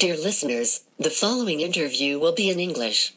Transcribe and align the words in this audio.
Dear 0.00 0.16
listeners, 0.16 0.80
the 0.98 1.10
following 1.10 1.60
interview 1.60 2.18
will 2.18 2.32
be 2.34 2.50
in 2.50 2.58
English. 2.58 3.12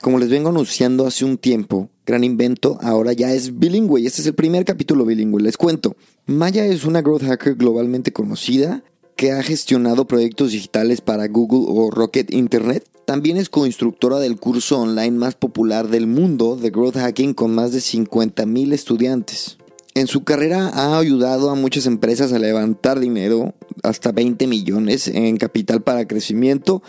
Como 0.00 0.18
les 0.18 0.30
vengo 0.30 0.48
anunciando 0.48 1.06
hace 1.06 1.26
un 1.26 1.36
tiempo, 1.36 1.90
Gran 2.06 2.24
Invento 2.24 2.78
ahora 2.80 3.12
ya 3.12 3.34
es 3.34 3.58
bilingüe 3.58 4.00
y 4.00 4.06
este 4.06 4.22
es 4.22 4.26
el 4.26 4.34
primer 4.34 4.64
capítulo 4.64 5.04
bilingüe. 5.04 5.42
Les 5.42 5.58
cuento, 5.58 5.96
Maya 6.24 6.64
es 6.64 6.86
una 6.86 7.02
growth 7.02 7.24
hacker 7.24 7.56
globalmente 7.56 8.14
conocida 8.14 8.82
que 9.16 9.32
ha 9.32 9.42
gestionado 9.42 10.06
proyectos 10.06 10.52
digitales 10.52 11.02
para 11.02 11.28
Google 11.28 11.66
o 11.68 11.90
Rocket 11.90 12.32
Internet. 12.32 12.88
También 13.04 13.36
es 13.36 13.50
coinstructora 13.50 14.18
del 14.18 14.38
curso 14.38 14.80
online 14.80 15.18
más 15.18 15.34
popular 15.34 15.88
del 15.88 16.06
mundo 16.06 16.56
de 16.56 16.70
growth 16.70 16.96
hacking 16.96 17.34
con 17.34 17.54
más 17.54 17.72
de 17.72 17.80
50.000 17.80 18.72
estudiantes. 18.72 19.58
En 19.98 20.06
su 20.06 20.22
carrera 20.22 20.68
ha 20.68 20.96
ayudado 20.96 21.50
a 21.50 21.56
muchas 21.56 21.84
empresas 21.86 22.32
a 22.32 22.38
levantar 22.38 23.00
dinero, 23.00 23.56
hasta 23.82 24.12
20 24.12 24.46
millones 24.46 25.08
en 25.08 25.36
capital 25.38 25.82
para 25.82 26.06
crecimiento. 26.06 26.84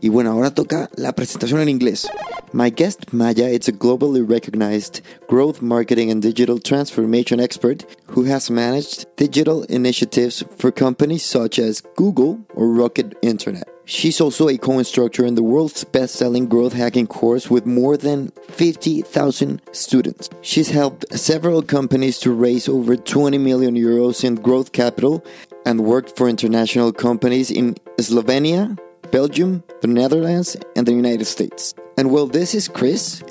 Y 0.00 0.08
bueno, 0.08 0.32
ahora 0.32 0.52
toca 0.52 0.90
la 0.96 1.12
presentación 1.12 1.60
en 1.60 1.68
inglés. 1.68 2.08
My 2.52 2.70
guest, 2.76 3.12
Maya, 3.12 3.48
is 3.48 3.68
a 3.68 3.72
globally 3.72 4.28
recognized 4.28 5.02
growth 5.28 5.62
marketing 5.62 6.10
and 6.10 6.20
digital 6.20 6.58
transformation 6.58 7.38
expert 7.38 7.86
who 8.08 8.24
has 8.24 8.50
managed 8.50 9.06
digital 9.16 9.64
initiatives 9.68 10.44
for 10.58 10.72
companies 10.72 11.22
such 11.22 11.60
as 11.60 11.80
Google 11.94 12.40
or 12.56 12.66
Rocket 12.66 13.16
Internet. 13.22 13.77
She's 13.90 14.20
also 14.20 14.50
a 14.50 14.58
co-instructor 14.58 15.24
in 15.24 15.34
the 15.34 15.42
world's 15.42 15.82
best-selling 15.82 16.46
growth 16.46 16.74
hacking 16.74 17.06
course 17.06 17.48
with 17.48 17.64
more 17.64 17.96
than 17.96 18.32
50,000 18.48 19.62
students. 19.72 20.28
She's 20.42 20.68
helped 20.68 21.10
several 21.18 21.62
companies 21.62 22.18
to 22.18 22.30
raise 22.30 22.68
over 22.68 22.96
20 22.96 23.38
million 23.38 23.76
euros 23.76 24.24
in 24.24 24.34
growth 24.34 24.72
capital 24.72 25.24
and 25.64 25.86
worked 25.86 26.18
for 26.18 26.28
international 26.28 26.92
companies 26.92 27.50
in 27.50 27.76
Slovenia, 27.96 28.78
Belgium, 29.10 29.64
the 29.80 29.88
Netherlands, 29.88 30.54
and 30.76 30.86
the 30.86 30.92
United 30.92 31.24
States. 31.24 31.72
And 31.96 32.10
well, 32.10 32.26
this 32.26 32.54
is 32.54 32.68
Chris, 32.68 33.22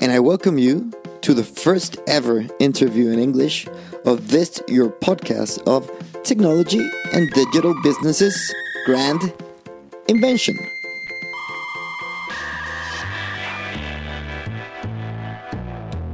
and 0.00 0.10
I 0.10 0.20
welcome 0.20 0.56
you 0.56 0.92
to 1.20 1.34
the 1.34 1.44
first 1.44 1.98
ever 2.06 2.46
interview 2.58 3.10
in 3.10 3.18
English 3.18 3.68
of 4.06 4.28
this, 4.28 4.62
your 4.66 4.88
podcast 4.88 5.62
of 5.68 5.90
technology 6.24 6.88
and 7.12 7.30
digital 7.32 7.74
businesses, 7.82 8.54
Grand 8.86 9.34
Invention. 10.08 10.58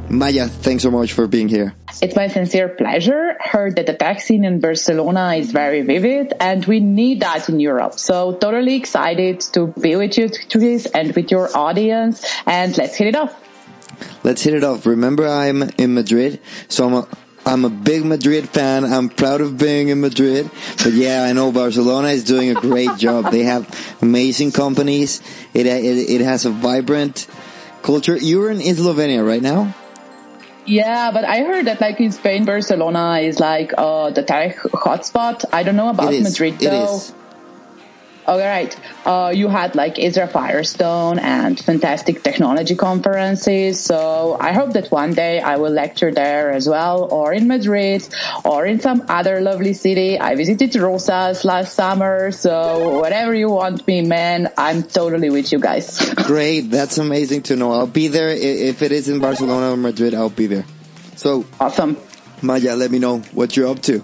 Maya, 0.08 0.46
thanks 0.46 0.82
so 0.82 0.90
much 0.90 1.14
for 1.14 1.26
being 1.26 1.48
here. 1.48 1.74
It's 2.02 2.14
my 2.14 2.28
sincere 2.28 2.68
pleasure. 2.68 3.34
Heard 3.40 3.76
that 3.76 3.86
the 3.86 3.94
tech 3.94 4.20
scene 4.20 4.44
in 4.44 4.60
Barcelona 4.60 5.36
is 5.36 5.52
very 5.52 5.80
vivid 5.82 6.34
and 6.38 6.64
we 6.66 6.80
need 6.80 7.20
that 7.20 7.48
in 7.48 7.60
Europe. 7.60 7.98
So 7.98 8.36
totally 8.36 8.74
excited 8.74 9.40
to 9.52 9.68
be 9.68 9.96
with 9.96 10.18
you, 10.18 10.28
Chris, 10.50 10.86
and 10.86 11.14
with 11.14 11.30
your 11.30 11.56
audience. 11.56 12.26
And 12.44 12.76
let's 12.76 12.96
hit 12.96 13.08
it 13.08 13.16
off. 13.16 13.34
Let's 14.24 14.42
hit 14.42 14.54
it 14.54 14.64
off. 14.64 14.84
Remember, 14.84 15.26
I'm 15.26 15.62
in 15.78 15.94
Madrid, 15.94 16.40
so 16.68 16.86
I'm 16.86 16.94
a, 16.94 17.08
I'm 17.44 17.64
a 17.64 17.70
big 17.70 18.04
Madrid 18.04 18.48
fan. 18.48 18.84
I'm 18.84 19.08
proud 19.08 19.40
of 19.40 19.58
being 19.58 19.88
in 19.88 20.00
Madrid. 20.00 20.50
But 20.78 20.92
yeah, 20.92 21.24
I 21.24 21.32
know 21.32 21.50
Barcelona 21.50 22.08
is 22.08 22.24
doing 22.24 22.50
a 22.50 22.54
great 22.54 22.96
job. 22.98 23.30
They 23.30 23.42
have 23.42 23.66
amazing 24.00 24.52
companies. 24.52 25.20
It, 25.52 25.66
it, 25.66 26.10
it 26.10 26.20
has 26.20 26.44
a 26.44 26.50
vibrant 26.50 27.26
culture. 27.82 28.16
You're 28.16 28.50
in 28.50 28.58
Slovenia 28.58 29.26
right 29.26 29.42
now? 29.42 29.74
Yeah, 30.64 31.10
but 31.10 31.24
I 31.24 31.40
heard 31.40 31.66
that 31.66 31.80
like 31.80 31.98
in 32.00 32.12
Spain, 32.12 32.44
Barcelona 32.44 33.18
is 33.18 33.40
like 33.40 33.72
uh, 33.76 34.10
the 34.10 34.22
tech 34.22 34.56
hotspot. 34.58 35.44
I 35.52 35.64
don't 35.64 35.76
know 35.76 35.88
about 35.88 36.14
Madrid 36.14 36.60
though. 36.60 36.66
It 36.66 36.94
is. 36.94 37.14
All 38.26 38.38
right. 38.38 38.76
Uh, 39.04 39.32
you 39.34 39.48
had 39.48 39.74
like 39.74 39.98
Ezra 39.98 40.28
Firestone 40.28 41.18
and 41.18 41.58
fantastic 41.58 42.22
technology 42.22 42.76
conferences. 42.76 43.80
So 43.80 44.36
I 44.38 44.52
hope 44.52 44.74
that 44.74 44.92
one 44.92 45.12
day 45.12 45.40
I 45.40 45.56
will 45.56 45.72
lecture 45.72 46.12
there 46.12 46.52
as 46.52 46.68
well, 46.68 47.08
or 47.12 47.32
in 47.32 47.48
Madrid, 47.48 48.08
or 48.44 48.64
in 48.64 48.78
some 48.80 49.04
other 49.08 49.40
lovely 49.40 49.72
city. 49.72 50.20
I 50.20 50.36
visited 50.36 50.74
Rosas 50.76 51.44
last 51.44 51.74
summer. 51.74 52.30
So 52.30 53.00
whatever 53.00 53.34
you 53.34 53.50
want 53.50 53.86
me, 53.88 54.02
man, 54.02 54.52
I'm 54.56 54.84
totally 54.84 55.30
with 55.30 55.50
you 55.50 55.58
guys. 55.58 56.14
Great. 56.14 56.70
That's 56.70 56.98
amazing 56.98 57.42
to 57.44 57.56
know. 57.56 57.72
I'll 57.72 57.86
be 57.88 58.06
there. 58.06 58.28
If 58.28 58.82
it 58.82 58.92
is 58.92 59.08
in 59.08 59.18
Barcelona 59.18 59.72
or 59.72 59.76
Madrid, 59.76 60.14
I'll 60.14 60.30
be 60.30 60.46
there. 60.46 60.64
So, 61.16 61.44
awesome. 61.58 61.96
Maya, 62.40 62.74
let 62.76 62.90
me 62.90 62.98
know 62.98 63.18
what 63.32 63.56
you're 63.56 63.68
up 63.68 63.82
to. 63.82 64.02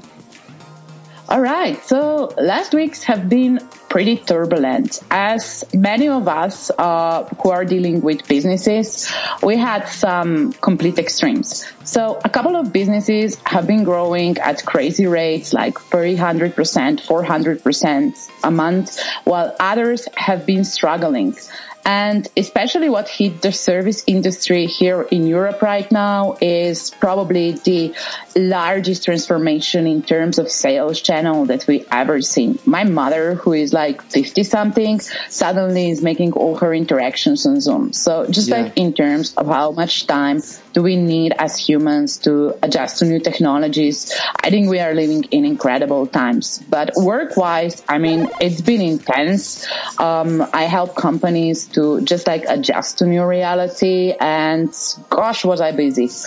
All 1.28 1.40
right. 1.40 1.82
So 1.84 2.32
last 2.38 2.72
weeks 2.72 3.02
have 3.04 3.28
been 3.28 3.60
pretty 3.88 4.16
turbulent. 4.16 5.00
As 5.10 5.64
many 5.72 6.08
of 6.08 6.28
us 6.28 6.70
uh, 6.78 7.24
who 7.40 7.50
are 7.50 7.64
dealing 7.64 8.00
with 8.00 8.26
businesses, 8.28 9.10
we 9.42 9.56
had 9.56 9.86
some 9.88 10.52
complete 10.54 10.98
extremes. 10.98 11.66
So 11.84 12.20
a 12.24 12.28
couple 12.28 12.54
of 12.56 12.72
businesses 12.72 13.36
have 13.46 13.66
been 13.66 13.84
growing 13.84 14.36
at 14.38 14.64
crazy 14.64 15.06
rates, 15.06 15.52
like 15.52 15.74
300%, 15.74 16.52
400% 16.52 18.28
a 18.44 18.50
month, 18.50 19.00
while 19.24 19.56
others 19.58 20.06
have 20.16 20.44
been 20.44 20.64
struggling. 20.64 21.36
And 21.84 22.28
especially 22.36 22.88
what 22.90 23.08
hit 23.08 23.40
the 23.40 23.52
service 23.52 24.04
industry 24.06 24.66
here 24.66 25.02
in 25.02 25.26
Europe 25.26 25.62
right 25.62 25.90
now 25.90 26.36
is 26.40 26.90
probably 26.90 27.52
the 27.52 27.94
largest 28.36 29.04
transformation 29.04 29.86
in 29.86 30.02
terms 30.02 30.38
of 30.38 30.50
sales 30.50 31.00
channel 31.00 31.46
that 31.46 31.66
we 31.66 31.86
ever 31.90 32.20
seen. 32.20 32.58
My 32.66 32.84
mother, 32.84 33.34
who 33.34 33.52
is 33.54 33.72
like 33.72 34.02
50 34.02 34.42
something, 34.44 35.00
suddenly 35.28 35.90
is 35.90 36.02
making 36.02 36.32
all 36.32 36.56
her 36.58 36.74
interactions 36.74 37.46
on 37.46 37.60
Zoom. 37.60 37.92
So 37.92 38.26
just 38.26 38.48
Yeah. 38.48 38.62
like 38.62 38.72
in 38.76 38.92
terms 38.92 39.32
of 39.36 39.46
how 39.46 39.70
much 39.72 40.06
time 40.06 40.42
do 40.78 40.84
we 40.84 40.94
need 40.94 41.34
as 41.36 41.58
humans 41.58 42.18
to 42.18 42.56
adjust 42.62 43.00
to 43.00 43.04
new 43.04 43.18
technologies, 43.18 44.14
I 44.44 44.48
think 44.50 44.70
we 44.70 44.78
are 44.78 44.94
living 44.94 45.24
in 45.32 45.44
incredible 45.44 46.06
times. 46.06 46.62
But 46.70 46.92
work 46.94 47.36
wise, 47.36 47.82
I 47.88 47.98
mean, 47.98 48.28
it's 48.40 48.60
been 48.60 48.80
intense. 48.80 49.66
Um, 49.98 50.46
I 50.52 50.62
help 50.76 50.94
companies 50.94 51.66
to 51.74 52.00
just 52.02 52.28
like 52.28 52.44
adjust 52.46 52.98
to 52.98 53.06
new 53.06 53.24
reality 53.24 54.14
and 54.20 54.70
gosh, 55.10 55.44
was 55.44 55.60
I 55.60 55.72
busy. 55.72 56.08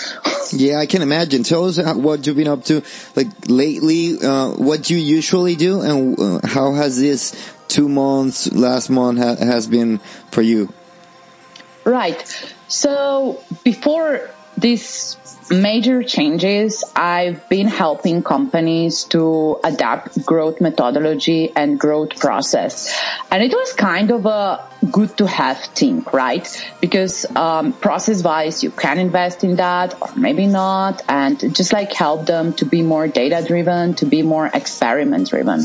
Yeah, 0.54 0.80
I 0.80 0.86
can 0.86 1.02
imagine. 1.02 1.44
Tell 1.44 1.64
us 1.70 1.80
uh, 1.80 1.94
what 1.94 2.28
you've 2.28 2.36
been 2.36 2.50
up 2.50 2.66
to, 2.66 2.84
like 3.16 3.30
lately, 3.48 4.20
uh, 4.22 4.50
what 4.52 4.84
do 4.84 4.94
you 4.94 5.00
usually 5.00 5.56
do, 5.56 5.80
and 5.80 6.20
uh, 6.20 6.46
how 6.46 6.74
has 6.74 7.00
this 7.00 7.32
two 7.70 7.88
months, 7.88 8.52
last 8.52 8.90
month, 8.90 9.20
ha- 9.20 9.38
has 9.38 9.68
been 9.68 10.00
for 10.30 10.42
you? 10.42 10.68
Right. 11.86 12.20
So 12.68 13.42
before 13.64 14.30
these 14.58 15.18
major 15.52 16.02
changes, 16.04 16.84
I've 16.96 17.48
been 17.50 17.68
helping 17.68 18.24
companies 18.24 19.04
to 19.06 19.60
adapt 19.64 20.26
growth 20.26 20.62
methodology 20.62 21.52
and 21.56 21.80
growth 21.80 22.20
process. 22.20 22.96
And 23.30 23.44
it 23.44 23.52
was 23.52 23.74
kind 23.74 24.12
of 24.12 24.26
a 24.26 24.66
good 24.92 25.16
to 25.18 25.28
have 25.28 25.58
thing, 25.58 26.06
right? 26.12 26.48
Because 26.80 27.26
um, 27.36 27.74
process 27.74 28.24
wise, 28.24 28.64
you 28.64 28.72
can 28.72 28.98
invest 28.98 29.44
in 29.44 29.58
that 29.58 30.02
or 30.02 30.09
maybe 30.16 30.48
not, 30.48 31.02
and 31.08 31.54
just 31.56 31.74
like 31.74 31.94
help 31.94 32.26
them 32.26 32.54
to 32.54 32.66
be 32.66 32.82
more 32.82 33.08
data 33.08 33.44
driven, 33.46 33.94
to 33.96 34.06
be 34.06 34.22
more 34.22 34.50
experiment 34.54 35.30
driven. 35.30 35.62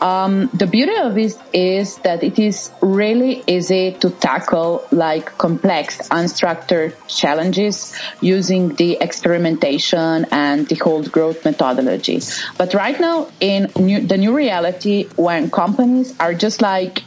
Um, 0.00 0.50
the 0.52 0.66
beauty 0.66 0.96
of 0.96 1.16
it 1.16 1.38
is 1.52 1.96
that 1.98 2.22
it 2.22 2.38
is 2.38 2.70
really 2.80 3.42
easy 3.46 3.92
to 4.00 4.10
tackle 4.10 4.84
like 4.90 5.38
complex, 5.38 6.08
unstructured 6.08 6.94
challenges 7.06 7.94
using 8.20 8.74
the 8.74 8.98
experimentation 9.20 10.24
and 10.32 10.66
the 10.68 10.76
whole 10.76 11.02
growth 11.02 11.44
methodology. 11.44 12.20
But 12.56 12.72
right 12.72 12.98
now 12.98 13.28
in 13.40 13.70
new, 13.76 14.00
the 14.00 14.16
new 14.16 14.34
reality 14.34 15.08
when 15.16 15.50
companies 15.50 16.18
are 16.18 16.32
just 16.32 16.62
like 16.62 17.04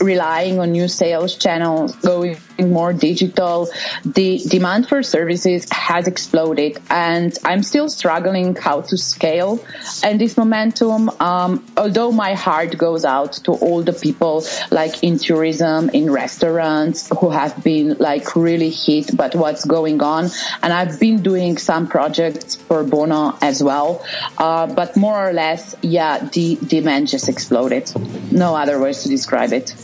relying 0.00 0.58
on 0.58 0.72
new 0.72 0.88
sales 0.88 1.36
channels, 1.36 1.94
going 1.96 2.36
becoming 2.62 2.72
more 2.72 2.92
digital, 2.92 3.68
the 4.04 4.38
demand 4.48 4.88
for 4.88 5.02
services 5.02 5.66
has 5.70 6.06
exploded, 6.06 6.78
and 6.90 7.36
I'm 7.44 7.62
still 7.62 7.88
struggling 7.88 8.54
how 8.56 8.82
to 8.82 8.96
scale 8.96 9.64
and 10.02 10.20
this 10.20 10.36
momentum. 10.36 11.10
Um, 11.20 11.64
although 11.76 12.12
my 12.12 12.34
heart 12.34 12.76
goes 12.78 13.04
out 13.04 13.32
to 13.44 13.52
all 13.52 13.82
the 13.82 13.92
people 13.92 14.44
like 14.70 15.02
in 15.02 15.18
tourism, 15.18 15.90
in 15.90 16.10
restaurants 16.10 17.08
who 17.20 17.30
have 17.30 17.62
been 17.62 17.96
like 17.98 18.36
really 18.36 18.70
hit, 18.70 19.16
but 19.16 19.34
what's 19.34 19.64
going 19.64 20.02
on, 20.02 20.30
and 20.62 20.72
I've 20.72 20.98
been 20.98 21.22
doing 21.22 21.58
some 21.58 21.86
projects 21.86 22.54
for 22.54 22.84
Bono 22.84 23.36
as 23.40 23.62
well, 23.62 24.04
uh, 24.38 24.66
but 24.66 24.96
more 24.96 25.28
or 25.28 25.32
less, 25.32 25.74
yeah, 25.82 26.18
the 26.32 26.56
demand 26.66 27.08
just 27.08 27.28
exploded. 27.28 27.90
No 28.30 28.54
other 28.54 28.78
words 28.80 29.02
to 29.02 29.08
describe 29.08 29.52
it. 29.52 29.74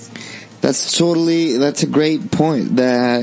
That's 0.61 0.99
totally 0.99 1.57
that's 1.57 1.83
a 1.83 1.87
great 1.87 2.31
point. 2.31 2.77
That 2.77 3.23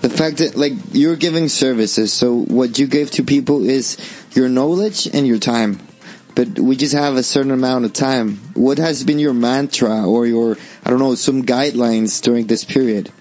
the 0.00 0.10
fact 0.10 0.38
that 0.38 0.56
like 0.56 0.72
you're 0.92 1.16
giving 1.16 1.48
services, 1.48 2.12
so 2.12 2.34
what 2.34 2.78
you 2.78 2.86
give 2.86 3.10
to 3.12 3.22
people 3.22 3.68
is 3.68 3.96
your 4.32 4.48
knowledge 4.48 5.06
and 5.06 5.26
your 5.26 5.38
time. 5.38 5.78
But 6.34 6.58
we 6.58 6.74
just 6.74 6.94
have 6.94 7.14
a 7.14 7.22
certain 7.22 7.52
amount 7.52 7.84
of 7.84 7.92
time. 7.92 8.38
What 8.54 8.78
has 8.78 9.04
been 9.04 9.20
your 9.20 9.34
mantra 9.34 10.04
or 10.04 10.26
your 10.26 10.56
I 10.84 10.90
don't 10.90 10.98
know 10.98 11.14
some 11.14 11.44
guidelines 11.44 12.20
during 12.20 12.46
this 12.48 12.64
period? 12.64 13.12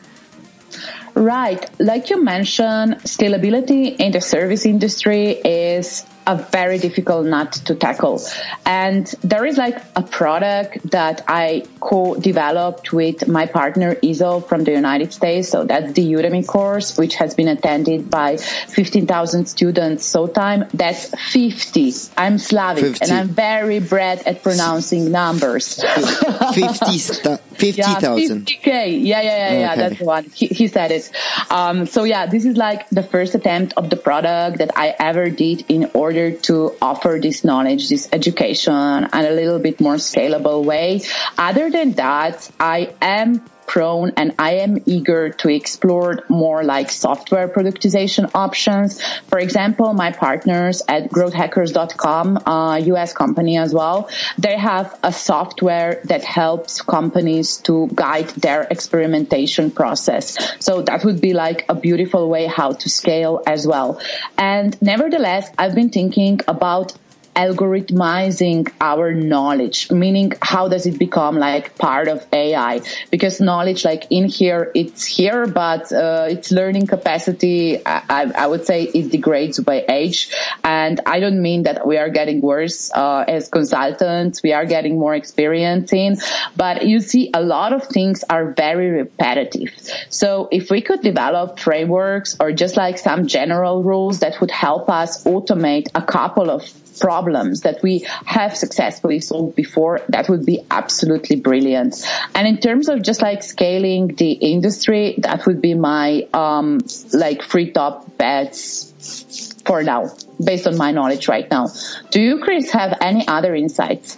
Right. 1.13 1.69
Like 1.79 2.09
you 2.09 2.23
mentioned, 2.23 2.95
scalability 3.03 3.95
in 3.97 4.11
the 4.11 4.21
service 4.21 4.65
industry 4.65 5.29
is 5.29 6.03
a 6.25 6.37
very 6.37 6.77
difficult 6.77 7.25
nut 7.25 7.51
to 7.65 7.75
tackle. 7.75 8.21
And 8.65 9.07
there 9.23 9.45
is 9.45 9.57
like 9.57 9.81
a 9.95 10.01
product 10.01 10.91
that 10.91 11.23
I 11.27 11.65
co-developed 11.79 12.93
with 12.93 13.27
my 13.27 13.45
partner 13.45 13.95
Iso 13.95 14.47
from 14.47 14.63
the 14.63 14.71
United 14.71 15.13
States. 15.13 15.49
So 15.49 15.65
that's 15.65 15.93
the 15.93 16.13
Udemy 16.13 16.47
course, 16.47 16.97
which 16.97 17.15
has 17.15 17.35
been 17.35 17.47
attended 17.47 18.09
by 18.09 18.37
15,000 18.37 19.45
students. 19.47 20.05
So 20.05 20.27
time 20.27 20.65
that's 20.73 21.09
50. 21.31 21.93
I'm 22.17 22.37
Slavic 22.37 22.83
50. 22.83 23.03
and 23.03 23.11
I'm 23.13 23.29
very 23.29 23.79
bad 23.79 24.23
at 24.25 24.43
pronouncing 24.43 25.11
numbers. 25.11 25.81
50,000. 25.81 27.39
50, 27.71 27.81
yeah, 27.81 27.95
50k. 27.95 28.65
Yeah, 28.65 28.91
yeah, 28.91 29.21
yeah, 29.21 29.59
yeah. 29.59 29.71
Okay. 29.71 29.81
That's 29.81 29.99
the 29.99 30.05
one. 30.05 30.23
He, 30.25 30.47
he 30.47 30.67
said 30.67 30.91
it. 30.91 31.11
Um, 31.49 31.85
so 31.85 32.03
yeah, 32.03 32.25
this 32.25 32.45
is 32.45 32.57
like 32.57 32.89
the 32.89 33.03
first 33.03 33.35
attempt 33.35 33.73
of 33.77 33.89
the 33.89 33.95
product 33.95 34.57
that 34.57 34.71
I 34.75 34.95
ever 34.99 35.29
did 35.29 35.65
in 35.69 35.89
order 35.93 36.31
to 36.31 36.75
offer 36.81 37.19
this 37.21 37.43
knowledge, 37.43 37.89
this 37.89 38.09
education 38.11 38.73
and 38.73 39.27
a 39.27 39.31
little 39.31 39.59
bit 39.59 39.79
more 39.79 39.95
scalable 39.95 40.63
way. 40.63 41.01
Other 41.37 41.69
than 41.69 41.93
that, 41.93 42.49
I 42.59 42.93
am 43.01 43.41
and 43.73 44.35
I 44.37 44.55
am 44.55 44.77
eager 44.85 45.29
to 45.29 45.49
explore 45.49 46.23
more 46.29 46.63
like 46.63 46.91
software 46.91 47.47
productization 47.47 48.29
options. 48.35 49.01
For 49.27 49.39
example, 49.39 49.93
my 49.93 50.11
partners 50.11 50.83
at 50.87 51.09
growthhackers.com, 51.09 52.37
a 52.37 52.49
uh, 52.49 52.75
US 52.75 53.13
company 53.13 53.57
as 53.57 53.73
well, 53.73 54.09
they 54.37 54.57
have 54.57 54.97
a 55.03 55.11
software 55.11 56.01
that 56.05 56.23
helps 56.23 56.81
companies 56.81 57.57
to 57.57 57.89
guide 57.95 58.29
their 58.29 58.67
experimentation 58.69 59.71
process. 59.71 60.37
So 60.59 60.83
that 60.83 61.03
would 61.03 61.19
be 61.19 61.33
like 61.33 61.65
a 61.67 61.75
beautiful 61.75 62.29
way 62.29 62.45
how 62.45 62.73
to 62.73 62.89
scale 62.89 63.41
as 63.47 63.65
well. 63.65 63.99
And 64.37 64.79
nevertheless, 64.81 65.49
I've 65.57 65.73
been 65.73 65.89
thinking 65.89 66.41
about 66.47 66.93
algorithmizing 67.35 68.71
our 68.79 69.13
knowledge, 69.13 69.91
meaning 69.91 70.33
how 70.41 70.67
does 70.67 70.85
it 70.85 70.97
become 70.99 71.37
like 71.37 71.77
part 71.77 72.07
of 72.07 72.25
AI? 72.31 72.81
Because 73.09 73.41
knowledge, 73.41 73.85
like 73.85 74.05
in 74.09 74.25
here, 74.25 74.71
it's 74.75 75.05
here, 75.05 75.47
but 75.47 75.91
uh, 75.91 76.27
its 76.29 76.51
learning 76.51 76.87
capacity, 76.87 77.85
I, 77.85 78.31
I, 78.35 78.47
would 78.47 78.65
say, 78.65 78.83
it 78.83 79.11
degrades 79.11 79.59
by 79.59 79.85
age. 79.89 80.29
And 80.63 80.99
I 81.05 81.19
don't 81.19 81.41
mean 81.41 81.63
that 81.63 81.85
we 81.87 81.97
are 81.97 82.09
getting 82.09 82.41
worse 82.41 82.91
uh, 82.93 83.25
as 83.27 83.49
consultants. 83.49 84.43
We 84.43 84.53
are 84.53 84.65
getting 84.65 84.99
more 84.99 85.15
experience 85.15 85.91
in, 85.93 86.17
but 86.55 86.85
you 86.85 86.99
see, 86.99 87.31
a 87.33 87.41
lot 87.41 87.73
of 87.73 87.87
things 87.87 88.23
are 88.29 88.51
very 88.51 88.89
repetitive. 88.89 89.71
So 90.09 90.47
if 90.51 90.69
we 90.69 90.81
could 90.81 91.01
develop 91.01 91.59
frameworks 91.59 92.37
or 92.39 92.51
just 92.51 92.77
like 92.77 92.97
some 92.97 93.27
general 93.27 93.83
rules 93.83 94.19
that 94.19 94.39
would 94.41 94.51
help 94.51 94.89
us 94.89 95.23
automate 95.23 95.87
a 95.95 96.01
couple 96.01 96.49
of 96.49 96.63
problems 96.99 97.61
that 97.61 97.81
we 97.83 98.05
have 98.25 98.55
successfully 98.55 99.19
solved 99.19 99.55
before, 99.55 100.01
that 100.09 100.29
would 100.29 100.45
be 100.45 100.59
absolutely 100.69 101.35
brilliant. 101.35 102.05
And 102.35 102.47
in 102.47 102.57
terms 102.59 102.89
of 102.89 103.01
just 103.01 103.21
like 103.21 103.43
scaling 103.43 104.07
the 104.07 104.31
industry, 104.31 105.15
that 105.19 105.45
would 105.45 105.61
be 105.61 105.73
my, 105.73 106.27
um, 106.33 106.79
like 107.13 107.41
free 107.43 107.71
top 107.71 108.17
bets 108.17 109.53
for 109.65 109.83
now, 109.83 110.15
based 110.43 110.67
on 110.67 110.77
my 110.77 110.91
knowledge 110.91 111.27
right 111.27 111.49
now. 111.49 111.67
Do 112.11 112.21
you, 112.21 112.39
Chris, 112.39 112.71
have 112.71 112.97
any 113.01 113.27
other 113.27 113.55
insights? 113.55 114.17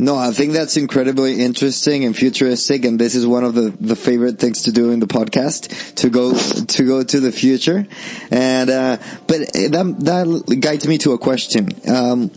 No, 0.00 0.16
I 0.16 0.32
think 0.32 0.54
that's 0.54 0.78
incredibly 0.78 1.42
interesting 1.42 2.06
and 2.06 2.16
futuristic, 2.16 2.86
and 2.86 2.98
this 2.98 3.14
is 3.14 3.26
one 3.26 3.44
of 3.44 3.52
the, 3.52 3.68
the 3.78 3.94
favorite 3.94 4.38
things 4.38 4.62
to 4.62 4.72
do 4.72 4.92
in 4.92 4.98
the 4.98 5.06
podcast 5.06 5.96
to 5.96 6.08
go 6.08 6.32
to 6.32 6.86
go 6.86 7.02
to 7.02 7.20
the 7.20 7.30
future. 7.30 7.86
And 8.30 8.70
uh, 8.70 8.96
but 9.26 9.52
that 9.52 9.96
that 9.98 10.58
guides 10.58 10.88
me 10.88 10.96
to 10.98 11.12
a 11.12 11.18
question. 11.18 11.68
Um, 11.86 12.30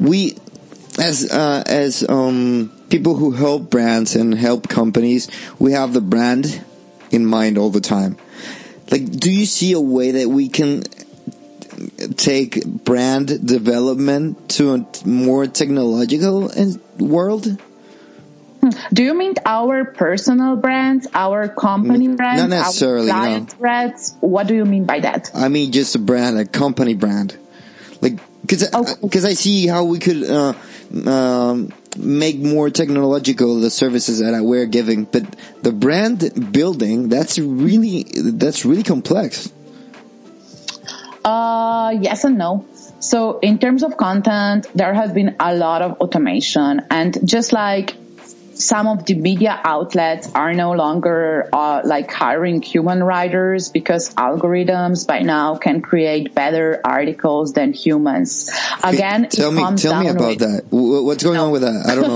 we 0.00 0.38
as 0.96 1.28
uh, 1.28 1.64
as 1.66 2.08
um, 2.08 2.70
people 2.88 3.16
who 3.16 3.32
help 3.32 3.68
brands 3.68 4.14
and 4.14 4.32
help 4.32 4.68
companies, 4.68 5.28
we 5.58 5.72
have 5.72 5.92
the 5.92 6.00
brand 6.00 6.64
in 7.10 7.26
mind 7.26 7.58
all 7.58 7.70
the 7.70 7.80
time. 7.80 8.16
Like, 8.92 9.10
do 9.10 9.32
you 9.32 9.46
see 9.46 9.72
a 9.72 9.80
way 9.80 10.12
that 10.12 10.28
we 10.28 10.48
can 10.48 10.84
take 12.16 12.64
brand 12.66 13.46
development 13.46 14.50
to 14.50 14.74
a 14.74 14.86
more 15.06 15.46
technological 15.46 16.50
world? 16.98 17.46
Do 18.92 19.04
you 19.04 19.14
mean 19.14 19.34
our 19.44 19.84
personal 19.84 20.56
brands, 20.56 21.06
our 21.14 21.48
company 21.48 22.08
brands, 22.08 22.42
not 22.42 22.50
necessarily, 22.50 23.10
our 23.10 23.18
client 23.18 23.52
no. 23.52 23.58
brands? 23.58 24.16
What 24.20 24.46
do 24.46 24.54
you 24.54 24.64
mean 24.64 24.84
by 24.84 25.00
that? 25.00 25.30
I 25.34 25.48
mean 25.48 25.72
just 25.72 25.94
a 25.94 25.98
brand, 25.98 26.38
a 26.38 26.44
company 26.44 26.94
brand, 26.94 27.36
like 28.00 28.18
because 28.40 28.68
because 29.02 29.24
I, 29.24 29.30
I, 29.30 29.34
see 29.34 29.66
how 29.66 29.84
we 29.84 29.98
could 29.98 30.24
uh, 30.24 30.54
um, 31.08 31.72
make 31.96 32.38
more 32.38 32.70
technological 32.70 33.60
the 33.60 33.70
services 33.70 34.18
that 34.20 34.42
we're 34.42 34.66
giving, 34.66 35.04
but 35.04 35.24
the 35.62 35.72
brand 35.72 36.52
building 36.52 37.08
that's 37.08 37.38
really 37.38 38.04
that's 38.04 38.64
really 38.64 38.82
complex. 38.82 39.52
Uh, 41.26 41.90
yes 42.00 42.22
and 42.22 42.38
no. 42.38 42.64
So 43.00 43.40
in 43.40 43.58
terms 43.58 43.82
of 43.82 43.96
content, 43.96 44.68
there 44.76 44.94
has 44.94 45.12
been 45.12 45.34
a 45.40 45.52
lot 45.56 45.82
of 45.82 46.00
automation 46.00 46.82
and 46.88 47.18
just 47.28 47.52
like 47.52 47.96
some 48.58 48.88
of 48.88 49.04
the 49.04 49.14
media 49.14 49.60
outlets 49.64 50.32
are 50.34 50.54
no 50.54 50.72
longer 50.72 51.48
uh, 51.52 51.82
like 51.84 52.10
hiring 52.10 52.62
human 52.62 53.02
writers 53.02 53.68
because 53.68 54.14
algorithms 54.14 55.06
by 55.06 55.20
now 55.20 55.56
can 55.56 55.82
create 55.82 56.34
better 56.34 56.80
articles 56.84 57.52
than 57.52 57.72
humans. 57.72 58.50
Again, 58.82 59.28
tell 59.28 59.50
me, 59.50 59.62
tell 59.76 60.00
me 60.00 60.08
about 60.08 60.28
with, 60.28 60.38
that. 60.40 60.64
What's 60.70 61.22
going 61.22 61.36
no. 61.36 61.46
on 61.46 61.50
with 61.52 61.62
that? 61.62 61.86
I 61.86 61.94
don't 61.94 62.08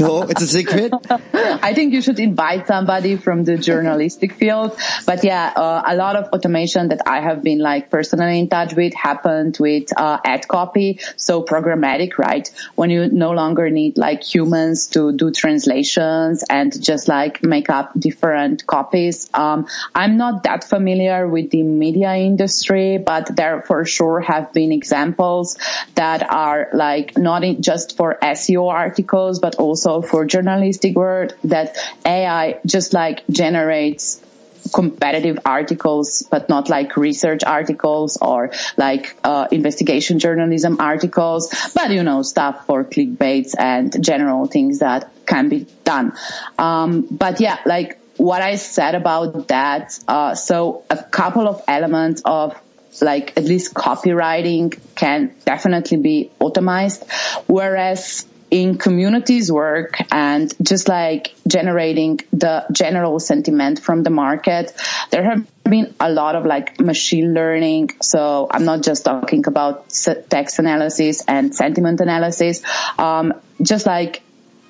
know. 0.00 0.06
no, 0.06 0.22
it's 0.24 0.42
a 0.42 0.46
secret. 0.46 0.92
I 1.32 1.72
think 1.74 1.94
you 1.94 2.02
should 2.02 2.20
invite 2.20 2.66
somebody 2.66 3.16
from 3.16 3.44
the 3.44 3.56
journalistic 3.56 4.34
field. 4.34 4.78
But 5.06 5.24
yeah, 5.24 5.52
uh, 5.56 5.82
a 5.86 5.96
lot 5.96 6.16
of 6.16 6.26
automation 6.32 6.88
that 6.88 7.00
I 7.06 7.20
have 7.20 7.42
been 7.42 7.58
like 7.58 7.90
personally 7.90 8.38
in 8.38 8.48
touch 8.48 8.74
with 8.74 8.94
happened 8.94 9.56
with 9.58 9.88
uh, 9.98 10.18
ad 10.24 10.46
copy. 10.46 11.00
So 11.16 11.42
programmatic, 11.42 12.18
right? 12.18 12.50
When 12.74 12.90
you 12.90 13.08
no 13.08 13.30
longer 13.30 13.70
need 13.70 13.96
like 13.96 14.22
human 14.22 14.57
to 14.88 15.12
do 15.12 15.30
translations 15.30 16.44
and 16.48 16.80
just 16.82 17.08
like 17.08 17.42
make 17.42 17.70
up 17.70 17.92
different 17.98 18.66
copies. 18.66 19.28
Um, 19.34 19.66
I'm 19.94 20.16
not 20.16 20.42
that 20.44 20.64
familiar 20.64 21.26
with 21.28 21.50
the 21.50 21.62
media 21.62 22.14
industry, 22.14 22.98
but 22.98 23.34
there 23.34 23.62
for 23.62 23.84
sure 23.84 24.20
have 24.20 24.52
been 24.52 24.72
examples 24.72 25.56
that 25.94 26.28
are 26.30 26.68
like 26.72 27.16
not 27.16 27.42
just 27.60 27.96
for 27.96 28.18
SEO 28.22 28.68
articles, 28.70 29.38
but 29.38 29.54
also 29.56 30.02
for 30.02 30.24
journalistic 30.24 30.96
work 30.96 31.38
that 31.44 31.76
AI 32.04 32.60
just 32.66 32.92
like 32.92 33.22
generates 33.30 34.22
competitive 34.72 35.38
articles, 35.44 36.26
but 36.30 36.48
not 36.48 36.68
like 36.68 36.96
research 36.96 37.44
articles 37.44 38.18
or 38.20 38.50
like 38.76 39.16
uh, 39.24 39.48
investigation 39.50 40.18
journalism 40.18 40.80
articles, 40.80 41.54
but 41.74 41.90
you 41.90 42.02
know, 42.02 42.22
stuff 42.22 42.66
for 42.66 42.84
clickbaits 42.84 43.54
and 43.58 44.02
general 44.04 44.46
things 44.46 44.80
that 44.80 45.10
can 45.26 45.48
be 45.48 45.66
done. 45.84 46.12
Um, 46.58 47.06
but 47.10 47.40
yeah, 47.40 47.58
like 47.66 47.98
what 48.16 48.42
I 48.42 48.56
said 48.56 48.94
about 48.94 49.48
that, 49.48 49.98
uh, 50.08 50.34
so 50.34 50.84
a 50.90 50.96
couple 50.96 51.46
of 51.46 51.62
elements 51.68 52.22
of 52.24 52.60
like 53.00 53.36
at 53.36 53.44
least 53.44 53.74
copywriting 53.74 54.78
can 54.94 55.34
definitely 55.44 55.98
be 55.98 56.30
automized, 56.40 57.04
whereas 57.46 58.26
in 58.50 58.78
communities 58.78 59.50
work 59.52 59.98
and 60.10 60.52
just 60.62 60.88
like 60.88 61.34
generating 61.46 62.20
the 62.32 62.64
general 62.72 63.20
sentiment 63.20 63.80
from 63.80 64.02
the 64.02 64.10
market, 64.10 64.72
there 65.10 65.22
have 65.22 65.46
been 65.64 65.94
a 66.00 66.10
lot 66.10 66.34
of 66.34 66.46
like 66.46 66.80
machine 66.80 67.34
learning. 67.34 67.90
So 68.00 68.48
I'm 68.50 68.64
not 68.64 68.82
just 68.82 69.04
talking 69.04 69.46
about 69.46 69.90
text 70.30 70.58
analysis 70.58 71.24
and 71.26 71.54
sentiment 71.54 72.00
analysis. 72.00 72.62
Um, 72.98 73.34
just 73.60 73.86
like 73.86 74.22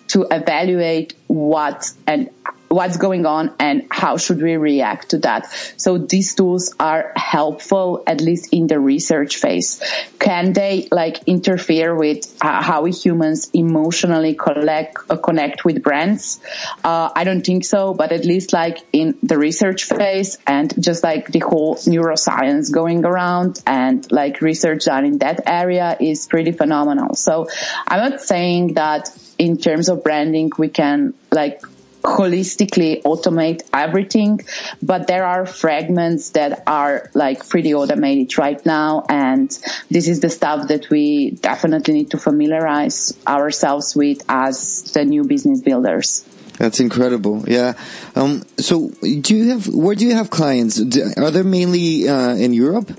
to 0.09 0.27
evaluate 0.31 1.15
what 1.27 1.91
and 2.07 2.31
what's 2.69 2.97
going 2.97 3.27
on 3.27 3.55
and 3.59 3.87
how 3.91 4.17
should 4.17 4.41
we 4.41 4.57
react 4.57 5.11
to 5.11 5.19
that. 5.19 5.47
So 5.77 5.99
these 5.99 6.35
tools 6.35 6.75
are 6.79 7.13
helpful, 7.17 8.03
at 8.07 8.21
least 8.21 8.53
in 8.53 8.67
the 8.67 8.79
research 8.79 9.37
phase. 9.37 9.83
Can 10.19 10.53
they 10.53 10.89
like 10.93 11.23
interfere 11.27 11.95
with 11.95 12.37
uh, 12.41 12.63
how 12.63 12.83
we 12.83 12.93
humans 12.93 13.51
emotionally 13.53 14.35
collect, 14.35 14.99
uh, 15.09 15.17
connect 15.17 15.65
with 15.65 15.83
brands? 15.83 16.41
Uh, 16.85 17.11
I 17.15 17.25
don't 17.25 17.45
think 17.45 17.65
so, 17.65 17.95
but 17.95 18.13
at 18.13 18.25
least 18.25 18.53
like 18.53 18.79
in 18.93 19.19
the 19.23 19.39
research 19.39 19.85
phase 19.85 20.39
and 20.47 20.73
just 20.83 21.03
like 21.03 21.29
the 21.29 21.41
whole 21.41 21.77
neuroscience 21.77 22.73
going 22.73 23.05
around 23.05 23.63
and 23.67 24.11
like 24.13 24.41
research 24.41 24.85
done 24.85 25.05
in 25.05 25.19
that 25.19 25.41
area 25.47 25.97
is 25.99 26.27
pretty 26.27 26.53
phenomenal. 26.53 27.15
So 27.15 27.49
I'm 27.87 28.11
not 28.11 28.21
saying 28.21 28.75
that 28.75 29.11
in 29.39 29.57
terms 29.57 29.89
of 29.89 30.03
branding, 30.03 30.51
we 30.59 30.69
can 30.69 31.15
like 31.31 31.63
holistically 32.09 33.03
automate 33.03 33.63
everything, 33.73 34.41
but 34.83 35.07
there 35.07 35.25
are 35.25 35.47
fragments 35.47 36.31
that 36.31 36.63
are 36.67 37.11
like 37.15 37.49
pretty 37.49 37.75
automated 37.75 38.37
right 38.39 38.65
now. 38.65 39.05
And 39.09 39.51
this 39.91 40.09
is 40.09 40.21
the 40.21 40.31
stuff 40.31 40.69
that 40.69 40.91
we 40.91 41.33
definitely 41.33 41.95
need 41.95 42.11
to 42.13 42.19
familiarize 42.19 43.17
ourselves 43.27 43.95
with 43.95 44.23
as 44.29 44.83
the 44.95 45.05
new 45.05 45.25
business 45.25 45.61
builders. 45.61 46.25
That's 46.59 46.81
incredible. 46.81 47.45
Yeah. 47.47 47.75
Um, 48.17 48.43
so 48.57 48.89
do 48.89 49.37
you 49.37 49.51
have, 49.51 49.69
where 49.69 49.95
do 49.95 50.05
you 50.05 50.15
have 50.15 50.31
clients? 50.31 50.81
Are 51.17 51.31
they 51.31 51.43
mainly 51.43 52.09
uh, 52.09 52.35
in 52.35 52.53
Europe? 52.53 52.91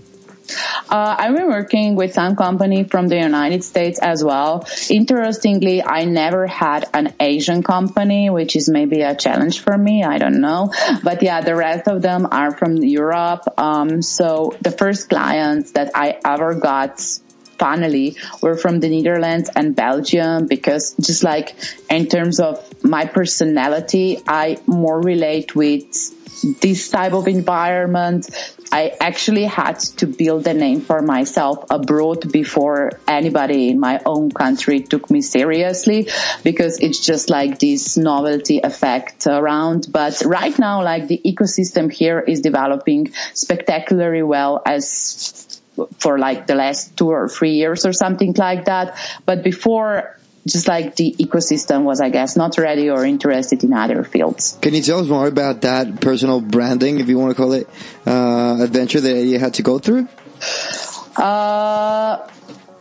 Uh, 0.90 1.16
I've 1.18 1.36
been 1.36 1.48
working 1.48 1.96
with 1.96 2.14
some 2.14 2.36
company 2.36 2.84
from 2.84 3.08
the 3.08 3.18
United 3.18 3.64
States 3.64 4.00
as 4.00 4.24
well. 4.24 4.66
Interestingly, 4.90 5.84
I 5.84 6.06
never 6.06 6.48
had 6.48 6.88
an 6.94 7.14
Asian 7.20 7.64
company, 7.64 8.30
which 8.30 8.56
is 8.56 8.70
maybe 8.70 9.02
a 9.02 9.16
challenge 9.16 9.60
for 9.60 9.78
me. 9.78 10.04
I 10.04 10.18
don't 10.18 10.42
know. 10.42 10.72
But 11.04 11.22
yeah, 11.22 11.42
the 11.42 11.56
rest 11.56 11.88
of 11.88 12.02
them 12.02 12.28
are 12.32 12.52
from 12.56 12.78
Europe. 12.78 13.44
Um, 13.58 14.02
so 14.02 14.56
the 14.62 14.72
first 14.72 15.10
clients 15.10 15.72
that 15.72 15.92
I 15.96 16.20
ever 16.24 16.56
got 16.56 17.00
finally 17.60 18.16
were 18.42 18.58
from 18.58 18.80
the 18.80 18.90
Netherlands 18.90 19.50
and 19.56 19.76
Belgium 19.76 20.48
because 20.48 20.96
just 21.00 21.24
like 21.24 21.56
in 21.90 22.08
terms 22.08 22.40
of 22.40 22.84
my 22.84 23.06
personality, 23.06 24.22
I 24.28 24.58
more 24.66 25.02
relate 25.02 25.56
with 25.56 26.16
this 26.62 26.90
type 26.90 27.14
of 27.14 27.28
environment. 27.28 28.30
I 28.72 28.96
actually 29.00 29.46
had 29.46 29.80
to 29.98 30.06
build 30.06 30.46
a 30.48 30.54
name 30.54 30.82
for 30.82 31.02
myself 31.02 31.66
abroad 31.70 32.32
before 32.32 33.00
anybody 33.08 33.70
in 33.70 33.80
my 33.80 34.00
own 34.06 34.32
country 34.32 34.82
took 34.82 35.10
me 35.10 35.22
seriously 35.22 36.08
because 36.44 36.80
it's 36.80 37.04
just 37.04 37.30
like 37.30 37.60
this 37.60 37.98
novelty 37.98 38.60
effect 38.60 39.26
around. 39.28 39.88
But 39.92 40.22
right 40.26 40.58
now, 40.60 40.84
like 40.84 41.08
the 41.08 41.20
ecosystem 41.26 41.92
here 41.92 42.20
is 42.20 42.42
developing 42.42 43.12
spectacularly 43.34 44.24
well 44.24 44.62
as 44.66 45.48
for 46.00 46.20
like 46.20 46.48
the 46.48 46.56
last 46.56 46.98
two 46.98 47.10
or 47.10 47.28
three 47.28 47.54
years 47.54 47.86
or 47.86 47.94
something 47.94 48.34
like 48.34 48.66
that. 48.66 48.98
But 49.26 49.44
before 49.44 50.20
just 50.48 50.68
like 50.68 50.96
the 50.96 51.16
ecosystem 51.20 51.84
was, 51.84 52.02
I 52.02 52.10
guess, 52.10 52.36
not 52.36 52.58
ready 52.58 52.90
or 52.90 53.06
interested 53.06 53.64
in 53.64 53.74
other 53.74 54.04
fields. 54.04 54.58
Can 54.62 54.74
you 54.74 54.82
tell 54.82 55.00
us 55.00 55.08
more 55.08 55.28
about 55.28 55.62
that 55.62 56.02
personal 56.02 56.42
branding, 56.42 57.00
if 57.00 57.08
you 57.08 57.18
want 57.18 57.32
to 57.32 57.36
call 57.36 57.54
it, 57.54 57.70
uh, 58.06 58.58
adventure 58.62 59.02
that 59.02 59.26
you 59.26 59.38
had 59.40 59.54
to 59.56 59.64
go 59.64 59.80
through? 59.80 60.08
Uh, 61.16 62.28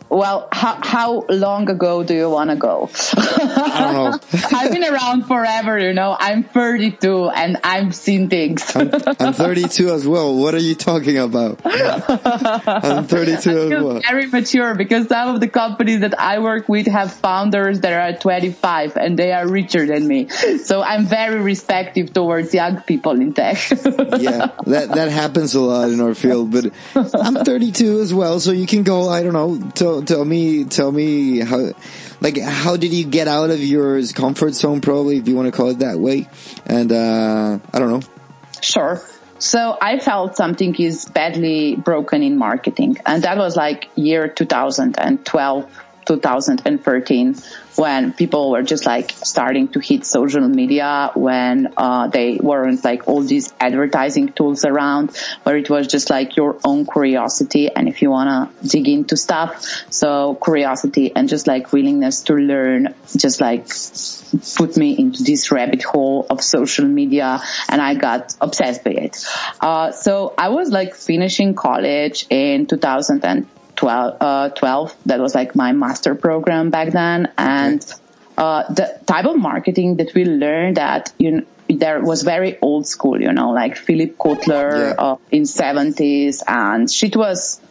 well, 0.09 0.47
how, 0.51 0.79
how 0.81 1.25
long 1.29 1.69
ago 1.69 2.03
do 2.03 2.13
you 2.15 2.29
want 2.29 2.49
to 2.49 2.55
go? 2.55 2.89
I 3.15 3.79
don't 3.79 3.93
know. 3.93 4.39
I've 4.57 4.71
been 4.71 4.83
around 4.83 5.25
forever, 5.25 5.79
you 5.79 5.93
know. 5.93 6.15
I'm 6.19 6.43
32 6.43 7.29
and 7.29 7.57
I've 7.63 7.95
seen 7.95 8.29
things. 8.29 8.75
I'm, 8.75 8.91
I'm 9.19 9.33
32 9.33 9.89
as 9.91 10.07
well. 10.07 10.35
What 10.35 10.53
are 10.55 10.59
you 10.59 10.75
talking 10.75 11.17
about? 11.17 11.61
I'm 11.63 13.03
32 13.07 13.49
as 13.49 13.83
well. 13.83 14.01
Very 14.01 14.27
mature 14.27 14.75
because 14.75 15.07
some 15.07 15.35
of 15.35 15.41
the 15.41 15.47
companies 15.47 16.01
that 16.01 16.19
I 16.19 16.39
work 16.39 16.67
with 16.67 16.87
have 16.87 17.13
founders 17.13 17.81
that 17.81 17.93
are 17.93 18.17
25 18.19 18.97
and 18.97 19.17
they 19.17 19.31
are 19.31 19.47
richer 19.47 19.85
than 19.85 20.07
me. 20.07 20.29
So 20.29 20.81
I'm 20.81 21.05
very 21.05 21.39
respectful 21.39 22.07
towards 22.07 22.53
young 22.53 22.81
people 22.81 23.19
in 23.19 23.33
tech. 23.33 23.69
yeah, 23.71 24.51
that 24.65 24.91
that 24.93 25.09
happens 25.09 25.55
a 25.55 25.61
lot 25.61 25.89
in 25.89 26.01
our 26.01 26.15
field, 26.15 26.51
but 26.51 26.71
I'm 26.95 27.35
32 27.35 27.99
as 27.99 28.13
well, 28.13 28.39
so 28.39 28.51
you 28.51 28.67
can 28.67 28.83
go. 28.83 29.09
I 29.09 29.23
don't 29.23 29.33
know. 29.33 29.59
To, 29.75 29.98
tell 30.01 30.25
me 30.25 30.65
tell 30.65 30.91
me 30.91 31.39
how 31.39 31.71
like 32.21 32.39
how 32.39 32.77
did 32.77 32.93
you 32.93 33.05
get 33.05 33.27
out 33.27 33.49
of 33.49 33.59
your 33.63 34.01
comfort 34.13 34.53
zone 34.53 34.81
probably 34.81 35.17
if 35.17 35.27
you 35.27 35.35
want 35.35 35.47
to 35.47 35.51
call 35.51 35.69
it 35.69 35.79
that 35.79 35.99
way? 35.99 36.27
And 36.65 36.91
uh 36.91 37.59
i 37.73 37.79
don't 37.79 37.89
know. 37.89 38.01
Sure. 38.61 39.01
So 39.39 39.77
I 39.81 39.99
felt 39.99 40.35
something 40.35 40.75
is 40.75 41.05
badly 41.05 41.77
broken 41.77 42.23
in 42.23 42.37
marketing. 42.37 42.97
And 43.05 43.23
that 43.23 43.37
was 43.37 43.55
like 43.55 43.89
year 43.95 44.27
2012, 44.27 45.81
2013 46.05 47.35
when 47.79 48.11
people 48.11 48.51
were 48.51 48.61
just 48.61 48.85
like 48.85 49.11
starting 49.11 49.69
to 49.69 49.79
hit 49.79 50.05
social 50.05 50.47
media 50.47 51.11
when 51.15 51.73
uh, 51.77 52.07
they 52.07 52.35
weren't 52.35 52.83
like 52.83 53.07
all 53.07 53.21
these 53.21 53.53
advertising 53.57 54.27
tools 54.33 54.65
around 54.65 55.15
where 55.43 55.55
it 55.55 55.69
was 55.69 55.87
just 55.87 56.09
like 56.09 56.35
your 56.35 56.59
own 56.65 56.85
curiosity 56.85 57.69
and 57.73 57.87
if 57.87 58.01
you 58.01 58.09
want 58.09 58.29
to 58.29 58.67
dig 58.67 58.89
into 58.89 59.15
stuff 59.15 59.65
so 59.89 60.37
curiosity 60.43 61.15
and 61.15 61.29
just 61.29 61.47
like 61.47 61.71
willingness 61.71 62.23
to 62.23 62.33
learn 62.33 62.93
just 63.15 63.39
like 63.39 63.67
put 64.57 64.75
me 64.75 64.97
into 64.97 65.23
this 65.23 65.49
rabbit 65.49 65.81
hole 65.81 66.27
of 66.29 66.41
social 66.41 66.85
media 66.85 67.41
and 67.69 67.81
I 67.81 67.95
got 67.95 68.35
obsessed 68.41 68.83
by 68.83 68.91
it. 68.91 69.25
Uh, 69.59 69.91
so 69.91 70.33
I 70.37 70.49
was 70.49 70.69
like 70.69 70.95
finishing 70.95 71.55
college 71.55 72.25
in 72.29 72.67
2010 72.67 73.47
12, 73.79 74.17
uh, 74.19 74.49
12. 74.49 74.95
That 75.05 75.21
was 75.21 75.33
like 75.33 75.55
my 75.55 75.71
master 75.71 76.13
program 76.13 76.69
back 76.69 76.91
then. 76.91 77.31
And 77.37 77.81
uh, 78.37 78.71
the 78.73 78.99
type 79.05 79.23
of 79.23 79.37
marketing 79.37 79.95
that 79.97 80.13
we 80.13 80.25
learned 80.25 80.75
that, 80.75 81.13
you 81.17 81.31
know, 81.31 81.45
there 81.69 82.01
was 82.01 82.23
very 82.23 82.59
old 82.61 82.87
school, 82.87 83.21
you 83.21 83.31
know, 83.31 83.51
like 83.51 83.77
Philip 83.77 84.17
Kotler 84.17 84.89
yeah. 84.89 84.95
uh, 84.97 85.15
in 85.31 85.43
70s 85.43 86.43
and 86.45 86.91
shit 86.91 87.15
was, 87.15 87.61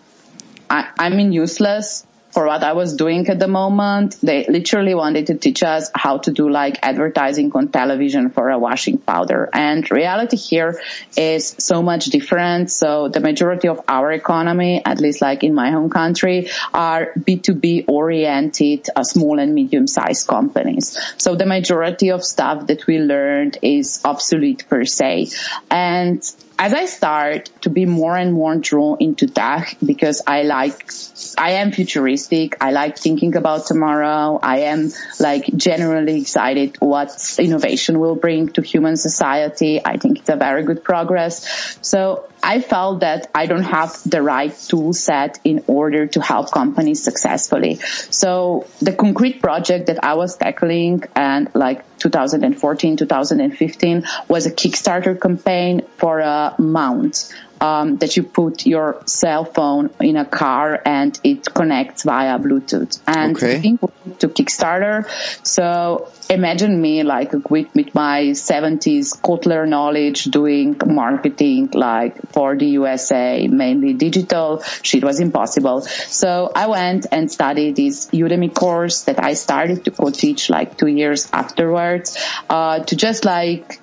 I, 0.70 0.88
I 0.98 1.10
mean, 1.10 1.32
useless 1.32 2.06
for 2.30 2.46
what 2.46 2.62
I 2.62 2.72
was 2.72 2.94
doing 2.94 3.28
at 3.28 3.38
the 3.38 3.48
moment. 3.48 4.16
They 4.22 4.46
literally 4.48 4.94
wanted 4.94 5.26
to 5.28 5.34
teach 5.34 5.62
us 5.62 5.90
how 5.94 6.18
to 6.18 6.32
do 6.32 6.48
like 6.48 6.78
advertising 6.82 7.50
on 7.54 7.68
television 7.68 8.30
for 8.30 8.50
a 8.50 8.58
washing 8.58 8.98
powder. 8.98 9.48
And 9.52 9.88
reality 9.90 10.36
here 10.36 10.80
is 11.16 11.54
so 11.58 11.82
much 11.82 12.06
different. 12.06 12.70
So 12.70 13.08
the 13.08 13.20
majority 13.20 13.68
of 13.68 13.80
our 13.88 14.12
economy, 14.12 14.82
at 14.84 15.00
least 15.00 15.20
like 15.20 15.42
in 15.42 15.54
my 15.54 15.70
home 15.70 15.90
country, 15.90 16.50
are 16.74 17.12
B2B 17.18 17.84
oriented 17.88 18.88
uh, 18.94 19.04
small 19.04 19.38
and 19.38 19.54
medium 19.54 19.86
sized 19.86 20.26
companies. 20.26 20.98
So 21.16 21.34
the 21.34 21.46
majority 21.46 22.10
of 22.10 22.24
stuff 22.24 22.66
that 22.66 22.86
we 22.86 22.98
learned 22.98 23.58
is 23.62 24.00
obsolete 24.04 24.68
per 24.68 24.84
se. 24.84 25.28
And 25.70 26.22
as 26.58 26.74
I 26.74 26.86
start 26.86 27.50
to 27.62 27.70
be 27.70 27.86
more 27.86 28.16
and 28.16 28.32
more 28.32 28.56
drawn 28.56 28.96
into 28.98 29.28
tech 29.28 29.76
because 29.84 30.22
I 30.26 30.42
like, 30.42 30.90
I 31.38 31.52
am 31.52 31.70
futuristic. 31.70 32.56
I 32.60 32.72
like 32.72 32.98
thinking 32.98 33.36
about 33.36 33.66
tomorrow. 33.66 34.40
I 34.42 34.60
am 34.60 34.90
like 35.20 35.46
generally 35.56 36.20
excited 36.20 36.76
what 36.80 37.36
innovation 37.38 38.00
will 38.00 38.16
bring 38.16 38.48
to 38.50 38.62
human 38.62 38.96
society. 38.96 39.80
I 39.84 39.98
think 39.98 40.18
it's 40.18 40.28
a 40.28 40.36
very 40.36 40.64
good 40.64 40.82
progress. 40.82 41.78
So 41.80 42.28
I 42.42 42.60
felt 42.60 43.00
that 43.00 43.30
I 43.34 43.46
don't 43.46 43.64
have 43.64 43.98
the 44.04 44.22
right 44.22 44.56
tool 44.56 44.92
set 44.92 45.38
in 45.44 45.64
order 45.66 46.06
to 46.06 46.20
help 46.20 46.50
companies 46.50 47.02
successfully. 47.02 47.76
So 48.10 48.66
the 48.80 48.92
concrete 48.92 49.42
project 49.42 49.86
that 49.86 50.04
I 50.04 50.14
was 50.14 50.36
tackling 50.36 51.04
and 51.14 51.50
like 51.54 51.84
2014, 51.98 52.96
2015 52.96 54.04
was 54.28 54.46
a 54.46 54.50
Kickstarter 54.50 55.20
campaign 55.20 55.82
for 55.96 56.20
a 56.20 56.54
mount 56.58 57.32
um, 57.60 57.96
that 57.98 58.16
you 58.16 58.22
put 58.22 58.66
your 58.66 59.02
cell 59.06 59.44
phone 59.44 59.90
in 60.00 60.16
a 60.16 60.24
car 60.24 60.80
and 60.84 61.18
it 61.24 61.52
connects 61.54 62.04
via 62.04 62.38
Bluetooth. 62.38 63.00
And 63.06 63.36
Okay. 63.36 63.56
I 63.56 63.60
think 63.60 63.80
to 64.20 64.28
Kickstarter. 64.28 65.06
So 65.46 66.10
imagine 66.30 66.80
me 66.80 67.02
like 67.02 67.32
with, 67.50 67.68
with 67.74 67.94
my 67.94 68.30
70s 68.30 69.20
Kotler 69.20 69.68
knowledge 69.68 70.24
doing 70.24 70.76
marketing 70.86 71.70
like 71.72 72.16
for 72.32 72.56
the 72.56 72.66
USA, 72.66 73.46
mainly 73.48 73.92
digital. 73.94 74.62
Shit 74.82 75.04
was 75.04 75.20
impossible. 75.20 75.82
So 75.82 76.50
I 76.54 76.66
went 76.66 77.06
and 77.10 77.30
studied 77.30 77.76
this 77.76 78.06
Udemy 78.10 78.54
course 78.54 79.02
that 79.04 79.22
I 79.22 79.34
started 79.34 79.84
to 79.84 79.90
co-teach 79.90 80.50
like 80.50 80.76
two 80.76 80.86
years 80.86 81.28
afterwards, 81.32 82.18
uh, 82.48 82.80
to 82.80 82.96
just 82.96 83.24
like 83.24 83.80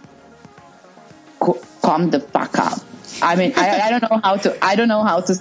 co- 1.39 1.61
calm 1.81 2.09
the 2.09 2.19
fuck 2.19 2.57
up. 2.57 2.79
I 3.21 3.35
mean, 3.35 3.53
I, 3.55 3.81
I 3.81 3.89
don't 3.91 4.09
know 4.09 4.19
how 4.23 4.37
to, 4.37 4.65
I 4.65 4.75
don't 4.75 4.87
know 4.87 5.03
how 5.03 5.21
to 5.21 5.35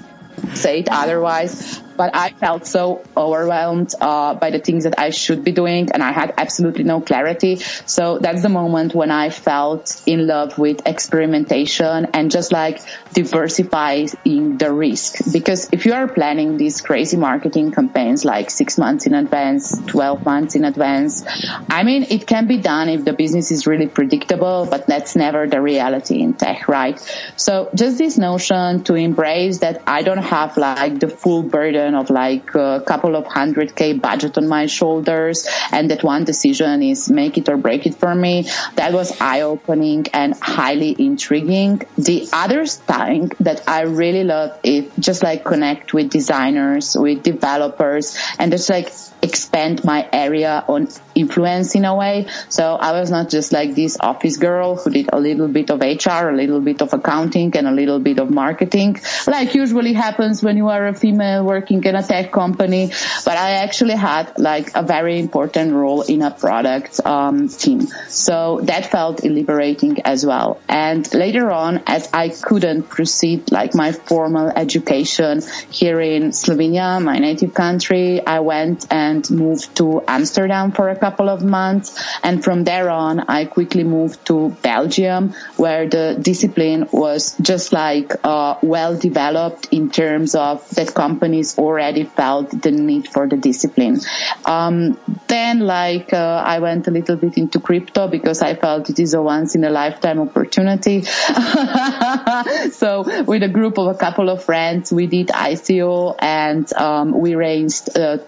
say 0.54 0.80
it 0.80 0.88
otherwise, 0.90 1.80
but 1.96 2.14
I 2.14 2.30
felt 2.30 2.66
so 2.66 3.04
overwhelmed 3.16 3.94
uh, 4.00 4.34
by 4.34 4.50
the 4.50 4.58
things 4.58 4.84
that 4.84 4.98
I 4.98 5.10
should 5.10 5.44
be 5.44 5.52
doing, 5.52 5.90
and 5.92 6.02
I 6.02 6.12
had 6.12 6.34
absolutely 6.36 6.84
no 6.84 7.00
clarity. 7.00 7.56
So 7.86 8.18
that's 8.18 8.42
the 8.42 8.48
moment 8.48 8.94
when 8.94 9.10
I 9.10 9.30
felt 9.30 10.02
in 10.06 10.26
love 10.26 10.58
with 10.58 10.86
experimentation 10.86 12.08
and 12.12 12.30
just 12.30 12.52
like 12.52 12.80
diversifying 13.12 14.58
the 14.58 14.72
risk. 14.72 15.32
Because 15.32 15.68
if 15.72 15.86
you 15.86 15.92
are 15.94 16.08
planning 16.08 16.56
these 16.56 16.80
crazy 16.80 17.16
marketing 17.16 17.72
campaigns 17.72 18.24
like 18.24 18.50
six 18.50 18.78
months 18.78 19.06
in 19.06 19.14
advance, 19.14 19.80
12 19.86 20.24
months 20.24 20.54
in 20.54 20.64
advance, 20.64 21.24
I 21.70 21.82
mean, 21.82 22.06
it 22.10 22.26
can 22.26 22.46
be 22.46 22.58
done 22.58 22.88
if 22.88 23.04
the 23.04 23.12
business 23.12 23.50
is 23.50 23.66
really 23.66 23.86
predictable, 23.86 24.66
but 24.68 24.86
that's 24.86 25.16
never 25.16 25.46
the 25.46 25.60
reality 25.60 26.20
in 26.20 26.34
tech, 26.34 26.68
right? 26.68 26.98
So 27.36 27.70
just 27.74 27.98
this 27.98 28.18
notion 28.18 28.84
to 28.84 28.94
embrace 28.94 29.58
that 29.58 29.82
I 29.86 30.02
don't 30.02 30.18
have 30.18 30.56
like 30.56 30.98
the 31.00 31.08
full 31.08 31.42
burden 31.42 31.83
of 31.92 32.08
like 32.08 32.54
a 32.54 32.82
couple 32.86 33.16
of 33.16 33.26
hundred 33.26 33.74
K 33.74 33.94
budget 33.94 34.38
on 34.38 34.46
my 34.46 34.66
shoulders 34.66 35.48
and 35.72 35.90
that 35.90 36.04
one 36.04 36.24
decision 36.24 36.82
is 36.82 37.10
make 37.10 37.36
it 37.36 37.48
or 37.48 37.56
break 37.56 37.84
it 37.86 37.96
for 37.96 38.14
me. 38.14 38.46
That 38.76 38.92
was 38.92 39.20
eye 39.20 39.40
opening 39.40 40.06
and 40.12 40.34
highly 40.40 40.94
intriguing. 40.98 41.82
The 41.98 42.28
other 42.32 42.64
thing 42.66 43.32
that 43.40 43.68
I 43.68 43.82
really 43.82 44.22
love 44.24 44.58
is 44.62 44.90
just 44.98 45.22
like 45.22 45.44
connect 45.44 45.92
with 45.92 46.10
designers, 46.10 46.96
with 46.96 47.22
developers 47.24 48.16
and 48.38 48.52
just 48.52 48.70
like 48.70 48.92
expand 49.34 49.82
my 49.82 50.08
area 50.12 50.64
on 50.68 50.86
influence 51.16 51.74
in 51.74 51.84
a 51.84 51.94
way. 51.94 52.28
So 52.48 52.76
I 52.76 52.92
was 52.92 53.10
not 53.10 53.28
just 53.30 53.50
like 53.50 53.74
this 53.74 53.96
office 53.98 54.36
girl 54.36 54.76
who 54.76 54.90
did 54.90 55.10
a 55.12 55.18
little 55.18 55.48
bit 55.48 55.70
of 55.70 55.80
HR, 55.80 56.28
a 56.28 56.36
little 56.36 56.60
bit 56.60 56.80
of 56.82 56.92
accounting 56.92 57.56
and 57.56 57.66
a 57.66 57.72
little 57.72 57.98
bit 57.98 58.20
of 58.20 58.30
marketing, 58.30 59.00
like 59.26 59.56
usually 59.56 59.92
happens 59.92 60.42
when 60.44 60.56
you 60.56 60.68
are 60.68 60.86
a 60.86 60.94
female 60.94 61.44
working 61.44 61.82
in 61.82 61.96
a 61.96 62.02
tech 62.02 62.30
company. 62.30 62.92
But 63.24 63.36
I 63.36 63.50
actually 63.64 63.96
had 63.96 64.38
like 64.38 64.70
a 64.76 64.84
very 64.84 65.18
important 65.18 65.72
role 65.72 66.02
in 66.02 66.22
a 66.22 66.30
product 66.30 67.04
um, 67.04 67.48
team. 67.48 67.88
So 68.08 68.60
that 68.70 68.86
felt 68.86 69.24
liberating 69.24 70.02
as 70.04 70.24
well. 70.24 70.60
And 70.68 71.12
later 71.12 71.50
on, 71.50 71.82
as 71.88 72.08
I 72.12 72.28
couldn't 72.28 72.84
proceed 72.84 73.50
like 73.50 73.74
my 73.74 73.90
formal 73.90 74.48
education 74.64 75.42
here 75.70 76.00
in 76.00 76.30
Slovenia, 76.30 77.02
my 77.02 77.18
native 77.18 77.52
country, 77.52 78.24
I 78.24 78.38
went 78.40 78.86
and 78.90 79.23
moved 79.30 79.76
to 79.76 80.02
Amsterdam 80.06 80.72
for 80.72 80.88
a 80.88 80.96
couple 80.96 81.28
of 81.28 81.42
months. 81.42 82.02
And 82.22 82.42
from 82.42 82.64
there 82.64 82.90
on, 82.90 83.20
I 83.20 83.44
quickly 83.44 83.84
moved 83.84 84.24
to 84.26 84.50
Belgium, 84.62 85.34
where 85.56 85.88
the 85.88 86.18
discipline 86.20 86.88
was 86.92 87.36
just 87.38 87.72
like 87.72 88.12
uh, 88.24 88.56
well 88.62 88.96
developed 88.96 89.68
in 89.70 89.90
terms 89.90 90.34
of 90.34 90.68
that 90.70 90.94
companies 90.94 91.58
already 91.58 92.04
felt 92.04 92.50
the 92.50 92.70
need 92.70 93.08
for 93.08 93.28
the 93.28 93.36
discipline. 93.36 94.00
Um, 94.44 94.98
then, 95.28 95.60
like, 95.60 96.12
uh, 96.12 96.42
I 96.44 96.58
went 96.60 96.86
a 96.86 96.90
little 96.90 97.16
bit 97.16 97.36
into 97.36 97.60
crypto 97.60 98.08
because 98.08 98.42
I 98.42 98.54
felt 98.54 98.90
it 98.90 98.98
is 98.98 99.14
a 99.14 99.22
once 99.22 99.54
in 99.54 99.64
a 99.64 99.70
lifetime 99.70 100.20
opportunity. 100.20 101.02
so, 102.72 103.04
with 103.24 103.42
a 103.42 103.50
group 103.52 103.78
of 103.78 103.88
a 103.88 103.94
couple 103.94 104.28
of 104.28 104.44
friends, 104.44 104.92
we 104.92 105.06
did 105.06 105.28
ICO 105.28 106.14
and 106.18 106.72
um, 106.74 107.18
we 107.18 107.34
raised 107.34 107.96
uh, 107.96 108.18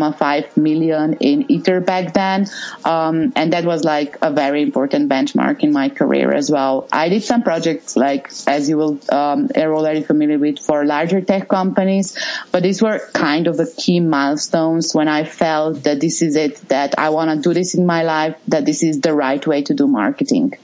22.5 0.00 0.56
million 0.56 1.14
in 1.14 1.50
Ether 1.50 1.80
back 1.80 2.12
then. 2.14 2.46
Um, 2.84 3.32
and 3.36 3.52
that 3.52 3.64
was 3.64 3.84
like 3.84 4.16
a 4.22 4.32
very 4.32 4.62
important 4.62 5.08
benchmark 5.08 5.62
in 5.62 5.72
my 5.72 5.88
career 5.88 6.32
as 6.32 6.50
well. 6.50 6.88
I 6.92 7.08
did 7.08 7.22
some 7.22 7.42
projects 7.42 7.96
like, 7.96 8.30
as 8.46 8.68
you 8.68 8.76
will, 8.76 9.00
um, 9.12 9.50
are 9.56 9.74
already 9.74 10.02
familiar 10.02 10.38
with 10.38 10.58
for 10.58 10.84
larger 10.84 11.20
tech 11.20 11.48
companies, 11.48 12.16
but 12.52 12.62
these 12.62 12.82
were 12.82 13.00
kind 13.12 13.46
of 13.46 13.56
the 13.56 13.72
key 13.76 14.00
milestones 14.00 14.94
when 14.94 15.08
I 15.08 15.24
felt 15.24 15.84
that 15.84 16.00
this 16.00 16.22
is 16.22 16.36
it, 16.36 16.56
that 16.68 16.98
I 16.98 17.10
want 17.10 17.30
to 17.30 17.48
do 17.48 17.54
this 17.54 17.74
in 17.74 17.86
my 17.86 18.02
life, 18.02 18.36
that 18.48 18.64
this 18.64 18.82
is 18.82 19.00
the 19.00 19.14
right 19.14 19.44
way 19.46 19.62
to 19.62 19.74
do 19.74 19.86
marketing. 19.86 20.54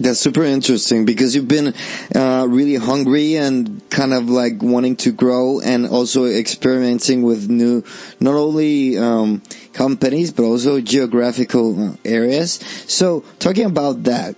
That's 0.00 0.18
super 0.18 0.44
interesting 0.44 1.04
because 1.04 1.36
you've 1.36 1.46
been 1.46 1.74
uh, 2.14 2.46
really 2.48 2.76
hungry 2.76 3.36
and 3.36 3.82
kind 3.90 4.14
of 4.14 4.30
like 4.30 4.62
wanting 4.62 4.96
to 5.04 5.12
grow 5.12 5.60
and 5.60 5.86
also 5.86 6.24
experimenting 6.24 7.20
with 7.20 7.50
new, 7.50 7.84
not 8.18 8.34
only 8.34 8.96
um, 8.96 9.42
companies 9.74 10.32
but 10.32 10.44
also 10.44 10.80
geographical 10.80 11.98
areas. 12.06 12.60
So 12.88 13.24
talking 13.38 13.66
about 13.66 14.04
that, 14.04 14.36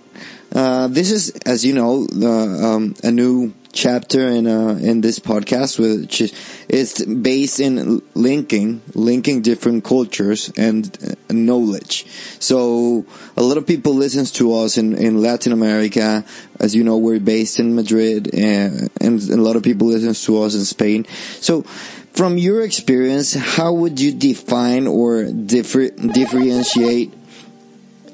uh, 0.53 0.87
this 0.87 1.11
is, 1.11 1.29
as 1.45 1.63
you 1.63 1.73
know, 1.73 2.07
uh, 2.11 2.67
um, 2.67 2.95
a 3.01 3.11
new 3.11 3.53
chapter 3.73 4.27
in 4.27 4.47
uh, 4.47 4.79
in 4.81 5.01
this 5.01 5.19
podcast, 5.19 5.79
which 5.79 6.21
is 6.69 7.05
based 7.05 7.59
in 7.59 8.01
linking 8.13 8.81
linking 8.93 9.41
different 9.41 9.83
cultures 9.83 10.51
and 10.55 10.97
uh, 11.03 11.33
knowledge. 11.33 12.05
So 12.39 13.05
a 13.35 13.43
lot 13.43 13.57
of 13.57 13.67
people 13.67 13.93
listens 13.95 14.31
to 14.33 14.53
us 14.55 14.77
in 14.77 14.95
in 14.95 15.21
Latin 15.21 15.51
America. 15.51 16.23
As 16.59 16.73
you 16.73 16.83
know, 16.83 16.97
we're 16.97 17.19
based 17.19 17.59
in 17.59 17.75
Madrid, 17.75 18.33
and, 18.33 18.89
and 19.01 19.19
a 19.29 19.37
lot 19.37 19.55
of 19.57 19.63
people 19.63 19.87
listens 19.87 20.23
to 20.25 20.41
us 20.43 20.55
in 20.55 20.63
Spain. 20.63 21.05
So. 21.41 21.65
From 22.13 22.37
your 22.37 22.61
experience, 22.61 23.33
how 23.33 23.73
would 23.73 23.99
you 23.99 24.13
define 24.13 24.85
or 24.85 25.23
differ, 25.23 25.89
differentiate 25.89 27.11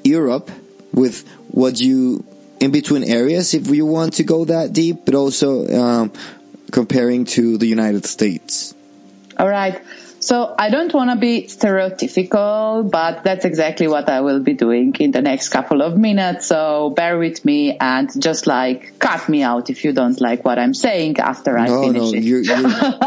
Europe 0.02 0.50
with 0.90 1.28
what 1.48 1.78
you 1.78 2.24
in 2.60 2.70
between 2.70 3.04
areas 3.04 3.54
if 3.54 3.68
you 3.68 3.86
want 3.86 4.14
to 4.14 4.22
go 4.22 4.44
that 4.44 4.72
deep, 4.72 5.04
but 5.04 5.14
also 5.14 5.66
um, 5.66 6.12
comparing 6.70 7.24
to 7.24 7.58
the 7.58 7.66
United 7.66 8.04
States. 8.04 8.74
All 9.38 9.48
right. 9.48 9.80
So 10.22 10.54
I 10.58 10.68
don't 10.68 10.92
want 10.92 11.08
to 11.08 11.16
be 11.16 11.44
stereotypical, 11.44 12.90
but 12.90 13.24
that's 13.24 13.46
exactly 13.46 13.88
what 13.88 14.10
I 14.10 14.20
will 14.20 14.40
be 14.40 14.52
doing 14.52 14.94
in 15.00 15.12
the 15.12 15.22
next 15.22 15.48
couple 15.48 15.80
of 15.80 15.96
minutes. 15.96 16.46
So 16.46 16.90
bear 16.90 17.18
with 17.18 17.42
me 17.42 17.78
and 17.78 18.10
just 18.20 18.46
like 18.46 18.98
cut 18.98 19.30
me 19.30 19.42
out 19.42 19.70
if 19.70 19.82
you 19.82 19.94
don't 19.94 20.20
like 20.20 20.44
what 20.44 20.58
I'm 20.58 20.74
saying 20.74 21.18
after 21.18 21.56
I 21.56 21.68
no, 21.68 21.80
finish 21.80 22.12
no, 22.12 22.18
it. 22.18 22.22
you're, 22.22 22.42
you're, 22.42 22.60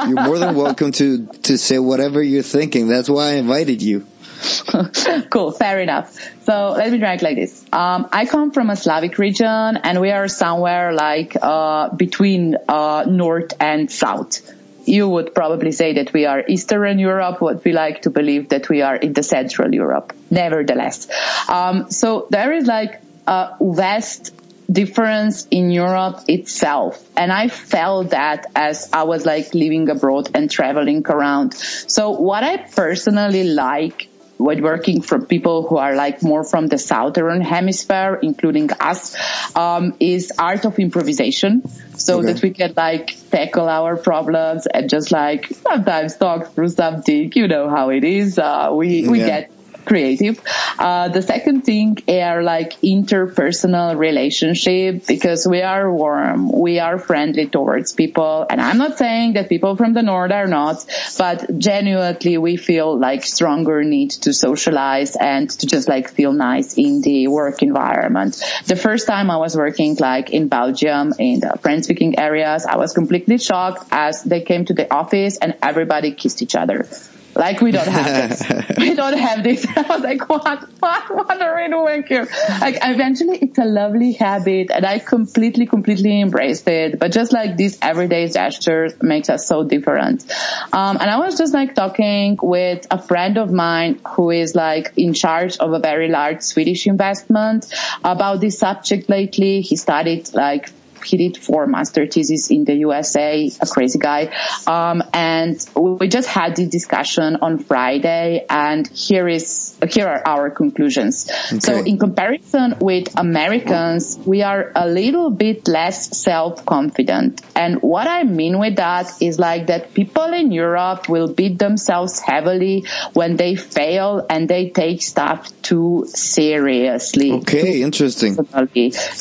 you're 0.07 0.23
more 0.23 0.39
than 0.39 0.55
welcome 0.65 0.91
to 0.93 1.27
to 1.43 1.57
say 1.59 1.77
whatever 1.77 2.21
you're 2.21 2.41
thinking. 2.41 2.87
That's 2.87 3.09
why 3.11 3.27
I 3.27 3.33
invited 3.33 3.83
you. 3.83 4.07
cool, 5.29 5.51
fair 5.51 5.79
enough. 5.79 6.17
So 6.43 6.71
let 6.77 6.91
me 6.91 7.01
it 7.01 7.21
like 7.21 7.35
this. 7.35 7.63
Um, 7.71 8.07
I 8.11 8.25
come 8.25 8.51
from 8.51 8.69
a 8.69 8.75
Slavic 8.75 9.17
region 9.17 9.47
and 9.77 10.01
we 10.01 10.11
are 10.11 10.27
somewhere 10.27 10.93
like 10.93 11.35
uh, 11.41 11.89
between 11.95 12.57
uh, 12.67 13.05
north 13.07 13.53
and 13.59 13.91
south. 13.91 14.41
You 14.85 15.07
would 15.07 15.33
probably 15.33 15.71
say 15.71 15.93
that 15.93 16.11
we 16.11 16.25
are 16.25 16.43
Eastern 16.47 16.99
Europe, 16.99 17.37
but 17.39 17.63
we 17.63 17.71
like 17.71 18.01
to 18.01 18.09
believe 18.09 18.49
that 18.49 18.67
we 18.67 18.81
are 18.81 18.95
in 18.95 19.13
the 19.13 19.23
Central 19.23 19.73
Europe. 19.73 20.13
Nevertheless, 20.29 21.07
um, 21.47 21.89
so 21.89 22.27
there 22.29 22.51
is 22.51 22.65
like 22.65 23.01
a 23.25 23.55
vast 23.61 24.33
difference 24.71 25.47
in 25.51 25.69
Europe 25.69 26.21
itself. 26.27 27.01
And 27.15 27.31
I 27.31 27.47
felt 27.47 28.09
that 28.09 28.47
as 28.55 28.89
I 28.91 29.03
was 29.03 29.25
like 29.25 29.53
living 29.53 29.89
abroad 29.89 30.31
and 30.33 30.49
traveling 30.49 31.05
around. 31.07 31.53
So 31.53 32.11
what 32.11 32.43
I 32.43 32.57
personally 32.57 33.43
like 33.43 34.09
when 34.43 34.61
working 34.61 35.01
for 35.01 35.25
people 35.25 35.65
who 35.67 35.77
are 35.77 35.95
like 35.95 36.21
more 36.21 36.43
from 36.43 36.67
the 36.67 36.77
southern 36.77 37.39
hemisphere, 37.41 38.19
including 38.21 38.69
us, 38.79 39.15
um, 39.55 39.95
is 40.01 40.31
art 40.37 40.65
of 40.65 40.77
improvisation. 40.79 41.63
So 41.95 42.19
Okay. 42.19 42.33
that 42.33 42.41
we 42.41 42.51
can 42.51 42.73
like 42.75 43.15
tackle 43.31 43.69
our 43.69 43.95
problems 43.95 44.67
and 44.67 44.89
just 44.89 45.11
like 45.11 45.47
sometimes 45.65 46.17
talk 46.17 46.53
through 46.55 46.69
something. 46.69 47.31
You 47.35 47.47
know 47.47 47.69
how 47.69 47.89
it 47.89 48.03
is. 48.03 48.37
Uh, 48.37 48.71
we, 48.73 49.07
we 49.07 49.19
Yeah. 49.19 49.25
get 49.25 49.52
creative. 49.85 50.41
Uh, 50.79 51.09
the 51.09 51.21
second 51.21 51.61
thing 51.61 51.97
are 52.07 52.43
like 52.43 52.79
interpersonal 52.81 53.97
relationship 53.97 55.05
because 55.07 55.47
we 55.47 55.61
are 55.61 55.91
warm, 55.91 56.51
we 56.51 56.79
are 56.79 56.97
friendly 56.97 57.47
towards 57.47 57.93
people. 57.93 58.45
And 58.49 58.61
I'm 58.61 58.77
not 58.77 58.97
saying 58.97 59.33
that 59.33 59.49
people 59.49 59.75
from 59.75 59.93
the 59.93 60.01
north 60.01 60.31
are 60.31 60.47
not, 60.47 60.85
but 61.17 61.57
genuinely 61.57 62.37
we 62.37 62.57
feel 62.57 62.97
like 62.97 63.23
stronger 63.23 63.83
need 63.83 64.11
to 64.11 64.33
socialize 64.33 65.15
and 65.15 65.49
to 65.49 65.67
just 65.67 65.87
like 65.87 66.09
feel 66.09 66.33
nice 66.33 66.77
in 66.77 67.01
the 67.01 67.27
work 67.27 67.61
environment. 67.61 68.41
The 68.65 68.75
first 68.75 69.07
time 69.07 69.29
I 69.29 69.37
was 69.37 69.55
working 69.55 69.95
like 69.99 70.29
in 70.31 70.47
Belgium 70.47 71.13
in 71.17 71.39
the 71.39 71.57
French 71.61 71.85
speaking 71.85 72.19
areas, 72.19 72.65
I 72.65 72.77
was 72.77 72.93
completely 72.93 73.37
shocked 73.37 73.87
as 73.91 74.23
they 74.23 74.41
came 74.41 74.65
to 74.65 74.73
the 74.73 74.91
office 74.93 75.37
and 75.37 75.55
everybody 75.61 76.11
kissed 76.13 76.41
each 76.41 76.55
other. 76.55 76.87
Like 77.35 77.61
we 77.61 77.71
don't 77.71 77.87
have 77.87 78.29
this. 78.29 78.77
we 78.77 78.95
don't 78.95 79.17
have 79.17 79.43
this. 79.43 79.65
I 79.75 79.81
was 79.81 80.01
like, 80.01 80.29
what, 80.29 80.69
what, 80.79 81.15
what 81.15 81.41
are 81.41 81.55
we 81.55 81.67
doing 81.69 82.03
here? 82.03 82.27
Like 82.61 82.77
eventually 82.81 83.39
it's 83.39 83.57
a 83.57 83.65
lovely 83.65 84.13
habit 84.13 84.71
and 84.71 84.85
I 84.85 84.99
completely, 84.99 85.65
completely 85.65 86.21
embraced 86.21 86.67
it. 86.67 86.99
But 86.99 87.11
just 87.11 87.33
like 87.33 87.57
these 87.57 87.77
everyday 87.81 88.27
gestures 88.29 88.93
makes 89.01 89.29
us 89.29 89.47
so 89.47 89.63
different. 89.63 90.25
Um, 90.71 90.97
and 90.99 91.09
I 91.09 91.17
was 91.17 91.37
just 91.37 91.53
like 91.53 91.75
talking 91.75 92.37
with 92.41 92.85
a 92.91 93.01
friend 93.01 93.37
of 93.37 93.51
mine 93.51 93.99
who 94.07 94.29
is 94.29 94.55
like 94.55 94.93
in 94.97 95.13
charge 95.13 95.57
of 95.57 95.73
a 95.73 95.79
very 95.79 96.09
large 96.09 96.41
Swedish 96.41 96.87
investment 96.87 97.73
about 98.03 98.41
this 98.41 98.59
subject 98.59 99.09
lately. 99.09 99.61
He 99.61 99.75
studied 99.75 100.33
like 100.33 100.69
he 101.03 101.17
did 101.17 101.37
four 101.37 101.67
master 101.67 102.07
theses 102.07 102.49
in 102.51 102.65
the 102.65 102.75
USA, 102.75 103.49
a 103.61 103.65
crazy 103.67 103.99
guy. 103.99 104.33
Um, 104.67 105.03
and 105.13 105.63
we 105.75 106.07
just 106.07 106.27
had 106.27 106.55
the 106.55 106.67
discussion 106.67 107.37
on 107.41 107.59
Friday 107.59 108.45
and 108.49 108.87
here 108.87 109.27
is, 109.27 109.75
here 109.89 110.07
are 110.07 110.21
our 110.25 110.49
conclusions. 110.49 111.29
Okay. 111.47 111.59
So 111.59 111.83
in 111.83 111.97
comparison 111.97 112.75
with 112.79 113.17
Americans, 113.19 114.19
we 114.25 114.41
are 114.43 114.71
a 114.75 114.87
little 114.87 115.29
bit 115.29 115.67
less 115.67 116.17
self-confident. 116.17 117.41
And 117.55 117.81
what 117.81 118.07
I 118.07 118.23
mean 118.23 118.59
with 118.59 118.77
that 118.77 119.21
is 119.21 119.39
like 119.39 119.67
that 119.67 119.93
people 119.93 120.33
in 120.33 120.51
Europe 120.51 121.09
will 121.09 121.31
beat 121.33 121.59
themselves 121.59 122.19
heavily 122.19 122.85
when 123.13 123.35
they 123.35 123.55
fail 123.55 124.25
and 124.29 124.47
they 124.47 124.69
take 124.69 125.01
stuff 125.01 125.49
too 125.61 126.05
seriously. 126.07 127.31
Okay, 127.31 127.81
interesting. 127.81 128.37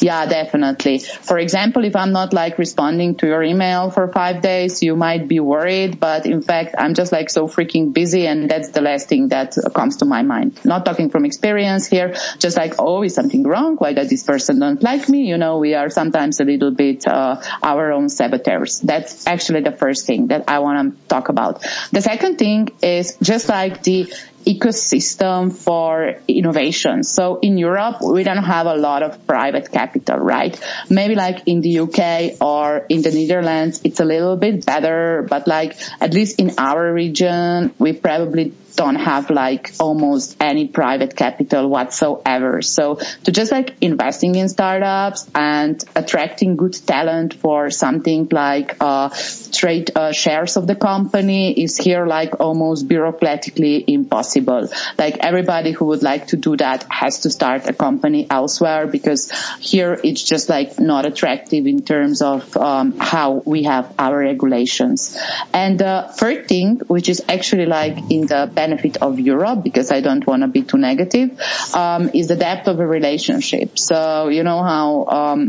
Yeah, 0.00 0.26
definitely. 0.26 0.98
For 0.98 1.38
example, 1.38 1.71
example, 1.72 1.88
if 1.88 1.96
I'm 1.96 2.12
not 2.12 2.32
like 2.32 2.58
responding 2.58 3.14
to 3.16 3.26
your 3.26 3.42
email 3.42 3.90
for 3.90 4.08
five 4.08 4.42
days, 4.42 4.82
you 4.82 4.94
might 4.94 5.26
be 5.26 5.40
worried, 5.40 5.98
but 5.98 6.26
in 6.26 6.42
fact, 6.42 6.74
I'm 6.76 6.94
just 6.94 7.12
like 7.12 7.30
so 7.30 7.48
freaking 7.48 7.94
busy 7.94 8.26
and 8.26 8.50
that's 8.50 8.70
the 8.70 8.82
last 8.82 9.08
thing 9.08 9.28
that 9.28 9.56
comes 9.74 9.96
to 9.98 10.04
my 10.04 10.22
mind. 10.22 10.58
Not 10.64 10.84
talking 10.84 11.08
from 11.08 11.24
experience 11.24 11.86
here, 11.86 12.14
just 12.38 12.56
like, 12.56 12.74
oh, 12.78 13.02
is 13.02 13.14
something 13.14 13.44
wrong? 13.44 13.76
Why 13.76 13.94
does 13.94 14.10
this 14.10 14.22
person 14.22 14.58
don't 14.58 14.82
like 14.82 15.08
me? 15.08 15.24
You 15.26 15.38
know, 15.38 15.58
we 15.58 15.74
are 15.74 15.88
sometimes 15.88 16.40
a 16.40 16.44
little 16.44 16.70
bit, 16.70 17.06
uh, 17.06 17.40
our 17.62 17.92
own 17.92 18.08
saboteurs. 18.08 18.80
That's 18.80 19.26
actually 19.26 19.62
the 19.62 19.72
first 19.72 20.06
thing 20.06 20.28
that 20.28 20.44
I 20.48 20.58
want 20.58 20.76
to 20.78 21.08
talk 21.08 21.30
about. 21.30 21.62
The 21.90 22.02
second 22.02 22.36
thing 22.36 22.68
is 22.82 23.16
just 23.22 23.48
like 23.48 23.82
the 23.82 24.12
ecosystem 24.44 25.52
for 25.52 26.16
innovation. 26.28 27.02
So 27.04 27.38
in 27.40 27.58
Europe, 27.58 27.96
we 28.02 28.22
don't 28.24 28.44
have 28.44 28.66
a 28.66 28.74
lot 28.76 29.02
of 29.02 29.26
private 29.26 29.70
capital, 29.70 30.18
right? 30.18 30.58
Maybe 30.90 31.14
like 31.14 31.42
in 31.46 31.60
the 31.60 31.80
UK 31.80 32.40
or 32.40 32.84
in 32.88 33.02
the 33.02 33.10
Netherlands, 33.10 33.80
it's 33.84 34.00
a 34.00 34.04
little 34.04 34.36
bit 34.36 34.66
better, 34.66 35.26
but 35.28 35.46
like 35.46 35.76
at 36.00 36.14
least 36.14 36.40
in 36.40 36.54
our 36.58 36.92
region, 36.92 37.74
we 37.78 37.92
probably 37.92 38.52
don't 38.76 38.96
have 38.96 39.30
like 39.30 39.72
almost 39.78 40.36
any 40.40 40.68
private 40.68 41.16
capital 41.16 41.68
whatsoever. 41.68 42.62
So 42.62 42.96
to 43.24 43.32
just 43.32 43.52
like 43.52 43.74
investing 43.80 44.34
in 44.34 44.48
startups 44.48 45.30
and 45.34 45.82
attracting 45.94 46.56
good 46.56 46.74
talent 46.86 47.34
for 47.34 47.70
something 47.70 48.28
like 48.30 48.76
uh, 48.80 49.10
trade 49.52 49.90
uh, 49.94 50.12
shares 50.12 50.56
of 50.56 50.66
the 50.66 50.74
company 50.74 51.52
is 51.62 51.76
here 51.76 52.06
like 52.06 52.40
almost 52.40 52.88
bureaucratically 52.88 53.84
impossible. 53.86 54.68
Like 54.98 55.18
everybody 55.20 55.72
who 55.72 55.86
would 55.86 56.02
like 56.02 56.28
to 56.28 56.36
do 56.36 56.56
that 56.56 56.86
has 56.90 57.20
to 57.20 57.30
start 57.30 57.68
a 57.68 57.72
company 57.72 58.26
elsewhere 58.28 58.86
because 58.86 59.30
here 59.60 59.98
it's 60.02 60.22
just 60.22 60.48
like 60.48 60.80
not 60.80 61.06
attractive 61.06 61.66
in 61.66 61.82
terms 61.82 62.22
of 62.22 62.56
um, 62.56 62.98
how 62.98 63.42
we 63.44 63.64
have 63.64 63.94
our 63.98 64.18
regulations. 64.18 65.16
And 65.52 65.78
the 65.78 66.10
third 66.16 66.48
thing, 66.48 66.78
which 66.86 67.08
is 67.08 67.22
actually 67.28 67.66
like 67.66 67.98
in 68.10 68.26
the 68.26 68.50
benefit 68.62 68.96
of 69.06 69.18
Europe 69.18 69.62
because 69.68 69.90
I 69.90 70.00
don't 70.00 70.24
want 70.26 70.42
to 70.42 70.48
be 70.48 70.62
too 70.62 70.78
negative, 70.78 71.28
um, 71.74 72.10
is 72.20 72.28
the 72.28 72.36
depth 72.36 72.68
of 72.68 72.78
a 72.80 72.86
relationship. 72.86 73.78
So 73.78 74.28
you 74.36 74.42
know 74.48 74.60
how 74.72 74.86
um, 75.18 75.40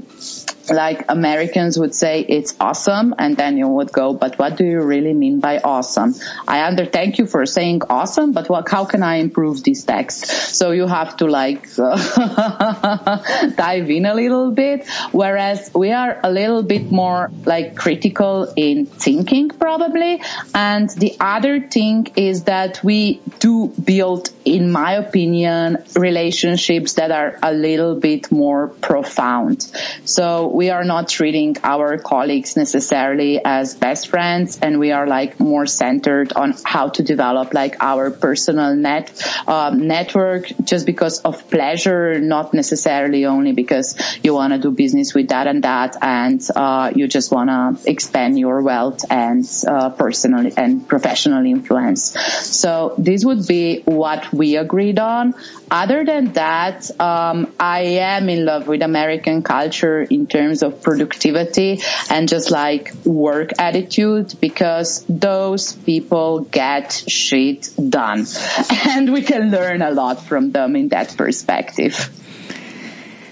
like 0.69 1.05
Americans 1.09 1.77
would 1.77 1.93
say 1.95 2.21
it's 2.21 2.55
awesome 2.59 3.13
and 3.17 3.35
then 3.35 3.57
you 3.57 3.67
would 3.67 3.91
go, 3.91 4.13
but 4.13 4.37
what 4.39 4.57
do 4.57 4.65
you 4.65 4.81
really 4.81 5.13
mean 5.13 5.39
by 5.39 5.59
awesome? 5.59 6.15
I 6.47 6.65
under 6.67 6.85
thank 6.85 7.17
you 7.17 7.25
for 7.25 7.45
saying 7.45 7.81
awesome, 7.89 8.31
but 8.31 8.49
what, 8.49 8.69
how 8.69 8.85
can 8.85 9.03
I 9.03 9.15
improve 9.15 9.63
this 9.63 9.83
text? 9.83 10.25
So 10.25 10.71
you 10.71 10.87
have 10.87 11.17
to 11.17 11.25
like 11.27 11.67
uh, 11.77 13.49
dive 13.55 13.89
in 13.89 14.05
a 14.05 14.13
little 14.13 14.51
bit. 14.51 14.87
Whereas 15.11 15.71
we 15.73 15.91
are 15.91 16.19
a 16.23 16.31
little 16.31 16.63
bit 16.63 16.91
more 16.91 17.31
like 17.45 17.75
critical 17.75 18.51
in 18.55 18.85
thinking 18.85 19.49
probably. 19.49 20.21
And 20.53 20.89
the 20.89 21.15
other 21.19 21.59
thing 21.59 22.07
is 22.15 22.43
that 22.43 22.83
we 22.83 23.21
do 23.39 23.67
build, 23.83 24.29
in 24.45 24.71
my 24.71 24.93
opinion, 24.93 25.83
relationships 25.95 26.93
that 26.93 27.11
are 27.11 27.37
a 27.41 27.53
little 27.53 27.99
bit 27.99 28.31
more 28.31 28.67
profound. 28.67 29.69
So 30.05 30.52
we 30.53 30.69
are 30.69 30.83
not 30.83 31.09
treating 31.09 31.55
our 31.63 31.97
colleagues 31.97 32.55
necessarily 32.55 33.43
as 33.43 33.73
best 33.73 34.07
friends 34.07 34.59
and 34.61 34.79
we 34.79 34.91
are 34.91 35.07
like 35.07 35.39
more 35.39 35.65
centered 35.65 36.31
on 36.33 36.53
how 36.63 36.89
to 36.89 37.01
develop 37.01 37.53
like 37.53 37.75
our 37.79 38.11
personal 38.11 38.75
net 38.75 39.11
um, 39.47 39.87
network 39.87 40.51
just 40.63 40.85
because 40.85 41.19
of 41.21 41.49
pleasure 41.49 42.19
not 42.19 42.53
necessarily 42.53 43.25
only 43.25 43.51
because 43.51 43.95
you 44.21 44.33
want 44.33 44.53
to 44.53 44.59
do 44.59 44.69
business 44.69 45.13
with 45.13 45.29
that 45.29 45.47
and 45.47 45.63
that 45.63 45.97
and 46.01 46.47
uh, 46.55 46.91
you 46.95 47.07
just 47.07 47.31
want 47.31 47.49
to 47.49 47.89
expand 47.89 48.37
your 48.37 48.61
wealth 48.61 49.03
and 49.09 49.49
uh, 49.67 49.89
personal 49.89 50.51
and 50.55 50.87
professional 50.87 51.45
influence. 51.45 52.11
So 52.11 52.93
this 52.99 53.25
would 53.25 53.47
be 53.47 53.81
what 53.85 54.31
we 54.31 54.57
agreed 54.57 54.99
on. 54.99 55.33
Other 55.71 56.05
than 56.05 56.33
that 56.33 56.91
um, 56.99 57.51
i 57.59 57.79
am 58.13 58.29
in 58.29 58.45
love 58.45 58.67
with 58.67 58.83
american 58.83 59.41
culture 59.41 60.03
in 60.03 60.27
terms 60.27 60.42
terms 60.43 60.63
of 60.63 60.81
productivity 60.81 61.81
and 62.09 62.27
just 62.27 62.51
like 62.51 62.93
work 63.05 63.51
attitude 63.57 64.33
because 64.41 65.05
those 65.07 65.73
people 65.73 66.41
get 66.41 66.91
shit 67.07 67.69
done 67.89 68.25
and 68.87 69.13
we 69.13 69.21
can 69.21 69.51
learn 69.51 69.81
a 69.81 69.91
lot 69.91 70.21
from 70.21 70.51
them 70.51 70.75
in 70.75 70.89
that 70.89 71.15
perspective. 71.15 71.95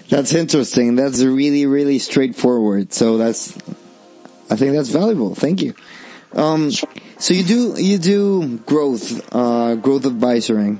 That's 0.09 0.33
interesting. 0.33 0.95
That's 0.95 1.23
really, 1.23 1.65
really 1.65 1.99
straightforward. 1.99 2.93
So 2.93 3.17
that's, 3.17 3.57
I 4.49 4.55
think 4.55 4.73
that's 4.73 4.89
valuable. 4.89 5.35
Thank 5.35 5.61
you. 5.61 5.73
Um, 6.33 6.71
so 6.71 7.33
you 7.33 7.43
do, 7.43 7.75
you 7.77 7.97
do 7.97 8.57
growth, 8.59 9.35
uh, 9.35 9.75
growth 9.75 10.05
advisory 10.05 10.77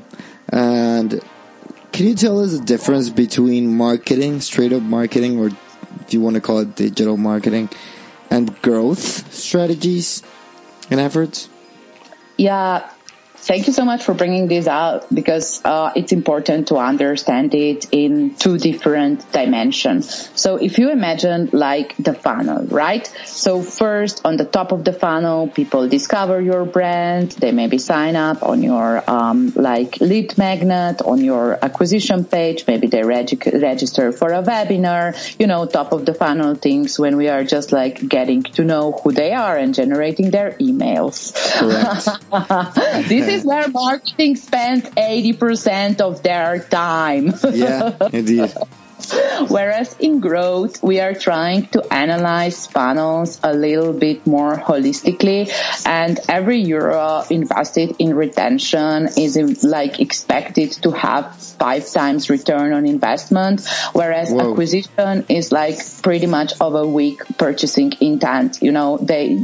and 0.49 1.21
can 1.91 2.07
you 2.07 2.15
tell 2.15 2.39
us 2.39 2.57
the 2.57 2.63
difference 2.63 3.09
between 3.09 3.75
marketing, 3.75 4.39
straight 4.39 4.71
up 4.71 4.81
marketing 4.81 5.39
or 5.39 5.49
you 6.13 6.21
want 6.21 6.35
to 6.35 6.41
call 6.41 6.59
it 6.59 6.75
digital 6.75 7.17
marketing, 7.17 7.69
and 8.29 8.59
growth 8.61 9.33
strategies 9.33 10.23
and 10.89 10.99
efforts? 10.99 11.49
Yeah, 12.37 12.89
Thank 13.41 13.65
you 13.65 13.73
so 13.73 13.85
much 13.85 14.03
for 14.03 14.13
bringing 14.13 14.47
this 14.47 14.67
out 14.67 15.07
because 15.11 15.65
uh, 15.65 15.91
it's 15.95 16.11
important 16.11 16.67
to 16.67 16.75
understand 16.75 17.55
it 17.55 17.87
in 17.91 18.35
two 18.35 18.59
different 18.59 19.31
dimensions. 19.31 20.29
So 20.39 20.57
if 20.57 20.77
you 20.77 20.91
imagine 20.91 21.49
like 21.51 21.95
the 21.97 22.13
funnel, 22.13 22.67
right? 22.67 23.07
So 23.25 23.63
first 23.63 24.21
on 24.25 24.37
the 24.37 24.45
top 24.45 24.71
of 24.71 24.83
the 24.83 24.93
funnel, 24.93 25.47
people 25.47 25.89
discover 25.89 26.39
your 26.39 26.65
brand. 26.65 27.31
They 27.31 27.51
maybe 27.51 27.79
sign 27.79 28.15
up 28.15 28.43
on 28.43 28.61
your 28.61 29.03
um, 29.09 29.51
like 29.55 29.99
lead 29.99 30.37
magnet 30.37 31.01
on 31.01 31.23
your 31.23 31.57
acquisition 31.65 32.25
page. 32.25 32.65
Maybe 32.67 32.87
they 32.87 33.01
reg- 33.01 33.49
register 33.51 34.11
for 34.11 34.33
a 34.33 34.43
webinar. 34.43 35.17
You 35.39 35.47
know, 35.47 35.65
top 35.65 35.93
of 35.93 36.05
the 36.05 36.13
funnel 36.13 36.53
things 36.53 36.99
when 36.99 37.17
we 37.17 37.27
are 37.27 37.43
just 37.43 37.71
like 37.71 38.07
getting 38.07 38.43
to 38.43 38.63
know 38.63 38.91
who 38.91 39.11
they 39.11 39.33
are 39.33 39.57
and 39.57 39.73
generating 39.73 40.29
their 40.29 40.51
emails. 40.59 41.33
Correct. 41.57 43.09
this 43.31 43.41
is 43.41 43.47
where 43.47 43.67
marketing 43.69 44.35
spends 44.35 44.83
80% 44.89 46.01
of 46.01 46.23
their 46.23 46.59
time. 46.59 47.33
yeah, 47.51 47.97
indeed. 48.13 48.53
Whereas 49.47 49.95
in 49.99 50.19
growth, 50.19 50.81
we 50.83 50.99
are 50.99 51.13
trying 51.13 51.65
to 51.67 51.81
analyze 51.91 52.67
funnels 52.67 53.39
a 53.43 53.53
little 53.53 53.93
bit 53.93 54.25
more 54.27 54.55
holistically 54.55 55.51
and 55.85 56.19
every 56.29 56.61
euro 56.61 57.23
invested 57.29 57.95
in 57.99 58.15
retention 58.15 59.09
is 59.17 59.63
like 59.63 59.99
expected 59.99 60.71
to 60.83 60.91
have 60.91 61.35
five 61.35 61.89
times 61.91 62.29
return 62.29 62.73
on 62.73 62.85
investment, 62.85 63.67
whereas 63.93 64.31
Whoa. 64.31 64.51
acquisition 64.51 65.25
is 65.29 65.51
like 65.51 65.79
pretty 66.01 66.27
much 66.27 66.53
of 66.61 66.75
a 66.75 66.85
weak 66.85 67.21
purchasing 67.37 67.93
intent. 67.99 68.61
You 68.61 68.71
know, 68.71 68.97
they, 68.97 69.35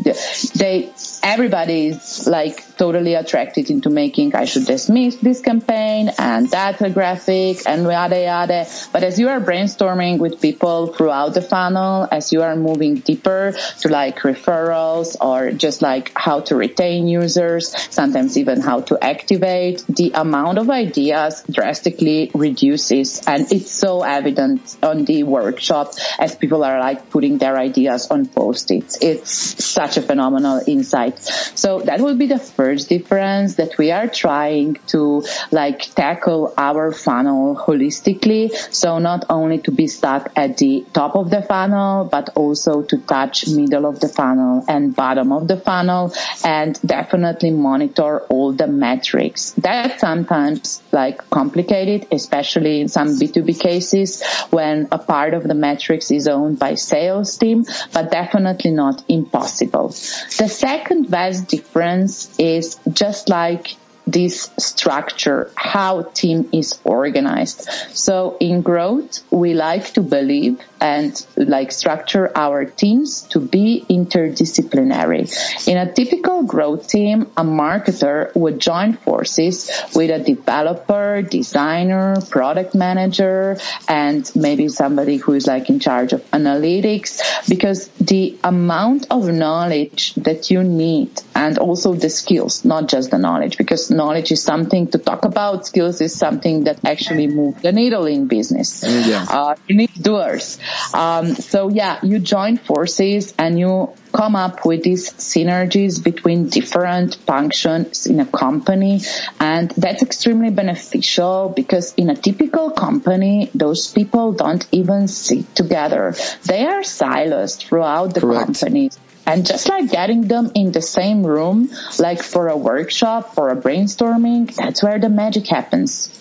they, 0.56 0.92
everybody 1.24 1.88
is 1.88 2.28
like 2.28 2.64
totally 2.78 3.16
attracted 3.16 3.70
into 3.70 3.90
making 3.90 4.36
I 4.36 4.46
should 4.46 4.66
dismiss 4.66 5.16
this 5.18 5.42
campaign 5.42 6.12
and 6.18 6.50
that 6.52 6.78
graphic 6.94 7.62
and 7.66 7.84
yada 7.84 8.22
yada. 8.22 8.68
But 8.92 9.04
as 9.04 9.20
you 9.20 9.30
are 9.30 9.40
brainstorming 9.40 10.20
with 10.20 10.42
people 10.42 10.88
throughout 10.88 11.34
the 11.34 11.42
funnel, 11.42 12.08
as 12.12 12.32
you 12.32 12.44
are 12.44 12.56
moving 12.56 12.96
deeper 12.96 13.54
to 13.80 13.90
like 13.90 14.20
referrals 14.20 15.16
or 15.20 15.52
just 15.52 15.82
like 15.82 16.12
how 16.16 16.42
to 16.42 16.56
retain 16.56 17.08
users, 17.08 17.74
sometimes 17.92 18.38
even 18.38 18.62
how 18.62 18.82
to 18.82 18.98
activate, 19.04 19.84
the 19.90 20.12
amount 20.14 20.58
of 20.58 20.70
ideas 20.70 21.44
drastically 21.50 22.32
reduces. 22.34 23.22
And 23.28 23.52
it's 23.52 23.72
so 23.72 24.04
evident 24.04 24.78
on 24.84 25.06
the 25.06 25.24
workshop 25.24 25.94
as 26.20 26.36
people 26.36 26.64
are 26.64 26.80
like 26.80 27.10
putting 27.10 27.38
their 27.38 27.58
ideas 27.58 28.08
on 28.10 28.28
post-its. 28.28 28.98
It's 29.02 29.64
such 29.64 29.98
a 29.98 30.02
phenomenal 30.02 30.62
insight. 30.68 31.20
So 31.20 31.82
that 31.82 32.00
would 32.02 32.20
be 32.20 32.28
the 32.28 32.40
first 32.40 32.67
difference 32.76 33.56
that 33.56 33.78
we 33.78 33.92
are 33.92 34.08
trying 34.08 34.76
to 34.88 35.24
like 35.52 35.82
tackle 35.96 36.54
our 36.58 36.92
funnel 36.92 37.56
holistically. 37.56 38.52
So 38.74 39.00
not 39.00 39.26
only 39.30 39.60
to 39.60 39.72
be 39.72 39.88
stuck 39.88 40.32
at 40.36 40.58
the 40.58 40.86
top 40.94 41.16
of 41.16 41.30
the 41.30 41.42
funnel, 41.42 42.06
but 42.06 42.30
also 42.36 42.82
to 42.84 42.98
touch 42.98 43.48
middle 43.48 43.86
of 43.86 44.00
the 44.00 44.08
funnel 44.08 44.64
and 44.68 44.96
bottom 44.96 45.32
of 45.32 45.48
the 45.48 45.58
funnel 45.58 46.14
and 46.44 46.80
definitely 46.86 47.52
monitor 47.52 48.22
all 48.30 48.54
the 48.54 48.68
metrics. 48.68 49.52
That's 49.52 50.02
sometimes 50.02 50.82
like 50.92 51.30
complicated, 51.30 52.08
especially 52.12 52.82
in 52.82 52.88
some 52.88 53.10
B2B 53.20 53.60
cases 53.60 54.24
when 54.50 54.88
a 54.92 54.98
part 54.98 55.34
of 55.34 55.44
the 55.44 55.54
metrics 55.54 56.12
is 56.12 56.28
owned 56.28 56.60
by 56.60 56.76
sales 56.76 57.38
team, 57.38 57.66
but 57.94 58.12
definitely 58.12 58.72
not 58.72 59.04
impossible. 59.08 59.90
The 59.90 60.48
second 60.50 61.10
best 61.10 61.48
difference 61.48 62.38
is 62.40 62.57
is 62.58 62.80
just 62.92 63.30
like 63.30 63.78
this 64.08 64.50
structure, 64.58 65.52
how 65.56 66.04
team 66.14 66.50
is 66.54 66.80
organized. 66.86 67.70
So 67.94 68.38
in 68.40 68.62
growth, 68.62 69.22
we 69.30 69.54
like 69.54 69.94
to 69.94 70.02
believe 70.02 70.60
and 70.80 71.14
like 71.36 71.72
structure 71.72 72.32
our 72.36 72.64
teams 72.66 73.24
to 73.34 73.40
be 73.40 73.86
interdisciplinary. 73.90 75.68
In 75.68 75.78
a 75.78 75.92
typical 75.92 76.44
growth 76.44 76.88
team, 76.88 77.24
a 77.36 77.44
marketer 77.44 78.34
would 78.36 78.60
join 78.60 78.94
forces 78.94 79.70
with 79.94 80.10
a 80.10 80.24
developer, 80.24 81.22
designer, 81.22 82.16
product 82.30 82.76
manager, 82.76 83.58
and 83.90 84.32
maybe 84.36 84.70
somebody 84.70 85.18
who 85.18 85.34
is 85.34 85.48
like 85.48 85.70
in 85.70 85.80
charge 85.80 86.14
of 86.14 86.24
analytics 86.32 87.50
because 87.50 87.90
the 88.00 88.38
amount 88.44 89.08
of 89.12 89.28
knowledge 89.28 90.14
that 90.16 90.50
you 90.50 90.64
need 90.64 91.12
and 91.36 91.58
also 91.58 91.94
the 91.94 92.10
skills, 92.10 92.64
not 92.64 92.88
just 92.88 93.12
the 93.12 93.18
knowledge, 93.18 93.58
because 93.58 93.90
knowledge 93.98 94.32
is 94.32 94.42
something 94.44 94.88
to 94.88 94.98
talk 94.98 95.26
about. 95.26 95.66
Skills 95.66 96.00
is 96.02 96.16
something 96.16 96.64
that 96.66 96.80
actually 96.86 97.28
move 97.28 97.62
the 97.62 97.72
needle 97.72 98.06
in 98.06 98.28
business. 98.28 98.84
Yeah. 98.84 99.26
Uh, 99.30 99.56
you 99.68 99.76
need 99.76 99.92
doers. 100.00 100.58
Um, 100.94 101.36
so 101.36 101.70
yeah, 101.70 102.00
you 102.04 102.20
join 102.20 102.58
forces 102.58 103.34
and 103.38 103.60
you 103.60 103.94
come 104.14 104.36
up 104.36 104.66
with 104.66 104.84
these 104.84 105.12
synergies 105.14 106.04
between 106.04 106.50
different 106.50 107.16
functions 107.16 108.08
in 108.08 108.20
a 108.20 108.26
company. 108.26 109.02
And 109.40 109.70
that's 109.72 110.02
extremely 110.02 110.50
beneficial 110.50 111.54
because 111.56 111.94
in 111.96 112.10
a 112.10 112.16
typical 112.16 112.72
company, 112.72 113.52
those 113.54 113.92
people 113.92 114.34
don't 114.34 114.66
even 114.72 115.08
sit 115.08 115.56
together. 115.56 116.16
They 116.46 116.66
are 116.66 116.84
silos 116.84 117.58
throughout 117.58 118.14
the 118.14 118.22
Correct. 118.22 118.60
company. 118.60 118.92
And 119.28 119.46
just 119.46 119.68
like 119.68 119.92
getting 119.92 120.22
them 120.30 120.52
in 120.56 120.72
the 120.72 120.82
same 120.82 121.28
room, 121.28 121.70
like 122.00 122.24
for 122.24 122.48
a 122.48 122.56
workshop 122.56 123.38
or 123.38 123.50
a 123.50 123.58
brainstorming, 123.58 124.56
that's 124.56 124.82
where 124.82 124.98
the 125.00 125.10
magic 125.10 125.48
happens. 125.48 126.14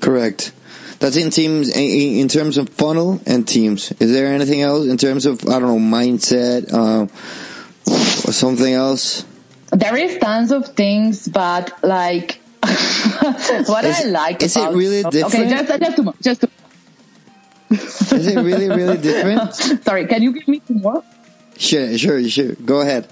Correct. 0.00 0.52
That's 1.00 1.16
in 1.16 1.30
teams 1.30 1.68
in 1.68 2.28
terms 2.28 2.56
of 2.56 2.68
funnel 2.68 3.20
and 3.26 3.46
teams. 3.46 3.90
Is 3.98 4.12
there 4.12 4.28
anything 4.28 4.62
else 4.62 4.86
in 4.86 4.96
terms 4.96 5.26
of 5.26 5.44
I 5.48 5.58
don't 5.58 5.62
know 5.62 5.98
mindset 5.98 6.72
uh, 6.72 7.02
or 8.28 8.32
something 8.32 8.72
else? 8.72 9.24
There 9.72 9.96
is 9.96 10.18
tons 10.18 10.52
of 10.52 10.68
things, 10.68 11.26
but 11.26 11.82
like 11.82 12.40
what 12.62 13.84
is, 13.84 14.00
I 14.00 14.04
like. 14.04 14.42
Is 14.44 14.54
about, 14.54 14.72
it 14.72 14.76
really 14.76 15.02
different? 15.02 15.34
Okay, 15.34 15.50
just 15.50 15.68
just 15.80 15.96
two 15.96 16.12
Just 16.22 16.40
two 16.40 18.16
is 18.16 18.26
it 18.28 18.36
really 18.36 18.68
really 18.68 18.98
different? 19.08 19.54
Sorry, 19.84 20.06
can 20.06 20.22
you 20.22 20.32
give 20.32 20.46
me 20.46 20.60
two 20.60 20.74
more? 20.74 21.02
Sure, 21.58 21.98
sure, 21.98 22.28
sure. 22.28 22.52
Go 22.64 22.80
ahead. 22.80 23.08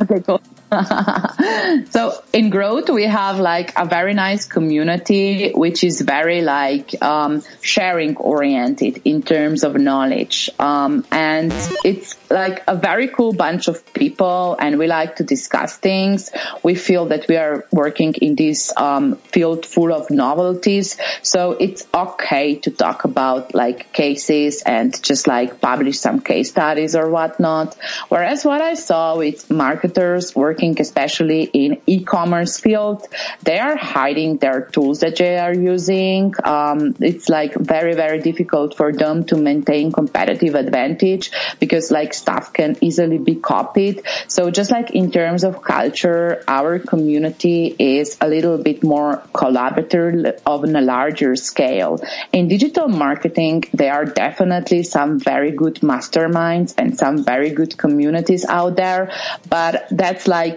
Okay, 0.00 0.20
cool. 0.20 0.40
so 1.90 2.22
in 2.32 2.48
growth, 2.50 2.88
we 2.90 3.04
have 3.04 3.40
like 3.40 3.72
a 3.76 3.84
very 3.84 4.14
nice 4.14 4.46
community, 4.46 5.50
which 5.52 5.82
is 5.82 6.00
very 6.00 6.42
like 6.42 7.00
um, 7.02 7.42
sharing 7.60 8.16
oriented 8.16 9.02
in 9.04 9.22
terms 9.22 9.64
of 9.64 9.74
knowledge, 9.74 10.48
um, 10.60 11.04
and 11.10 11.52
it's 11.84 12.16
like 12.30 12.62
a 12.68 12.76
very 12.76 13.08
cool 13.08 13.32
bunch 13.32 13.66
of 13.66 13.84
people, 13.94 14.56
and 14.60 14.78
we 14.78 14.86
like 14.86 15.16
to 15.16 15.24
discuss 15.24 15.76
things. 15.76 16.30
We 16.62 16.76
feel 16.76 17.06
that 17.06 17.26
we 17.26 17.36
are 17.36 17.66
working 17.72 18.14
in 18.14 18.36
this 18.36 18.72
um, 18.76 19.16
field 19.16 19.66
full 19.66 19.92
of 19.92 20.08
novelties, 20.10 20.96
so 21.22 21.52
it's 21.52 21.86
okay 21.92 22.54
to 22.56 22.70
talk 22.70 23.04
about 23.04 23.54
like 23.54 23.92
cases 23.92 24.62
and 24.64 25.02
just 25.02 25.26
like 25.26 25.60
publish 25.60 25.98
some 25.98 26.20
case 26.20 26.50
studies 26.50 26.94
or 26.94 27.10
whatnot. 27.10 27.76
Whereas 28.08 28.44
what 28.44 28.60
I 28.60 28.74
saw 28.74 29.16
with 29.16 29.50
marketers 29.50 30.36
working 30.36 30.59
working 30.60 30.80
especially 30.80 31.44
in 31.44 31.80
e-commerce 31.86 32.58
field, 32.60 33.06
they 33.42 33.58
are 33.58 33.76
hiding 33.76 34.38
their 34.38 34.62
tools 34.72 35.00
that 35.00 35.16
they 35.16 35.38
are 35.38 35.54
using. 35.54 36.34
Um, 36.44 36.94
it's 37.00 37.28
like 37.28 37.54
very, 37.54 37.94
very 37.94 38.20
difficult 38.20 38.76
for 38.76 38.92
them 38.92 39.24
to 39.26 39.36
maintain 39.36 39.92
competitive 39.92 40.54
advantage 40.54 41.30
because 41.58 41.90
like 41.90 42.14
stuff 42.14 42.52
can 42.52 42.76
easily 42.80 43.18
be 43.18 43.36
copied. 43.36 44.02
So 44.28 44.50
just 44.50 44.70
like 44.70 44.90
in 44.90 45.10
terms 45.10 45.44
of 45.44 45.62
culture, 45.62 46.42
our 46.46 46.78
community 46.78 47.74
is 47.78 48.16
a 48.20 48.28
little 48.28 48.58
bit 48.58 48.82
more 48.82 49.22
collaborative 49.32 50.40
on 50.46 50.76
a 50.76 50.80
larger 50.80 51.36
scale. 51.36 52.00
In 52.32 52.48
digital 52.48 52.88
marketing, 52.88 53.64
there 53.72 53.94
are 53.94 54.04
definitely 54.04 54.82
some 54.82 55.18
very 55.18 55.52
good 55.52 55.76
masterminds 55.80 56.74
and 56.76 56.98
some 56.98 57.24
very 57.24 57.50
good 57.50 57.76
communities 57.78 58.44
out 58.44 58.76
there, 58.76 59.12
but 59.48 59.86
that's 59.90 60.26
like 60.26 60.49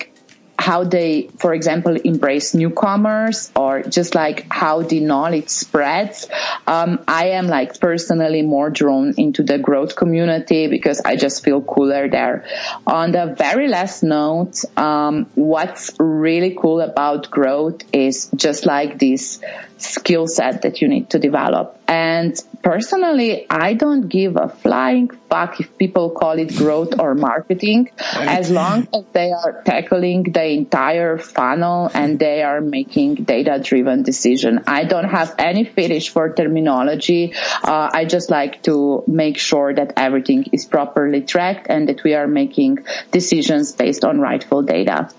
how 0.58 0.84
they, 0.84 1.30
for 1.40 1.54
example, 1.54 1.96
embrace 1.96 2.54
newcomers 2.54 3.52
or 3.56 3.82
just 3.82 4.16
like 4.16 4.46
how 4.52 4.82
the 4.82 5.00
knowledge 5.00 5.50
spreads. 5.50 6.28
Um, 6.68 7.04
I 7.08 7.30
am 7.30 7.48
like 7.48 7.80
personally 7.80 8.44
more 8.44 8.70
drawn 8.70 9.14
into 9.18 9.44
the 9.44 9.58
growth 9.58 9.96
community 9.96 10.68
because 10.68 11.02
I 11.02 11.16
just 11.16 11.44
feel 11.44 11.62
cooler 11.62 12.08
there. 12.08 12.46
On 12.88 13.12
the 13.12 13.36
very 13.38 13.68
last 13.68 14.04
note, 14.04 14.64
um, 14.78 15.26
what's 15.36 15.92
really 16.00 16.56
cool 16.60 16.82
about 16.82 17.30
growth 17.30 17.82
is 17.92 18.30
just 18.36 18.66
like 18.66 19.00
this 19.00 19.40
skill 19.84 20.28
set 20.28 20.64
that 20.64 20.82
you 20.82 20.88
need 20.88 21.10
to 21.12 21.20
develop. 21.20 21.80
And 21.88 22.40
personally, 22.64 23.46
I 23.50 23.74
don't 23.74 24.08
give 24.08 24.36
a 24.38 24.50
flying 24.50 25.10
fuck 25.30 25.60
if 25.60 25.78
people 25.78 26.12
call 26.12 26.40
it 26.40 26.56
growth 26.56 27.00
or 27.00 27.14
marketing, 27.16 27.90
as 28.14 28.50
long 28.50 28.88
as 28.94 29.04
they 29.14 29.32
are 29.32 29.62
tackling 29.64 30.24
the 30.24 30.46
entire 30.46 31.18
funnel 31.18 31.92
and 31.94 32.18
they 32.18 32.42
are 32.44 32.62
making 32.62 33.16
data 33.16 33.60
driven 33.62 34.04
decision. 34.04 34.64
I 34.68 34.86
don't 34.86 35.10
have 35.10 35.36
any 35.38 35.66
fetish 35.66 36.10
for 36.10 36.34
terminology. 36.34 37.34
Uh, 37.64 37.90
I 37.94 38.06
just 38.06 38.30
like 38.30 38.64
to 38.64 39.04
make 39.08 39.38
sure 39.38 39.74
that 39.74 39.94
everything 39.98 40.46
is 40.52 40.66
properly 40.66 41.22
tracked 41.22 41.68
and 41.70 41.90
that 41.90 42.04
we 42.04 42.14
are 42.14 42.28
making 42.28 42.86
decisions 43.12 43.74
based 43.74 44.04
on 44.06 44.20
rightful 44.20 44.64
data. 44.64 45.10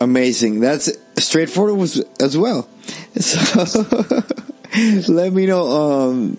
Amazing. 0.00 0.58
That's 0.60 0.90
straightforward 1.22 1.88
as 2.20 2.36
well. 2.36 2.68
So 3.20 3.84
let 5.12 5.32
me 5.32 5.46
know. 5.46 5.66
Um, 5.66 6.38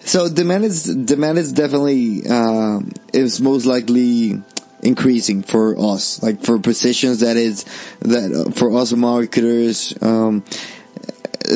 so 0.00 0.28
demand 0.30 0.64
is 0.64 0.84
demand 0.84 1.36
is 1.38 1.52
definitely 1.52 2.26
um, 2.26 2.90
is 3.12 3.40
most 3.40 3.66
likely 3.66 4.40
increasing 4.82 5.42
for 5.42 5.78
us, 5.78 6.22
like 6.22 6.42
for 6.42 6.58
positions 6.58 7.20
that 7.20 7.36
is 7.36 7.64
that 8.00 8.32
uh, 8.32 8.50
for 8.52 8.74
us 8.76 8.92
marketers. 8.92 9.94
Um, 10.02 10.42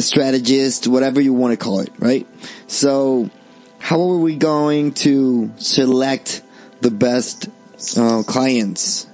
strategist, 0.00 0.88
whatever 0.88 1.20
you 1.20 1.32
want 1.32 1.52
to 1.52 1.56
call 1.56 1.80
it, 1.80 1.90
right? 1.98 2.26
So, 2.66 3.30
how 3.78 4.00
are 4.10 4.18
we 4.18 4.36
going 4.36 4.92
to 4.94 5.52
select 5.56 6.42
the 6.80 6.90
best 6.90 7.48
uh, 7.96 8.22
clients 8.24 9.06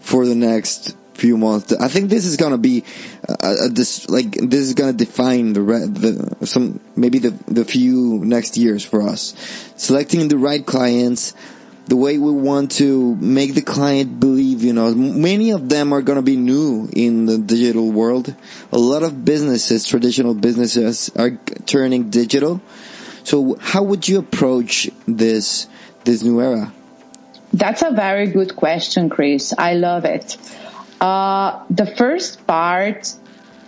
for 0.00 0.26
the 0.26 0.34
next 0.34 0.96
few 1.22 1.38
months? 1.38 1.72
I 1.72 1.88
think 1.88 2.10
this 2.10 2.26
is 2.26 2.36
gonna 2.36 2.58
be 2.58 2.84
uh, 3.28 3.68
this 3.70 4.10
like 4.10 4.32
this 4.32 4.62
is 4.68 4.74
gonna 4.74 4.98
define 5.06 5.52
the 5.56 5.62
re- 5.62 5.86
the 5.86 6.46
some 6.46 6.80
maybe 6.96 7.18
the 7.26 7.32
the 7.46 7.64
few 7.64 8.18
next 8.24 8.56
years 8.56 8.84
for 8.84 9.00
us. 9.12 9.22
Selecting 9.76 10.26
the 10.26 10.36
right 10.36 10.64
clients, 10.66 11.34
the 11.86 11.96
way 11.96 12.18
we 12.18 12.32
want 12.32 12.72
to 12.82 13.14
make 13.16 13.54
the 13.54 13.62
client 13.62 14.18
believe, 14.18 14.62
you 14.62 14.72
know, 14.72 14.94
many 14.94 15.50
of 15.50 15.68
them 15.68 15.92
are 15.92 16.02
to 16.02 16.22
be 16.22 16.36
new 16.36 16.88
in 16.92 17.26
the 17.26 17.38
digital 17.38 17.90
world. 17.90 18.34
A 18.72 18.78
lot 18.78 19.02
of 19.02 19.24
businesses, 19.24 19.86
traditional 19.86 20.34
businesses 20.34 21.10
are 21.16 21.38
turning 21.66 22.10
digital. 22.10 22.60
So 23.24 23.56
how 23.60 23.82
would 23.82 24.08
you 24.08 24.18
approach 24.18 24.90
this, 25.06 25.68
this 26.04 26.22
new 26.22 26.40
era? 26.40 26.72
That's 27.52 27.82
a 27.82 27.90
very 27.90 28.28
good 28.28 28.56
question, 28.56 29.10
Chris. 29.10 29.52
I 29.56 29.74
love 29.74 30.04
it. 30.04 30.38
Uh, 31.02 31.64
the 31.68 31.84
first 31.84 32.46
part 32.46 33.12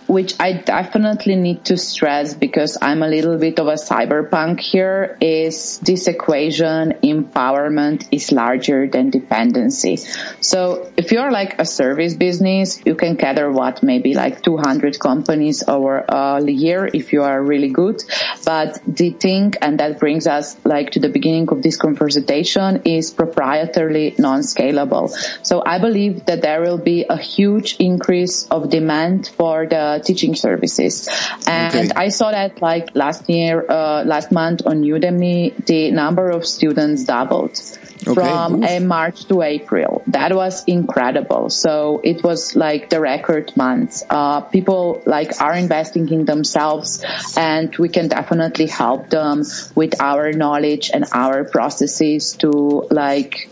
which 0.07 0.35
I 0.39 0.53
definitely 0.53 1.37
need 1.37 1.65
to 1.67 1.77
stress 1.77 2.35
because 2.35 2.79
I'm 2.81 3.03
a 3.03 3.09
little 3.09 3.39
bit 3.39 3.59
of 3.59 3.69
a 3.69 3.75
cyberpunk 3.75 4.61
here 4.61 5.17
is 5.21 5.79
this 5.79 6.07
equation 6.07 6.93
empowerment 7.03 8.07
is 8.11 8.33
larger 8.33 8.87
than 8.87 9.11
dependency. 9.11 9.97
So 10.41 10.91
if 10.97 11.13
you're 11.13 11.31
like 11.31 11.59
a 11.59 11.65
service 11.65 12.15
business, 12.15 12.81
you 12.85 12.95
can 12.95 13.15
gather 13.17 13.51
what 13.51 13.83
maybe 13.83 14.15
like 14.15 14.43
200 14.43 14.99
companies 14.99 15.63
over 15.67 15.99
a 16.09 16.41
year 16.43 16.89
if 16.93 17.13
you 17.13 17.23
are 17.23 17.43
really 17.43 17.71
good. 17.71 18.03
But 18.45 18.81
the 18.87 19.11
thing, 19.11 19.55
and 19.61 19.81
that 19.81 19.99
brings 19.99 20.27
us 20.27 20.57
like 20.65 20.91
to 20.93 21.01
the 21.01 21.09
beginning 21.09 21.49
of 21.49 21.63
this 21.63 21.77
conversation 21.77 22.83
is 22.85 23.13
proprietarily 23.13 24.19
non-scalable. 24.19 25.11
So 25.43 25.63
I 25.65 25.79
believe 25.79 26.27
that 26.27 26.43
there 26.43 26.61
will 26.61 26.79
be 26.79 27.05
a 27.09 27.17
huge 27.17 27.77
increase 27.79 28.47
of 28.49 28.71
demand 28.71 29.29
for 29.37 29.67
the 29.67 29.94
teaching 30.01 30.35
services. 30.35 31.09
And 31.47 31.91
okay. 31.91 31.91
I 31.97 32.09
saw 32.09 32.31
that 32.31 32.61
like 32.63 32.95
last 32.95 33.29
year, 33.29 33.65
uh, 33.69 34.05
last 34.05 34.33
month 34.33 34.63
on 34.67 34.83
Udemy, 34.83 35.65
the 35.67 35.91
number 35.91 36.31
of 36.31 36.47
students 36.47 37.05
doubled. 37.05 37.61
Okay. 38.07 38.15
from 38.15 38.63
a 38.65 38.81
March 38.81 39.25
to 39.27 39.43
April. 39.43 40.03
That 40.09 40.35
was 40.35 40.65
incredible. 40.67 41.49
So 41.49 42.01
it 42.05 42.23
was 42.23 42.55
like 42.55 42.91
the 42.91 43.01
record 43.01 43.57
month. 43.57 44.03
Uh, 44.11 44.43
people 44.43 45.03
like 45.07 45.41
are 45.41 45.55
investing 45.55 46.09
in 46.11 46.25
themselves 46.25 47.05
and 47.37 47.75
we 47.77 47.89
can 47.89 48.09
definitely 48.09 48.67
help 48.67 49.11
them 49.11 49.45
with 49.75 50.01
our 50.01 50.33
knowledge 50.33 50.91
and 50.93 51.07
our 51.13 51.45
processes 51.45 52.35
to 52.39 52.51
like 52.91 53.49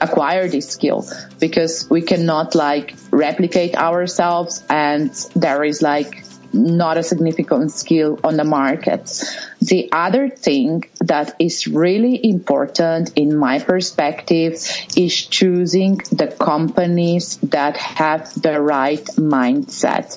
acquire 0.00 0.48
this 0.48 0.68
skill 0.68 1.06
because 1.40 1.88
we 1.90 2.02
cannot 2.02 2.54
like 2.54 2.94
replicate 3.10 3.74
ourselves 3.76 4.62
and 4.68 5.10
there 5.34 5.64
is 5.64 5.82
like 5.82 6.21
not 6.52 6.98
a 6.98 7.02
significant 7.02 7.72
skill 7.72 8.18
on 8.24 8.36
the 8.36 8.44
market. 8.44 9.22
The 9.60 9.90
other 9.92 10.28
thing 10.28 10.84
that 11.00 11.36
is 11.38 11.68
really 11.68 12.18
important 12.28 13.12
in 13.14 13.36
my 13.36 13.60
perspective 13.60 14.54
is 14.96 15.14
choosing 15.26 15.98
the 16.10 16.34
companies 16.38 17.36
that 17.38 17.76
have 17.76 18.32
the 18.42 18.60
right 18.60 19.04
mindset. 19.16 20.08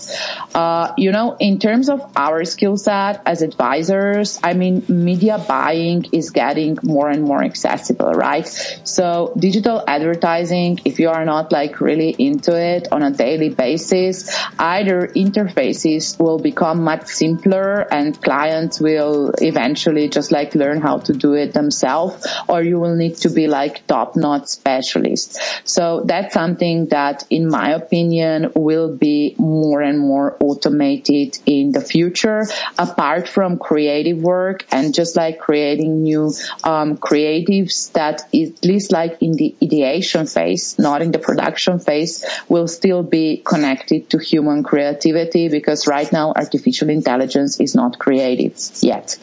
Uh, 0.56 0.94
you 0.98 1.12
know, 1.12 1.38
in 1.40 1.60
terms 1.60 1.90
of 1.90 2.02
our 2.16 2.44
skill 2.44 2.76
set 2.76 3.22
as 3.26 3.44
advisors, 3.44 4.40
I 4.44 4.54
mean, 4.54 4.84
media 4.90 5.38
buying 5.38 6.06
is 6.12 6.32
getting 6.32 6.80
more 6.82 7.10
and 7.10 7.24
more 7.24 7.44
accessible, 7.44 8.14
right? 8.14 8.48
So 8.84 9.32
digital 9.38 9.84
advertising, 9.88 10.80
if 10.86 11.00
you 11.00 11.10
are 11.10 11.26
not 11.26 11.52
like 11.52 11.82
really 11.82 12.16
into 12.18 12.60
it 12.60 12.88
on 12.92 13.04
a 13.04 13.12
daily 13.12 13.50
basis, 13.50 14.36
either 14.58 15.08
interfaces 15.16 16.18
will 16.26 16.40
become 16.40 16.84
much 16.84 17.06
simpler 17.06 17.82
and 17.94 18.20
clients 18.20 18.82
will 18.82 19.32
eventually 19.38 20.10
just 20.10 20.32
like 20.32 20.56
learn 20.56 20.82
how 20.82 20.98
to 20.98 21.14
do 21.14 21.34
it 21.34 21.54
themselves 21.54 22.26
or 22.50 22.64
you 22.64 22.80
will 22.80 22.96
need 22.96 23.16
to 23.16 23.30
be 23.30 23.46
like 23.48 23.86
top 23.86 24.16
notch 24.16 24.48
specialist. 24.48 25.40
So 25.64 26.02
that's 26.04 26.34
something 26.34 26.88
that 26.88 27.26
in 27.30 27.48
my 27.48 27.70
opinion 27.74 28.52
will 28.56 28.90
be 28.98 29.36
more 29.38 29.82
and 29.82 30.00
more 30.00 30.36
automated 30.40 31.38
in 31.46 31.72
the 31.72 31.82
future 31.82 32.42
apart 32.80 33.30
from 33.30 33.60
creative 33.60 34.18
work 34.18 34.66
and 34.72 34.96
just 34.96 35.16
like 35.16 35.38
creating 35.38 36.02
new 36.02 36.34
um, 36.64 36.98
creatives 36.98 37.92
that 37.94 38.22
at 38.34 38.66
least 38.66 38.92
like 38.92 39.22
in 39.22 39.34
the 39.34 39.56
ideation 39.64 40.26
phase, 40.26 40.80
not 40.80 41.04
in 41.04 41.12
the 41.12 41.20
production 41.20 41.78
phase, 41.78 42.26
will 42.50 42.68
still 42.68 43.04
be 43.04 43.44
connected 43.46 44.10
to 44.10 44.18
human 44.18 44.64
creativity 44.64 45.50
because 45.50 45.86
right 45.86 46.12
now 46.16 46.34
artificial 46.36 46.90
intelligence 46.90 47.60
is 47.60 47.76
not 47.76 48.00
creative 48.00 48.58
yet. 48.82 49.18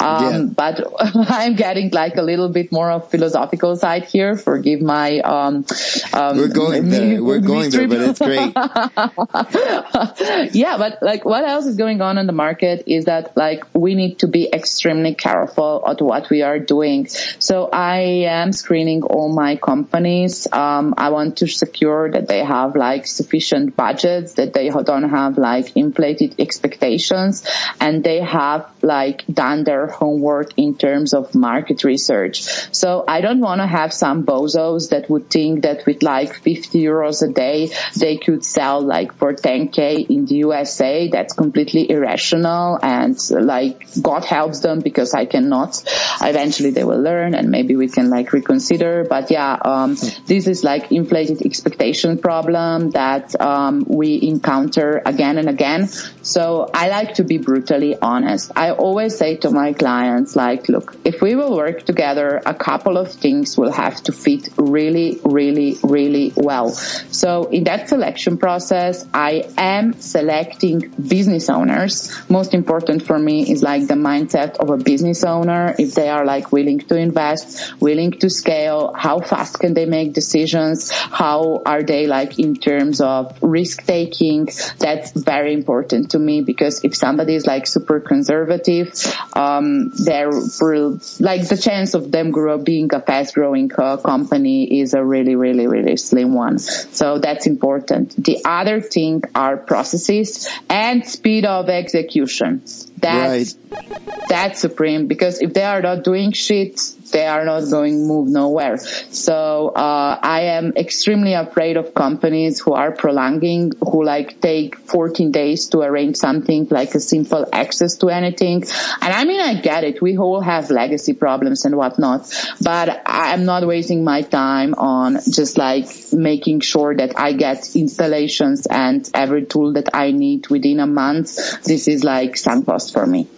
Um, 0.00 0.24
yeah. 0.24 0.42
But 0.62 0.76
I'm 1.40 1.56
getting 1.56 1.90
like 1.90 2.16
a 2.16 2.22
little 2.22 2.50
bit 2.58 2.70
more 2.70 2.90
of 2.90 3.10
philosophical 3.10 3.74
side 3.76 4.04
here. 4.04 4.36
Forgive 4.36 4.82
my. 4.82 5.20
Um, 5.20 5.64
um, 6.12 6.36
We're 6.36 6.56
going 6.62 6.90
there. 6.90 7.22
We're 7.28 7.40
going 7.40 7.70
there, 7.70 7.88
but 7.88 8.00
it's 8.08 8.18
great. 8.18 8.52
yeah, 10.54 10.76
but 10.78 11.02
like 11.02 11.24
what 11.24 11.44
else 11.44 11.66
is 11.66 11.76
going 11.76 12.02
on 12.02 12.18
in 12.18 12.26
the 12.26 12.38
market 12.46 12.84
is 12.86 13.06
that 13.06 13.36
like 13.36 13.64
we 13.72 13.94
need 13.94 14.18
to 14.20 14.28
be 14.28 14.48
extremely 14.52 15.14
careful 15.14 15.82
at 15.88 16.00
what 16.00 16.30
we 16.30 16.42
are 16.42 16.58
doing. 16.58 17.06
So 17.38 17.68
I 17.72 18.00
am 18.42 18.52
screening 18.52 19.02
all 19.02 19.32
my 19.32 19.56
companies. 19.56 20.46
Um, 20.52 20.94
I 20.96 21.08
want 21.10 21.38
to 21.38 21.46
secure 21.46 22.10
that 22.10 22.28
they 22.28 22.44
have 22.44 22.76
like 22.76 23.06
sufficient 23.06 23.76
budgets, 23.76 24.34
that 24.34 24.52
they 24.52 24.68
don't 24.68 25.08
have 25.08 25.38
like 25.38 25.74
inflated 25.76 26.33
expectations, 26.38 27.44
and 27.80 28.02
they 28.04 28.20
have 28.20 28.70
like 28.82 29.24
done 29.26 29.64
their 29.64 29.86
homework 29.86 30.52
in 30.56 30.76
terms 30.76 31.14
of 31.14 31.34
market 31.34 31.84
research. 31.84 32.42
So 32.74 33.04
I 33.06 33.20
don't 33.20 33.40
want 33.40 33.60
to 33.60 33.66
have 33.66 33.92
some 33.92 34.24
bozos 34.24 34.90
that 34.90 35.08
would 35.10 35.30
think 35.30 35.62
that 35.62 35.86
with 35.86 36.02
like 36.02 36.34
50 36.34 36.80
euros 36.80 37.22
a 37.28 37.32
day, 37.32 37.70
they 37.96 38.16
could 38.16 38.44
sell 38.44 38.80
like 38.80 39.14
for 39.14 39.32
10k 39.32 40.08
in 40.08 40.26
the 40.26 40.36
USA. 40.36 41.08
That's 41.08 41.32
completely 41.34 41.90
irrational 41.90 42.78
and 42.82 43.18
like 43.30 43.86
God 44.00 44.24
helps 44.24 44.60
them 44.60 44.80
because 44.80 45.14
I 45.14 45.26
cannot. 45.26 45.82
Eventually 46.20 46.70
they 46.70 46.84
will 46.84 47.00
learn 47.00 47.34
and 47.34 47.50
maybe 47.50 47.76
we 47.76 47.88
can 47.88 48.10
like 48.10 48.32
reconsider. 48.32 49.06
But 49.08 49.30
yeah, 49.30 49.56
um, 49.64 49.96
this 50.26 50.46
is 50.46 50.64
like 50.64 50.92
inflated 50.92 51.42
expectation 51.44 52.18
problem 52.18 52.90
that 52.90 53.38
um, 53.40 53.84
we 53.88 54.20
encounter 54.22 55.02
again 55.04 55.38
and 55.38 55.48
again. 55.48 55.88
So 56.24 56.70
I 56.72 56.88
like 56.88 57.14
to 57.14 57.24
be 57.24 57.36
brutally 57.36 57.96
honest. 58.00 58.50
I 58.56 58.70
always 58.70 59.16
say 59.16 59.36
to 59.36 59.50
my 59.50 59.74
clients, 59.74 60.34
like, 60.34 60.70
look, 60.70 60.96
if 61.04 61.20
we 61.20 61.34
will 61.34 61.54
work 61.54 61.84
together, 61.84 62.40
a 62.46 62.54
couple 62.54 62.96
of 62.96 63.12
things 63.12 63.58
will 63.58 63.70
have 63.70 64.02
to 64.04 64.12
fit 64.12 64.48
really, 64.56 65.20
really, 65.22 65.76
really 65.82 66.32
well. 66.34 66.70
So 66.70 67.44
in 67.50 67.64
that 67.64 67.90
selection 67.90 68.38
process, 68.38 69.06
I 69.12 69.50
am 69.58 70.00
selecting 70.00 70.94
business 70.96 71.50
owners. 71.50 72.10
Most 72.30 72.54
important 72.54 73.06
for 73.06 73.18
me 73.18 73.52
is 73.52 73.62
like 73.62 73.86
the 73.86 73.94
mindset 73.94 74.56
of 74.56 74.70
a 74.70 74.78
business 74.78 75.24
owner. 75.24 75.74
If 75.78 75.94
they 75.94 76.08
are 76.08 76.24
like 76.24 76.52
willing 76.52 76.78
to 76.88 76.96
invest, 76.96 77.74
willing 77.80 78.12
to 78.12 78.30
scale, 78.30 78.94
how 78.96 79.20
fast 79.20 79.60
can 79.60 79.74
they 79.74 79.84
make 79.84 80.14
decisions? 80.14 80.90
How 80.90 81.60
are 81.66 81.82
they 81.82 82.06
like 82.06 82.38
in 82.38 82.56
terms 82.56 83.02
of 83.02 83.36
risk 83.42 83.84
taking? 83.84 84.48
That's 84.78 85.10
very 85.12 85.52
important 85.52 86.13
to 86.14 86.18
me 86.18 86.40
because 86.40 86.84
if 86.84 86.94
somebody 86.96 87.34
is 87.34 87.44
like 87.46 87.66
super 87.66 87.98
conservative, 88.00 88.88
um, 89.34 89.90
they're 89.90 90.30
like 90.30 91.48
the 91.48 91.60
chance 91.60 91.94
of 91.94 92.10
them 92.10 92.30
grow 92.30 92.56
being 92.56 92.88
a 92.94 93.00
fast 93.00 93.34
growing 93.34 93.70
uh, 93.76 93.96
company 93.96 94.80
is 94.80 94.94
a 94.94 95.04
really, 95.04 95.34
really, 95.34 95.66
really 95.66 95.96
slim 95.96 96.32
one. 96.32 96.58
So 96.58 97.18
that's 97.18 97.46
important. 97.46 98.14
The 98.16 98.38
other 98.44 98.80
thing 98.80 99.22
are 99.34 99.56
processes 99.56 100.48
and 100.68 101.04
speed 101.06 101.44
of 101.44 101.68
execution. 101.68 102.62
That's, 102.96 103.56
right. 103.70 104.28
that's 104.28 104.60
supreme 104.60 105.08
because 105.08 105.42
if 105.42 105.52
they 105.52 105.64
are 105.64 105.82
not 105.82 106.04
doing 106.04 106.32
shit, 106.32 106.80
they 107.14 107.26
are 107.26 107.44
not 107.44 107.70
going 107.70 108.08
move 108.08 108.28
nowhere. 108.28 108.76
So 108.76 109.68
uh, 109.68 110.18
I 110.20 110.40
am 110.58 110.72
extremely 110.76 111.34
afraid 111.34 111.76
of 111.76 111.94
companies 111.94 112.58
who 112.58 112.72
are 112.72 112.90
prolonging, 112.90 113.70
who 113.80 114.04
like 114.04 114.40
take 114.40 114.76
14 114.76 115.30
days 115.30 115.68
to 115.68 115.82
arrange 115.82 116.16
something 116.16 116.66
like 116.72 116.92
a 116.96 117.00
simple 117.00 117.46
access 117.52 117.96
to 117.98 118.08
anything. 118.08 118.64
And 119.00 119.12
I 119.14 119.24
mean, 119.24 119.40
I 119.40 119.54
get 119.60 119.84
it. 119.84 120.02
We 120.02 120.18
all 120.18 120.40
have 120.40 120.70
legacy 120.70 121.12
problems 121.12 121.64
and 121.64 121.76
whatnot, 121.76 122.28
but 122.60 123.02
I'm 123.06 123.44
not 123.44 123.64
wasting 123.64 124.02
my 124.02 124.22
time 124.22 124.74
on 124.74 125.20
just 125.30 125.56
like 125.56 125.86
making 126.12 126.60
sure 126.60 126.96
that 126.96 127.16
I 127.16 127.32
get 127.34 127.76
installations 127.76 128.66
and 128.66 129.08
every 129.14 129.44
tool 129.44 129.74
that 129.74 129.90
I 129.94 130.10
need 130.10 130.48
within 130.48 130.80
a 130.80 130.88
month. 130.88 131.62
This 131.62 131.86
is 131.86 132.02
like 132.02 132.36
sunk 132.36 132.66
cost 132.66 132.92
for 132.92 133.06
me. 133.06 133.28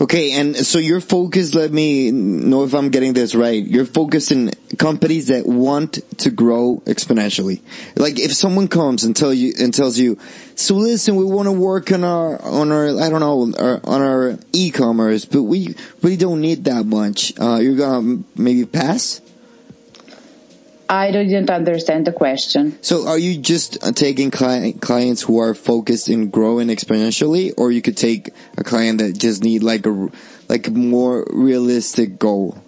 Okay, 0.00 0.32
and 0.32 0.56
so 0.56 0.78
your 0.78 1.00
focus, 1.00 1.54
let 1.54 1.72
me 1.72 2.10
know 2.10 2.64
if 2.64 2.74
I'm 2.74 2.88
getting 2.90 3.12
this 3.12 3.32
right. 3.34 3.64
You're 3.64 3.84
focused 3.84 4.32
in 4.32 4.50
companies 4.76 5.28
that 5.28 5.46
want 5.46 6.00
to 6.18 6.30
grow 6.30 6.82
exponentially. 6.84 7.60
Like 7.94 8.18
if 8.18 8.34
someone 8.34 8.66
comes 8.66 9.04
and 9.04 9.14
tell 9.14 9.32
you 9.32 9.54
and 9.58 9.72
tells 9.72 9.96
you, 9.96 10.18
so 10.56 10.74
listen, 10.74 11.14
we 11.14 11.24
want 11.24 11.46
to 11.46 11.52
work 11.52 11.92
on 11.92 12.02
our 12.02 12.42
on 12.42 12.72
our 12.72 13.00
I 13.00 13.08
don't 13.08 13.20
know 13.20 13.52
our, 13.56 13.80
on 13.84 14.02
our 14.02 14.38
e-commerce, 14.52 15.26
but 15.26 15.44
we 15.44 15.76
really 16.02 16.16
don't 16.16 16.40
need 16.40 16.64
that 16.64 16.86
much. 16.86 17.32
Uh, 17.38 17.56
you're 17.56 17.76
gonna 17.76 18.24
maybe 18.34 18.64
pass. 18.64 19.20
I 20.88 21.10
didn't 21.10 21.50
understand 21.50 22.06
the 22.06 22.12
question. 22.12 22.78
So 22.82 23.08
are 23.08 23.18
you 23.18 23.38
just 23.38 23.82
uh, 23.82 23.92
taking 23.92 24.30
cli- 24.30 24.74
clients 24.74 25.22
who 25.22 25.38
are 25.38 25.54
focused 25.54 26.08
in 26.08 26.30
growing 26.30 26.68
exponentially 26.68 27.52
or 27.56 27.72
you 27.72 27.82
could 27.82 27.96
take 27.96 28.30
a 28.58 28.64
client 28.64 28.98
that 28.98 29.18
just 29.18 29.42
need 29.42 29.62
like 29.62 29.86
a 29.86 30.08
like 30.48 30.70
more 30.70 31.26
realistic 31.30 32.18
goal? 32.18 32.58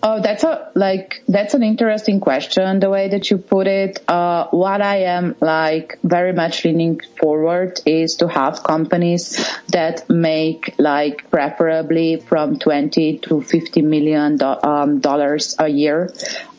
Oh, 0.00 0.20
that's 0.22 0.44
a 0.44 0.70
like 0.74 1.24
that's 1.26 1.54
an 1.54 1.64
interesting 1.64 2.20
question. 2.20 2.78
The 2.78 2.88
way 2.88 3.08
that 3.08 3.30
you 3.30 3.38
put 3.38 3.66
it, 3.66 3.98
uh, 4.08 4.46
what 4.50 4.80
I 4.80 5.02
am 5.02 5.34
like 5.40 5.98
very 6.04 6.32
much 6.32 6.64
leaning 6.64 7.00
forward 7.20 7.80
is 7.84 8.14
to 8.16 8.28
have 8.28 8.62
companies 8.62 9.44
that 9.68 10.08
make 10.08 10.74
like 10.78 11.28
preferably 11.30 12.20
from 12.20 12.60
twenty 12.60 13.18
to 13.18 13.40
fifty 13.40 13.82
million 13.82 14.40
um, 14.42 15.00
dollars 15.00 15.56
a 15.58 15.68
year. 15.68 16.12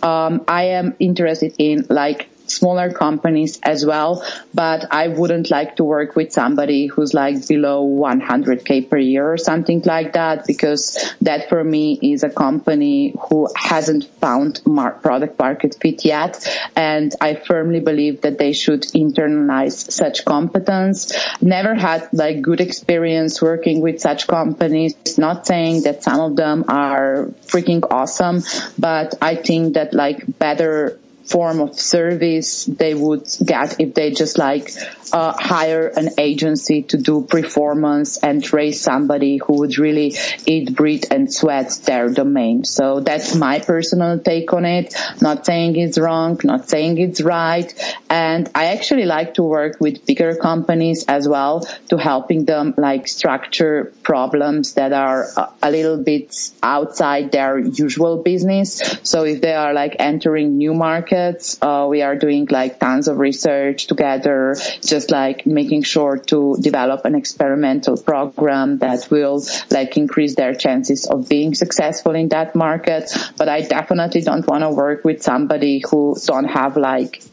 Um, 0.04 0.44
I 0.48 0.64
am 0.80 0.96
interested 1.00 1.56
in 1.58 1.86
like 1.90 2.29
smaller 2.50 2.91
companies 2.91 3.60
as 3.64 3.86
well, 3.86 4.26
but 4.54 4.86
I 4.91 5.08
wouldn't 5.08 5.52
like 5.52 5.78
to 5.78 5.84
work 5.84 6.16
with 6.16 6.32
somebody 6.32 6.88
who's 6.88 7.14
like 7.14 7.47
below 7.47 7.88
100k 7.88 8.89
per 8.89 8.97
year 8.97 9.32
or 9.32 9.38
something 9.38 9.82
like 9.86 10.14
that 10.14 10.45
because 10.47 11.14
that 11.22 11.50
for 11.50 11.64
me 11.64 12.00
is 12.02 12.24
a 12.24 12.30
company 12.30 13.16
who 13.30 13.47
hasn't 13.56 14.06
found 14.20 14.62
product 15.02 15.39
market 15.39 15.76
fit 15.82 16.06
yet. 16.06 16.47
And 16.76 17.14
I 17.22 17.36
firmly 17.36 17.80
believe 17.80 18.22
that 18.22 18.38
they 18.38 18.54
should 18.54 18.84
internalize 18.84 19.91
such 19.91 20.26
competence. 20.26 21.14
Never 21.41 21.76
had 21.76 22.10
like 22.14 22.41
good 22.41 22.62
experience 22.62 23.41
working 23.41 23.82
with 23.82 24.00
such 24.00 24.28
companies. 24.28 24.95
Not 25.18 25.45
saying 25.45 25.84
that 25.84 26.04
some 26.04 26.20
of 26.20 26.36
them 26.36 26.66
are 26.68 27.30
freaking 27.45 27.86
awesome, 27.89 28.43
but 28.78 29.16
I 29.22 29.36
think 29.36 29.74
that 29.74 29.93
like 29.93 30.39
better 30.39 31.00
form 31.30 31.60
of 31.60 31.80
service 31.80 32.66
they 32.66 32.94
would 32.94 33.28
get 33.46 33.80
if 33.80 33.94
they 33.94 34.12
just 34.12 34.38
like 34.38 34.72
uh, 35.14 35.34
hire 35.38 35.88
an 35.88 36.10
agency 36.18 36.84
to 36.84 36.98
do 36.98 37.22
performance 37.22 38.18
and 38.18 38.52
raise 38.54 38.82
somebody 38.82 39.38
who 39.38 39.60
would 39.60 39.78
really 39.78 40.16
eat, 40.46 40.76
breathe, 40.76 41.06
and 41.12 41.32
sweat 41.34 41.70
their 41.86 42.10
domain. 42.10 42.64
So 42.64 43.00
that's 43.00 43.36
my 43.36 43.60
personal 43.60 44.20
take 44.20 44.52
on 44.54 44.66
it. 44.66 44.96
Not 45.22 45.46
saying 45.46 45.76
it's 45.76 45.98
wrong, 45.98 46.40
not 46.44 46.70
saying 46.70 46.98
it's 46.98 47.22
right. 47.22 47.74
And 48.10 48.50
I 48.56 48.66
actually 48.68 49.06
like 49.06 49.36
to 49.36 49.44
work 49.44 49.80
with 49.80 50.06
bigger 50.06 50.36
companies 50.36 51.06
as 51.08 51.28
well 51.28 51.62
to 51.90 51.98
helping 51.98 52.46
them 52.46 52.74
like 52.78 53.08
structure 53.08 53.94
problems 54.04 54.74
that 54.74 54.94
are 54.94 55.28
a 55.62 55.72
little 55.72 55.98
bit 55.98 56.36
outside 56.64 57.32
their 57.32 57.58
usual 57.58 58.24
business. 58.24 58.82
So 59.04 59.24
if 59.24 59.42
they 59.42 59.54
are 59.54 59.74
like 59.74 59.96
entering 60.00 60.58
new 60.58 60.74
markets, 60.74 61.19
uh, 61.62 61.88
we 61.90 62.02
are 62.04 62.16
doing 62.16 62.48
like 62.50 62.80
tons 62.80 63.08
of 63.08 63.18
research 63.18 63.88
together, 63.88 64.56
just 64.82 65.00
just 65.00 65.12
like 65.12 65.46
making 65.46 65.84
sure 65.84 66.18
to 66.18 66.58
develop 66.60 67.06
an 67.06 67.16
experimental 67.16 67.96
program 67.96 68.80
that 68.80 69.10
will 69.10 69.42
like 69.72 69.96
increase 69.98 70.36
their 70.36 70.54
chances 70.54 71.08
of 71.08 71.30
being 71.30 71.54
successful 71.56 72.16
in 72.16 72.30
that 72.30 72.54
market. 72.54 73.12
But 73.38 73.48
I 73.48 73.62
definitely 73.62 74.22
don't 74.22 74.46
want 74.46 74.64
to 74.64 74.72
work 74.72 75.06
with 75.06 75.24
somebody 75.24 75.82
who 75.90 76.18
don't 76.26 76.50
have 76.50 76.76
like 76.76 77.24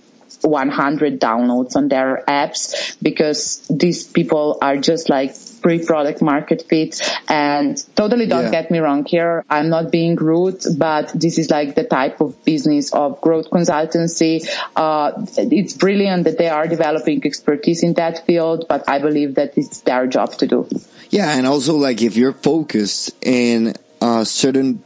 100 0.43 1.21
downloads 1.21 1.77
on 1.77 1.89
their 1.89 2.23
apps 2.29 2.97
because 3.03 3.67
these 3.69 4.05
people 4.05 4.59
are 4.63 4.77
just 4.77 5.09
like 5.09 5.35
pre-product 5.67 6.23
market 6.23 6.63
fit. 6.69 7.01
And 7.29 7.77
totally 7.97 8.27
don't 8.27 8.45
yeah. 8.45 8.51
get 8.53 8.71
me 8.71 8.79
wrong 8.79 9.05
here. 9.05 9.45
I'm 9.51 9.69
not 9.69 9.91
being 9.91 10.15
rude, 10.15 10.63
but 10.79 11.11
this 11.13 11.39
is 11.39 11.51
like 11.51 11.75
the 11.75 11.83
type 11.83 12.21
of 12.21 12.45
business 12.45 12.93
of 12.93 13.21
growth 13.21 13.51
consultancy. 13.51 14.47
Uh, 14.77 15.27
it's 15.37 15.73
brilliant 15.73 16.23
that 16.23 16.39
they 16.39 16.49
are 16.49 16.69
developing 16.69 17.27
expertise 17.27 17.83
in 17.83 17.95
that 17.95 18.25
field, 18.27 18.67
but 18.69 18.89
I 18.89 19.01
believe 19.01 19.35
that 19.35 19.59
it's 19.59 19.81
their 19.81 20.07
job 20.07 20.35
to 20.35 20.47
do. 20.47 20.69
Yeah. 21.11 21.37
And 21.37 21.49
also 21.49 21.75
like 21.75 22.01
if 22.01 22.17
you're 22.17 22.33
focused 22.33 23.17
in 23.21 23.75
a 24.01 24.25
certain 24.25 24.85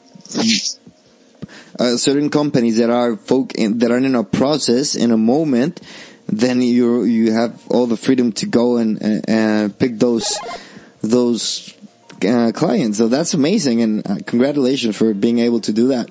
uh, 1.78 1.96
certain 1.98 2.30
companies 2.30 2.78
that 2.78 2.88
are 2.88 3.16
folk 3.16 3.54
in, 3.54 3.76
that 3.80 3.90
are 3.90 3.98
in 3.98 4.14
a 4.14 4.24
process 4.24 4.94
in 4.94 5.10
a 5.10 5.18
moment, 5.18 5.82
then 6.26 6.62
you 6.62 7.04
you 7.04 7.32
have 7.32 7.52
all 7.68 7.86
the 7.86 7.98
freedom 7.98 8.32
to 8.32 8.46
go 8.46 8.78
and, 8.78 9.02
and, 9.02 9.28
and 9.28 9.78
pick 9.78 9.98
those 9.98 10.38
those 11.02 11.74
uh, 12.26 12.52
clients. 12.54 12.98
So 12.98 13.08
that's 13.08 13.34
amazing, 13.34 13.82
and 13.82 14.06
uh, 14.06 14.16
congratulations 14.26 14.96
for 14.96 15.14
being 15.14 15.38
able 15.38 15.60
to 15.62 15.72
do 15.72 15.88
that. 15.88 16.10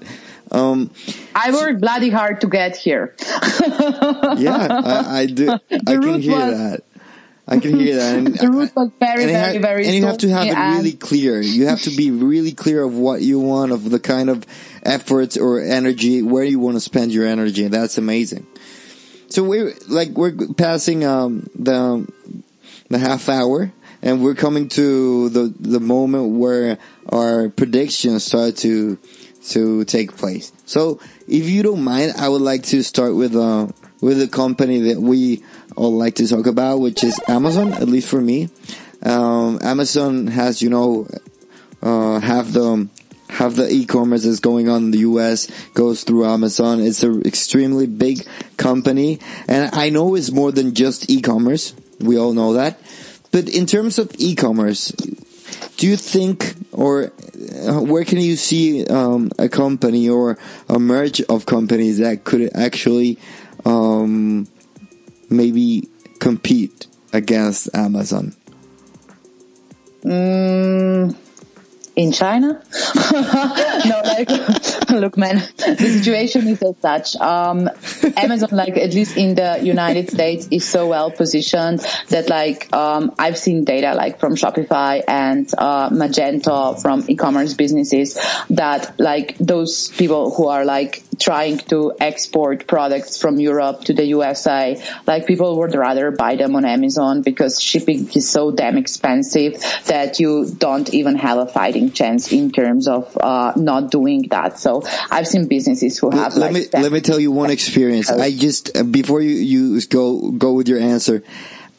Um, 0.51 0.91
I 1.35 1.51
worked 1.51 1.81
bloody 1.81 2.09
hard 2.09 2.41
to 2.41 2.47
get 2.47 2.75
here. 2.75 3.15
yeah, 3.19 4.67
I, 4.69 5.19
I 5.21 5.25
do. 5.27 5.49
I 5.71 5.77
can 5.85 6.21
hear 6.21 6.35
was, 6.35 6.57
that. 6.57 6.83
I 7.47 7.59
can 7.59 7.79
hear 7.79 7.95
that. 7.95 8.15
And, 8.15 8.27
the 8.35 8.47
route 8.47 8.75
was 8.75 8.91
very, 8.99 9.25
very, 9.25 9.55
ha- 9.55 9.61
very. 9.61 9.85
And 9.85 9.95
you 9.95 10.05
have 10.05 10.17
to 10.19 10.29
have 10.29 10.47
it 10.47 10.77
really 10.77 10.93
clear. 10.93 11.39
You 11.39 11.67
have 11.67 11.81
to 11.81 11.95
be 11.95 12.11
really 12.11 12.51
clear 12.53 12.83
of 12.83 12.95
what 12.95 13.21
you 13.21 13.39
want, 13.39 13.71
of 13.71 13.89
the 13.89 13.99
kind 13.99 14.29
of 14.29 14.45
efforts 14.83 15.37
or 15.37 15.61
energy, 15.61 16.21
where 16.21 16.43
you 16.43 16.59
want 16.59 16.77
to 16.77 16.81
spend 16.81 17.11
your 17.11 17.27
energy. 17.27 17.67
That's 17.67 17.97
amazing. 17.97 18.47
So 19.29 19.43
we're 19.43 19.73
like 19.87 20.09
we're 20.09 20.35
passing 20.57 21.05
um, 21.05 21.49
the 21.53 22.07
the 22.89 22.97
half 22.97 23.29
hour 23.29 23.71
and 24.01 24.23
we're 24.23 24.35
coming 24.35 24.67
to 24.69 25.29
the 25.29 25.53
the 25.59 25.79
moment 25.79 26.37
where 26.37 26.77
our 27.09 27.49
predictions 27.49 28.23
start 28.23 28.57
to 28.57 28.97
to 29.49 29.83
take 29.85 30.15
place. 30.15 30.51
So, 30.65 30.99
if 31.27 31.49
you 31.49 31.63
don't 31.63 31.83
mind, 31.83 32.13
I 32.17 32.29
would 32.29 32.41
like 32.41 32.63
to 32.63 32.83
start 32.83 33.15
with 33.15 33.35
uh 33.35 33.67
with 34.01 34.21
a 34.21 34.27
company 34.27 34.79
that 34.93 34.99
we 34.99 35.43
all 35.75 35.95
like 35.95 36.15
to 36.15 36.27
talk 36.27 36.47
about, 36.47 36.79
which 36.79 37.03
is 37.03 37.19
Amazon. 37.27 37.73
At 37.73 37.87
least 37.87 38.09
for 38.09 38.21
me, 38.21 38.49
um, 39.03 39.59
Amazon 39.61 40.27
has 40.27 40.61
you 40.61 40.69
know 40.69 41.07
uh, 41.81 42.19
have 42.19 42.53
the 42.53 42.87
have 43.29 43.55
the 43.55 43.71
e-commerce 43.71 44.23
that's 44.23 44.39
going 44.39 44.69
on 44.69 44.85
in 44.85 44.91
the 44.91 44.99
US 44.99 45.47
goes 45.73 46.03
through 46.03 46.25
Amazon. 46.25 46.81
It's 46.81 47.03
an 47.03 47.21
extremely 47.25 47.87
big 47.87 48.25
company, 48.57 49.19
and 49.47 49.73
I 49.73 49.89
know 49.89 50.15
it's 50.15 50.31
more 50.31 50.51
than 50.51 50.73
just 50.73 51.09
e-commerce. 51.09 51.73
We 51.99 52.17
all 52.17 52.33
know 52.33 52.53
that. 52.53 52.79
But 53.31 53.49
in 53.49 53.65
terms 53.65 53.99
of 53.99 54.11
e-commerce, 54.17 54.91
do 55.77 55.87
you 55.87 55.95
think, 55.95 56.55
or 56.71 57.11
uh, 57.65 57.79
where 57.81 58.03
can 58.03 58.19
you 58.19 58.35
see 58.35 58.85
um, 58.85 59.31
a 59.37 59.47
company 59.47 60.09
or 60.09 60.37
a 60.67 60.79
merge 60.79 61.21
of 61.21 61.45
companies 61.45 61.99
that 61.99 62.23
could 62.23 62.49
actually 62.55 63.17
um, 63.65 64.47
maybe 65.29 65.87
compete 66.19 66.87
against 67.13 67.69
Amazon? 67.73 68.35
Mm, 70.03 71.15
in 71.99 72.13
China? 72.13 72.63
no, 73.11 74.01
like, 74.05 74.29
look, 74.89 75.17
man, 75.17 75.43
the 75.57 75.99
situation 76.01 76.47
is 76.47 76.63
as 76.63 76.77
such. 76.81 77.15
Um, 77.17 77.69
Amazon, 78.15 78.49
like, 78.53 78.77
at 78.77 78.93
least 78.93 79.17
in 79.17 79.35
the 79.35 79.59
United 79.61 80.09
States, 80.09 80.47
is 80.49 80.65
so 80.65 80.87
well 80.87 81.11
positioned 81.11 81.81
that, 82.07 82.29
like, 82.29 82.73
um, 82.73 83.13
I've 83.19 83.37
seen 83.37 83.65
data, 83.65 83.95
like, 83.95 84.17
from 84.17 84.35
Shopify 84.35 85.03
and, 85.09 85.51
uh, 85.57 85.89
Magento 85.89 86.81
from 86.81 87.03
e-commerce 87.09 87.53
businesses 87.53 88.17
that, 88.49 88.97
like, 88.97 89.37
those 89.37 89.89
people 89.89 90.33
who 90.33 90.47
are, 90.47 90.63
like, 90.63 91.03
trying 91.19 91.57
to 91.57 91.93
export 91.99 92.65
products 92.67 93.17
from 93.21 93.39
Europe 93.39 93.83
to 93.85 93.93
the 93.93 94.05
USA, 94.05 94.81
like 95.05 95.27
people 95.27 95.57
would 95.59 95.75
rather 95.75 96.11
buy 96.11 96.35
them 96.35 96.55
on 96.55 96.65
Amazon 96.65 97.21
because 97.21 97.61
shipping 97.61 98.09
is 98.13 98.29
so 98.29 98.51
damn 98.51 98.77
expensive 98.77 99.61
that 99.85 100.19
you 100.19 100.49
don't 100.57 100.93
even 100.93 101.15
have 101.15 101.37
a 101.37 101.45
fighting 101.45 101.91
chance 101.91 102.31
in 102.31 102.51
terms 102.51 102.87
of 102.87 103.17
uh, 103.17 103.53
not 103.55 103.91
doing 103.91 104.27
that. 104.29 104.57
So 104.59 104.83
I've 105.11 105.27
seen 105.27 105.47
businesses 105.47 105.97
who 105.99 106.09
have. 106.11 106.35
let 106.35 106.53
like, 106.53 106.73
me 106.73 106.81
let 106.81 106.91
me 106.91 107.01
tell 107.01 107.19
you 107.19 107.31
one 107.31 107.51
experience. 107.51 108.09
I 108.09 108.31
just 108.31 108.75
uh, 108.75 108.83
before 108.83 109.21
you 109.21 109.35
you 109.35 109.81
go 109.87 110.31
go 110.31 110.53
with 110.53 110.67
your 110.67 110.79
answer. 110.79 111.23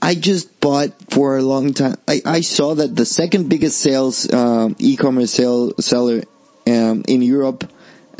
I 0.02 0.14
just 0.14 0.60
bought 0.60 0.92
for 1.10 1.36
a 1.36 1.42
long 1.42 1.74
time. 1.74 1.96
I, 2.08 2.22
I 2.24 2.40
saw 2.40 2.74
that 2.74 2.96
the 2.96 3.04
second 3.04 3.50
biggest 3.50 3.78
sales 3.78 4.32
um, 4.32 4.74
e-commerce 4.78 5.32
sale, 5.32 5.74
seller 5.78 6.22
um, 6.66 7.04
in 7.06 7.20
Europe, 7.20 7.70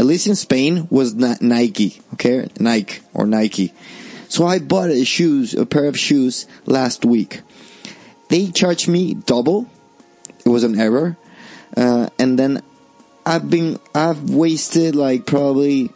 at 0.00 0.06
least 0.06 0.26
in 0.26 0.34
Spain, 0.34 0.88
was 0.90 1.14
Nike. 1.14 2.00
Okay, 2.14 2.48
Nike 2.58 3.00
or 3.12 3.26
Nike. 3.26 3.74
So 4.30 4.46
I 4.46 4.58
bought 4.58 4.88
a 4.88 5.04
shoes, 5.04 5.52
a 5.52 5.66
pair 5.66 5.84
of 5.84 5.98
shoes 5.98 6.46
last 6.64 7.04
week. 7.04 7.42
They 8.30 8.46
charged 8.50 8.88
me 8.88 9.12
double. 9.12 9.68
It 10.42 10.48
was 10.48 10.64
an 10.64 10.80
error, 10.80 11.18
uh, 11.76 12.08
and 12.18 12.38
then 12.38 12.62
I've 13.26 13.50
been 13.50 13.78
I've 13.94 14.30
wasted 14.30 14.96
like 14.96 15.26
probably 15.26 15.90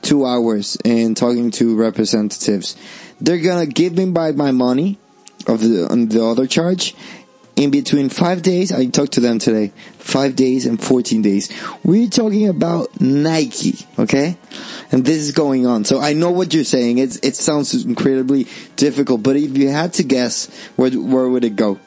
two 0.00 0.24
hours 0.24 0.78
in 0.82 1.14
talking 1.14 1.50
to 1.52 1.76
representatives. 1.76 2.76
They're 3.20 3.42
gonna 3.42 3.66
give 3.66 3.92
me 3.92 4.06
back 4.06 4.36
my 4.36 4.52
money 4.52 4.98
of 5.46 5.60
the 5.60 5.86
on 5.90 6.08
the 6.08 6.24
other 6.24 6.46
charge 6.46 6.94
in 7.56 7.70
between 7.70 8.08
five 8.08 8.40
days. 8.40 8.72
I 8.72 8.86
talked 8.86 9.12
to 9.12 9.20
them 9.20 9.38
today. 9.38 9.72
Five 10.04 10.36
days 10.36 10.66
and 10.66 10.80
14 10.80 11.22
days. 11.22 11.50
We're 11.82 12.08
talking 12.08 12.48
about 12.48 13.00
Nike, 13.00 13.86
okay? 13.98 14.36
And 14.92 15.02
this 15.02 15.16
is 15.16 15.32
going 15.32 15.66
on. 15.66 15.84
So 15.86 15.98
I 15.98 16.12
know 16.12 16.30
what 16.30 16.52
you're 16.52 16.62
saying. 16.62 16.98
It's, 16.98 17.16
it 17.16 17.34
sounds 17.36 17.74
incredibly 17.84 18.46
difficult, 18.76 19.22
but 19.22 19.36
if 19.36 19.56
you 19.56 19.70
had 19.70 19.94
to 19.94 20.02
guess, 20.02 20.54
where, 20.76 20.90
where 20.90 21.28
would 21.28 21.42
it 21.42 21.56
go? 21.56 21.80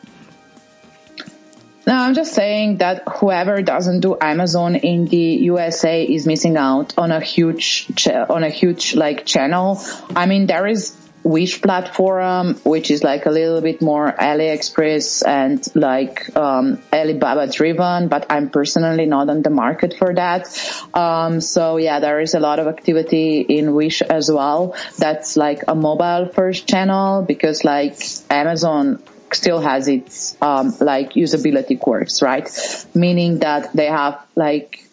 No, 1.85 1.95
I'm 1.95 2.15
just 2.15 2.33
saying 2.33 2.79
that 2.79 3.07
whoever 3.07 3.61
doesn't 3.61 4.01
do 4.01 4.17
Amazon 4.19 4.75
in 4.75 5.05
the 5.05 5.15
USA 5.17 6.03
is 6.03 6.25
missing 6.25 6.57
out 6.57 6.97
on 6.97 7.11
a 7.11 7.21
huge, 7.21 7.87
on 8.07 8.43
a 8.43 8.49
huge 8.49 8.95
like 8.95 9.25
channel. 9.25 9.79
I 10.13 10.25
mean, 10.25 10.47
there 10.47 10.67
is 10.67 10.97
Wish 11.27 11.61
platform, 11.61 12.55
which 12.63 12.89
is 12.89 13.03
like 13.03 13.25
a 13.25 13.29
little 13.29 13.59
bit 13.59 13.81
more 13.81 14.09
AliExpress 14.11 15.27
and 15.27 15.61
like 15.75 16.33
um, 16.37 16.81
Alibaba 16.93 17.51
driven, 17.51 18.07
but 18.07 18.25
I'm 18.29 18.49
personally 18.49 19.05
not 19.05 19.29
on 19.29 19.41
the 19.41 19.49
market 19.49 19.93
for 19.97 20.13
that. 20.13 20.47
Um, 20.93 21.41
so 21.41 21.75
yeah, 21.75 21.99
there 21.99 22.21
is 22.21 22.33
a 22.33 22.39
lot 22.39 22.59
of 22.59 22.67
activity 22.67 23.41
in 23.41 23.73
Wish 23.73 24.01
as 24.01 24.31
well. 24.31 24.73
That's 24.97 25.35
like 25.35 25.63
a 25.67 25.75
mobile 25.75 26.29
first 26.33 26.65
channel 26.65 27.23
because 27.23 27.65
like 27.65 27.99
Amazon 28.29 29.03
still 29.33 29.59
has 29.59 29.89
its 29.89 30.37
um, 30.41 30.73
like 30.79 31.13
usability 31.13 31.77
quirks, 31.77 32.21
right? 32.21 32.49
Meaning 32.95 33.39
that 33.39 33.73
they 33.73 33.87
have 33.87 34.25
like 34.35 34.86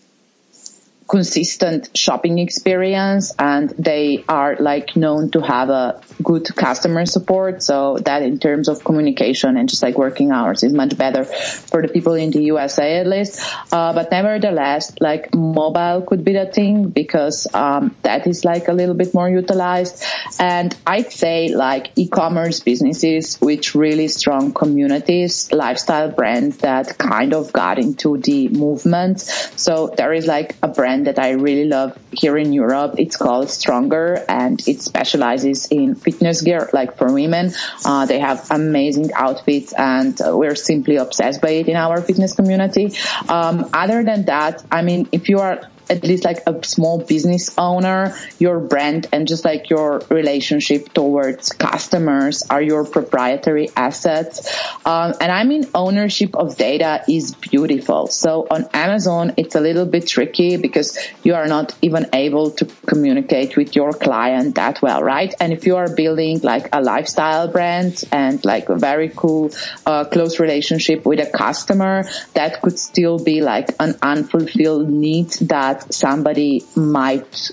consistent 1.08 1.90
shopping 1.94 2.38
experience 2.38 3.34
and 3.38 3.70
they 3.70 4.24
are 4.28 4.56
like 4.58 4.96
known 4.96 5.30
to 5.30 5.40
have 5.40 5.68
a 5.68 6.00
good 6.22 6.46
customer 6.56 7.04
support. 7.06 7.62
So 7.62 7.98
that 8.04 8.22
in 8.22 8.38
terms 8.38 8.68
of 8.68 8.84
communication 8.84 9.56
and 9.56 9.68
just 9.68 9.82
like 9.82 9.98
working 9.98 10.30
hours 10.30 10.62
is 10.62 10.72
much 10.72 10.96
better 10.96 11.24
for 11.24 11.82
the 11.82 11.88
people 11.88 12.14
in 12.14 12.30
the 12.30 12.42
USA 12.44 12.98
at 12.98 13.06
least. 13.06 13.40
Uh, 13.72 13.92
but 13.92 14.10
nevertheless, 14.10 14.94
like 15.00 15.34
mobile 15.34 16.02
could 16.02 16.24
be 16.24 16.32
the 16.32 16.46
thing 16.46 16.88
because, 16.88 17.46
um, 17.54 17.94
that 18.02 18.26
is 18.26 18.44
like 18.44 18.68
a 18.68 18.72
little 18.72 18.94
bit 18.94 19.12
more 19.12 19.28
utilized. 19.28 20.02
And 20.38 20.74
I'd 20.86 21.12
say 21.12 21.54
like 21.54 21.92
e-commerce 21.96 22.60
businesses 22.60 23.38
with 23.40 23.74
really 23.74 24.08
strong 24.08 24.52
communities, 24.52 25.52
lifestyle 25.52 26.10
brands 26.10 26.58
that 26.58 26.96
kind 26.98 27.34
of 27.34 27.52
got 27.52 27.78
into 27.78 28.16
the 28.18 28.48
movement. 28.48 29.20
So 29.20 29.92
there 29.96 30.12
is 30.12 30.26
like 30.26 30.56
a 30.62 30.68
brand 30.68 31.03
that 31.04 31.18
I 31.18 31.30
really 31.30 31.66
love 31.66 31.98
here 32.12 32.36
in 32.36 32.52
Europe. 32.52 32.94
It's 32.98 33.16
called 33.16 33.50
Stronger 33.50 34.24
and 34.28 34.66
it 34.66 34.80
specializes 34.80 35.66
in 35.66 35.94
fitness 35.94 36.42
gear, 36.42 36.70
like 36.72 36.96
for 36.96 37.12
women. 37.12 37.52
Uh, 37.84 38.06
they 38.06 38.18
have 38.18 38.46
amazing 38.50 39.12
outfits 39.14 39.72
and 39.72 40.18
we're 40.24 40.54
simply 40.54 40.96
obsessed 40.96 41.40
by 41.40 41.50
it 41.50 41.68
in 41.68 41.76
our 41.76 42.00
fitness 42.00 42.34
community. 42.34 42.92
Um, 43.28 43.70
other 43.72 44.02
than 44.04 44.24
that, 44.26 44.64
I 44.70 44.82
mean, 44.82 45.08
if 45.12 45.28
you 45.28 45.40
are 45.40 45.60
at 45.88 46.04
least 46.04 46.24
like 46.24 46.38
a 46.46 46.64
small 46.64 46.98
business 46.98 47.54
owner, 47.58 48.16
your 48.38 48.60
brand 48.60 49.06
and 49.12 49.28
just 49.28 49.44
like 49.44 49.70
your 49.70 50.00
relationship 50.10 50.92
towards 50.92 51.50
customers 51.50 52.42
are 52.50 52.62
your 52.62 52.84
proprietary 52.84 53.68
assets. 53.76 54.48
Um, 54.84 55.14
and 55.20 55.30
I 55.30 55.44
mean, 55.44 55.68
ownership 55.74 56.34
of 56.36 56.56
data 56.56 57.04
is 57.08 57.34
beautiful. 57.34 58.06
So 58.08 58.46
on 58.50 58.68
Amazon, 58.72 59.34
it's 59.36 59.54
a 59.54 59.60
little 59.60 59.86
bit 59.86 60.06
tricky 60.06 60.56
because 60.56 60.98
you 61.22 61.34
are 61.34 61.46
not 61.46 61.74
even 61.82 62.08
able 62.12 62.50
to 62.52 62.66
communicate 62.86 63.56
with 63.56 63.76
your 63.76 63.92
client 63.92 64.54
that 64.54 64.80
well, 64.82 65.02
right? 65.02 65.34
And 65.40 65.52
if 65.52 65.66
you 65.66 65.76
are 65.76 65.94
building 65.94 66.40
like 66.42 66.68
a 66.72 66.80
lifestyle 66.80 67.48
brand 67.48 68.04
and 68.12 68.44
like 68.44 68.68
a 68.68 68.76
very 68.76 69.10
cool, 69.14 69.50
uh, 69.86 70.04
close 70.04 70.40
relationship 70.40 71.04
with 71.04 71.20
a 71.20 71.30
customer, 71.30 72.04
that 72.34 72.62
could 72.62 72.78
still 72.78 73.18
be 73.18 73.40
like 73.40 73.68
an 73.80 73.96
unfulfilled 74.02 74.88
need 74.88 75.30
that 75.42 75.73
that 75.74 75.94
somebody 75.94 76.64
might 76.76 77.50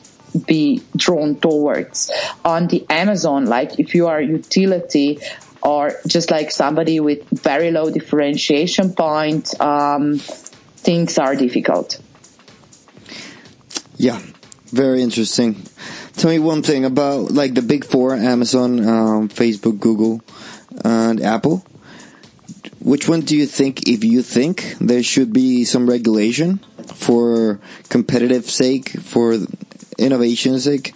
be 0.48 0.82
drawn 0.96 1.36
towards. 1.36 2.12
On 2.46 2.68
the 2.68 2.86
Amazon, 2.90 3.46
like 3.46 3.80
if 3.80 3.96
you 3.96 4.08
are 4.08 4.22
utility 4.22 5.20
or 5.62 5.94
just 6.08 6.32
like 6.32 6.52
somebody 6.52 7.00
with 7.00 7.28
very 7.30 7.72
low 7.72 7.90
differentiation 7.90 8.94
point, 8.94 9.60
um, 9.60 10.20
things 10.20 11.18
are 11.18 11.36
difficult. 11.36 12.00
Yeah, 13.98 14.20
very 14.68 15.02
interesting. 15.02 15.62
Tell 16.14 16.32
me 16.32 16.40
one 16.40 16.64
thing 16.64 16.86
about 16.86 17.32
like 17.32 17.54
the 17.54 17.62
big 17.62 17.86
four: 17.86 18.16
Amazon, 18.16 18.80
um, 18.88 19.30
Facebook, 19.30 19.80
Google, 19.80 20.22
and 20.84 21.22
Apple. 21.22 21.64
Which 22.82 23.08
one 23.08 23.22
do 23.22 23.38
you 23.38 23.46
think, 23.46 23.88
if 23.88 24.04
you 24.04 24.24
think 24.24 24.76
there 24.80 25.04
should 25.04 25.32
be 25.32 25.66
some 25.66 25.88
regulation 25.88 26.58
for 26.96 27.60
competitive 27.90 28.50
sake, 28.50 28.90
for 28.90 29.38
innovation 29.98 30.60
sake, 30.60 30.94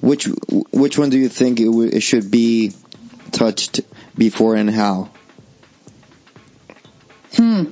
which 0.00 0.26
which 0.72 0.98
one 0.98 1.08
do 1.10 1.18
you 1.18 1.28
think 1.28 1.58
it, 1.60 1.68
it 1.68 2.00
should 2.00 2.30
be 2.30 2.72
touched 3.30 3.80
before 4.16 4.56
and 4.56 4.68
how? 4.68 5.10
Hmm. 7.34 7.64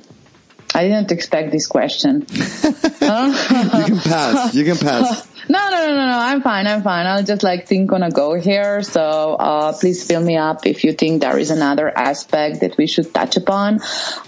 I 0.74 0.84
didn't 0.84 1.11
expect 1.11 1.50
this 1.50 1.66
question. 1.66 2.24
you 2.30 2.72
can 2.72 3.98
pass. 3.98 4.54
You 4.54 4.64
can 4.64 4.76
pass. 4.78 5.26
No, 5.49 5.59
no, 5.70 5.86
no, 5.86 5.95
no, 5.95 6.07
no. 6.07 6.18
I'm 6.18 6.43
fine. 6.43 6.66
I'm 6.66 6.82
fine. 6.82 7.07
I'll 7.07 7.22
just 7.22 7.43
like 7.43 7.66
think 7.66 7.93
on 7.93 8.03
a 8.03 8.11
go 8.11 8.34
here. 8.34 8.82
So, 8.82 9.34
uh, 9.34 9.72
please 9.72 10.05
fill 10.07 10.22
me 10.22 10.36
up 10.36 10.66
if 10.66 10.84
you 10.84 10.93
think 10.93 11.22
there 11.22 11.38
is 11.38 11.51
another 11.51 11.88
aspect 11.97 12.61
that 12.61 12.76
we 12.76 12.86
should 12.86 13.12
touch 13.14 13.36
upon. 13.36 13.80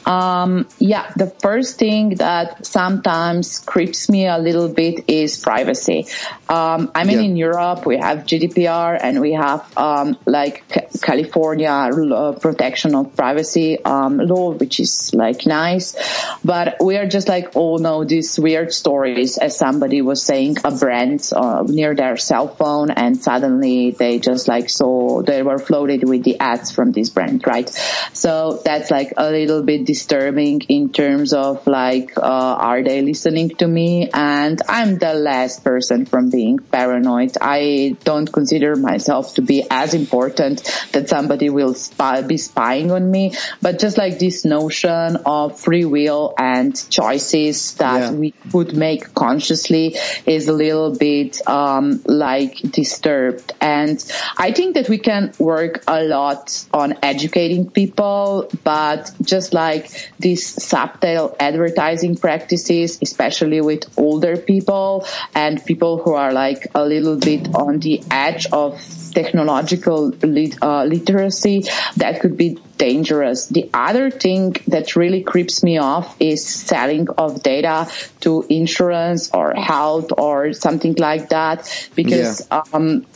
Um, 0.06 0.68
yeah, 0.78 1.12
the 1.16 1.26
first 1.26 1.78
thing 1.78 2.16
that 2.16 2.64
sometimes 2.66 3.58
creeps 3.58 4.08
me 4.08 4.26
a 4.26 4.38
little 4.38 4.68
bit 4.68 5.04
is 5.08 5.36
privacy. 5.38 6.06
Um, 6.48 6.90
I 6.94 7.04
mean, 7.04 7.18
yeah. 7.18 7.24
in 7.24 7.36
Europe, 7.36 7.86
we 7.86 7.96
have 7.98 8.18
GDPR 8.20 8.98
and 9.00 9.20
we 9.20 9.32
have, 9.32 9.66
um, 9.76 10.16
like 10.26 10.64
California 11.02 11.70
uh, 11.70 12.32
protection 12.32 12.94
of 12.94 13.14
privacy, 13.16 13.82
um, 13.84 14.18
law, 14.18 14.52
which 14.52 14.80
is 14.80 15.12
like 15.14 15.46
nice. 15.46 15.96
But 16.44 16.76
we 16.80 16.96
are 16.96 17.06
just 17.06 17.28
like, 17.28 17.52
oh 17.56 17.76
no, 17.76 18.04
these 18.04 18.38
weird 18.38 18.72
stories, 18.72 19.38
as 19.38 19.56
somebody 19.56 20.02
was 20.02 20.22
saying, 20.22 20.56
a 20.64 20.70
brand 20.70 21.01
uh, 21.32 21.62
near 21.66 21.94
their 21.94 22.16
cell 22.16 22.48
phone 22.48 22.90
and 22.90 23.16
suddenly 23.22 23.90
they 23.90 24.18
just 24.18 24.48
like 24.48 24.68
saw 24.68 25.22
they 25.22 25.42
were 25.42 25.58
floated 25.58 26.08
with 26.08 26.22
the 26.24 26.38
ads 26.38 26.70
from 26.70 26.92
this 26.92 27.10
brand, 27.10 27.46
right? 27.46 27.68
So 28.12 28.60
that's 28.64 28.90
like 28.90 29.12
a 29.16 29.30
little 29.30 29.62
bit 29.62 29.84
disturbing 29.86 30.60
in 30.62 30.92
terms 30.92 31.32
of 31.32 31.66
like, 31.66 32.16
uh, 32.16 32.20
are 32.20 32.82
they 32.82 33.02
listening 33.02 33.50
to 33.56 33.66
me? 33.66 34.10
And 34.12 34.60
I'm 34.68 34.98
the 34.98 35.14
last 35.14 35.64
person 35.64 36.06
from 36.06 36.30
being 36.30 36.58
paranoid. 36.58 37.36
I 37.40 37.96
don't 38.04 38.30
consider 38.30 38.76
myself 38.76 39.34
to 39.34 39.42
be 39.42 39.64
as 39.70 39.94
important 39.94 40.62
that 40.92 41.08
somebody 41.08 41.50
will 41.50 41.74
spy, 41.74 42.22
be 42.22 42.36
spying 42.36 42.90
on 42.90 43.10
me, 43.10 43.34
but 43.60 43.78
just 43.78 43.98
like 43.98 44.18
this 44.18 44.44
notion 44.44 45.16
of 45.26 45.58
free 45.60 45.84
will 45.84 46.34
and 46.38 46.72
choices 46.90 47.74
that 47.74 48.00
yeah. 48.00 48.10
we 48.12 48.30
could 48.50 48.76
make 48.76 49.14
consciously 49.14 49.96
is 50.26 50.48
a 50.48 50.52
little 50.52 50.91
bit 50.92 51.46
um, 51.48 52.02
like 52.06 52.56
disturbed. 52.58 53.52
And 53.60 54.02
I 54.36 54.52
think 54.52 54.74
that 54.74 54.88
we 54.88 54.98
can 54.98 55.32
work 55.38 55.82
a 55.86 56.02
lot 56.04 56.66
on 56.72 56.98
educating 57.02 57.70
people, 57.70 58.50
but 58.64 59.10
just 59.22 59.52
like 59.52 60.12
these 60.18 60.46
subtle 60.62 61.36
advertising 61.38 62.16
practices, 62.16 62.98
especially 63.02 63.60
with 63.60 63.84
older 63.98 64.36
people 64.36 65.06
and 65.34 65.64
people 65.64 66.02
who 66.02 66.14
are 66.14 66.32
like 66.32 66.66
a 66.74 66.84
little 66.84 67.16
bit 67.16 67.54
on 67.54 67.78
the 67.80 68.02
edge 68.10 68.46
of 68.52 68.80
technological 69.12 70.08
lit, 70.22 70.56
uh, 70.62 70.84
literacy 70.84 71.64
that 71.96 72.20
could 72.20 72.36
be 72.36 72.58
dangerous. 72.82 73.46
The 73.46 73.70
other 73.72 74.10
thing 74.10 74.56
that 74.66 74.96
really 74.96 75.22
creeps 75.22 75.62
me 75.62 75.78
off 75.78 76.16
is 76.18 76.44
selling 76.44 77.08
of 77.16 77.40
data 77.40 77.88
to 78.22 78.44
insurance 78.48 79.30
or 79.32 79.54
health 79.54 80.10
or 80.18 80.52
something 80.52 80.96
like 80.98 81.28
that 81.28 81.58
because 81.94 82.48
yeah. 82.50 82.62
um, 82.72 83.06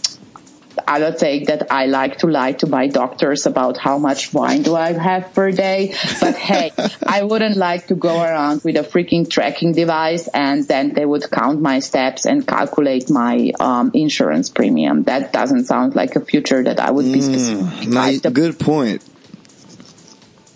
I 0.86 1.00
don't 1.00 1.18
think 1.18 1.48
that 1.48 1.72
I 1.72 1.86
like 1.86 2.18
to 2.18 2.28
lie 2.28 2.52
to 2.60 2.68
my 2.68 2.86
doctors 2.86 3.46
about 3.46 3.76
how 3.76 3.98
much 3.98 4.32
wine 4.32 4.62
do 4.62 4.76
I 4.76 4.92
have 4.92 5.34
per 5.34 5.50
day. 5.50 5.94
But 6.20 6.36
hey, 6.48 6.70
I 7.04 7.24
wouldn't 7.24 7.56
like 7.56 7.88
to 7.88 7.96
go 7.96 8.22
around 8.22 8.62
with 8.62 8.76
a 8.76 8.84
freaking 8.84 9.28
tracking 9.28 9.72
device 9.72 10.28
and 10.28 10.62
then 10.68 10.94
they 10.94 11.04
would 11.04 11.28
count 11.28 11.60
my 11.60 11.80
steps 11.80 12.24
and 12.24 12.46
calculate 12.46 13.10
my 13.10 13.50
um, 13.58 13.90
insurance 13.94 14.48
premium. 14.48 15.02
That 15.04 15.32
doesn't 15.32 15.64
sound 15.64 15.96
like 15.96 16.14
a 16.14 16.20
future 16.20 16.62
that 16.62 16.78
I 16.78 16.92
would 16.92 17.10
be 17.12 17.18
mm, 17.18 17.88
nice, 17.88 18.20
Good 18.20 18.60
point. 18.60 19.02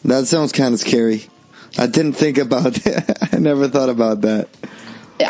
That 0.05 0.27
sounds 0.27 0.53
kind 0.53 0.75
of 0.75 0.81
scary. 0.81 1.27
I 1.79 1.87
didn't 1.87 2.15
think 2.15 2.39
about 2.39 2.77
it. 2.87 3.19
I 3.33 3.39
never 3.39 3.69
thought 3.69 3.89
about 3.89 4.23
that. 4.23 4.49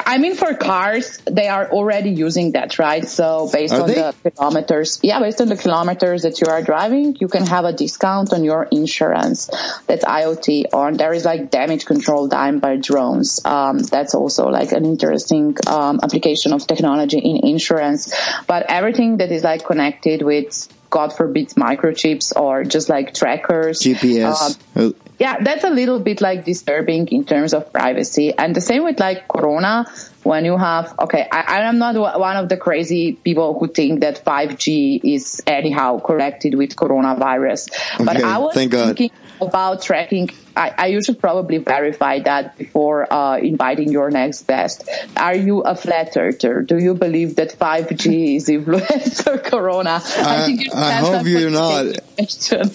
I 0.07 0.19
mean, 0.19 0.37
for 0.37 0.55
cars, 0.55 1.19
they 1.29 1.49
are 1.49 1.71
already 1.71 2.11
using 2.11 2.53
that, 2.53 2.79
right? 2.79 3.07
So 3.07 3.51
based 3.53 3.75
are 3.75 3.83
on 3.83 3.89
they? 3.89 3.95
the 3.95 4.31
kilometers, 4.31 5.01
yeah, 5.03 5.19
based 5.21 5.41
on 5.41 5.49
the 5.49 5.57
kilometers 5.57 6.23
that 6.23 6.41
you 6.41 6.47
are 6.47 6.63
driving, 6.63 7.17
you 7.21 7.29
can 7.29 7.47
have 7.47 7.65
a 7.65 7.73
discount 7.73 8.33
on 8.33 8.45
your 8.45 8.65
insurance. 8.71 9.51
That's 9.87 10.05
IoT. 10.05 10.67
Or 10.73 10.93
there 10.93 11.13
is 11.13 11.25
like 11.25 11.51
damage 11.51 11.87
control 11.87 12.29
done 12.29 12.61
by 12.61 12.77
drones. 12.77 13.45
Um, 13.45 13.79
that's 13.79 14.15
also 14.15 14.49
like 14.49 14.73
an 14.73 14.85
interesting 14.85 15.57
um, 15.67 16.01
application 16.03 16.53
of 16.53 16.67
technology 16.67 17.19
in 17.19 17.49
insurance. 17.49 18.15
But 18.47 18.67
everything 18.69 19.17
that 19.17 19.33
is 19.33 19.43
like 19.43 19.65
connected 19.65 20.23
with 20.23 20.69
God 20.91 21.13
forbid 21.13 21.51
microchips 21.51 22.37
or 22.37 22.65
just 22.65 22.89
like 22.89 23.15
trackers. 23.15 23.81
GPS. 23.81 24.59
Uh, 24.75 24.93
yeah, 25.19 25.39
that's 25.41 25.65
a 25.65 25.71
little 25.71 26.01
bit 26.01 26.21
like 26.21 26.45
disturbing 26.45 27.07
in 27.09 27.25
terms 27.25 27.53
of 27.53 27.73
privacy. 27.73 28.33
And 28.37 28.57
the 28.57 28.61
same 28.61 28.85
with 28.85 28.99
like 28.99 29.29
Corona, 29.29 29.87
when 30.23 30.45
you 30.45 30.57
have, 30.57 30.95
okay, 30.99 31.29
I, 31.31 31.61
am 31.61 31.79
not 31.79 31.95
one 32.19 32.37
of 32.37 32.49
the 32.49 32.57
crazy 32.57 33.13
people 33.13 33.59
who 33.59 33.69
think 33.69 34.01
that 34.01 34.25
5G 34.25 35.01
is 35.05 35.43
anyhow 35.47 35.99
connected 35.99 36.55
with 36.55 36.75
coronavirus. 36.75 37.71
Okay, 37.95 38.05
but 38.05 38.23
I 38.25 38.39
was 38.39 38.55
thinking 38.55 39.11
about 39.41 39.83
tracking 39.83 40.31
I, 40.57 40.75
I 40.77 41.01
should 41.01 41.19
probably 41.21 41.59
verify 41.59 42.21
that 42.21 42.59
before 42.59 43.13
uh, 43.13 43.39
inviting 43.39 43.91
your 43.91 44.11
next 44.11 44.47
guest. 44.47 44.89
Are 45.17 45.35
you 45.35 45.61
a 45.61 45.75
flat 45.77 46.17
earther? 46.17 46.63
Do 46.63 46.79
you 46.79 46.95
believe 46.95 47.37
that 47.37 47.59
5G 47.59 48.37
is 48.37 48.49
influencer 48.49 49.43
corona? 49.45 50.01
I, 50.03 50.43
I, 50.43 50.47
think 50.47 50.75
I 50.75 50.93
hope 50.95 51.27
you're 51.27 51.51
not. 51.51 51.87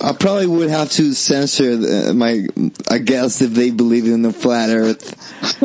I 0.01 0.13
probably 0.13 0.47
would 0.47 0.69
have 0.69 0.89
to 0.91 1.13
censor 1.13 1.77
the, 1.77 2.13
my, 2.13 2.47
I 2.89 2.99
guess, 2.99 3.41
if 3.41 3.51
they 3.51 3.71
believe 3.71 4.05
in 4.05 4.21
the 4.21 4.31
flat 4.33 4.69
earth. 4.69 5.13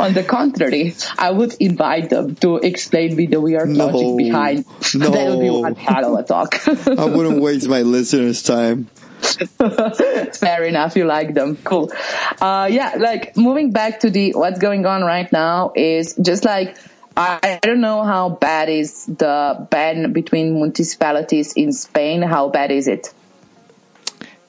On 0.00 0.14
the 0.14 0.24
contrary, 0.26 0.94
I 1.18 1.30
would 1.30 1.54
invite 1.60 2.10
them 2.10 2.36
to 2.36 2.56
explain 2.56 3.16
me 3.16 3.26
the 3.26 3.40
weird 3.40 3.68
no, 3.68 3.86
logic 3.86 4.16
behind. 4.16 4.64
No. 4.94 5.10
that 5.10 5.30
would 5.30 5.40
be 5.40 5.50
one 5.50 5.74
hell 5.74 6.16
of 6.16 6.24
a 6.24 6.26
talk. 6.26 6.68
I 6.68 7.04
wouldn't 7.04 7.40
waste 7.40 7.68
my 7.68 7.82
listeners' 7.82 8.42
time. 8.42 8.88
Fair 10.38 10.64
enough. 10.64 10.96
You 10.96 11.04
like 11.04 11.34
them. 11.34 11.56
Cool. 11.56 11.92
Uh, 12.40 12.68
yeah, 12.70 12.96
like 12.98 13.36
moving 13.36 13.72
back 13.72 14.00
to 14.00 14.10
the 14.10 14.32
what's 14.32 14.58
going 14.58 14.84
on 14.86 15.02
right 15.02 15.30
now 15.32 15.72
is 15.74 16.14
just 16.14 16.44
like 16.44 16.76
I, 17.16 17.58
don't 17.62 17.80
know 17.80 18.02
how 18.04 18.30
bad 18.30 18.68
is 18.68 19.06
the 19.06 19.66
ban 19.70 20.12
between 20.12 20.54
municipalities 20.54 21.52
in 21.54 21.72
Spain. 21.72 22.22
How 22.22 22.48
bad 22.48 22.70
is 22.70 22.88
it? 22.88 23.12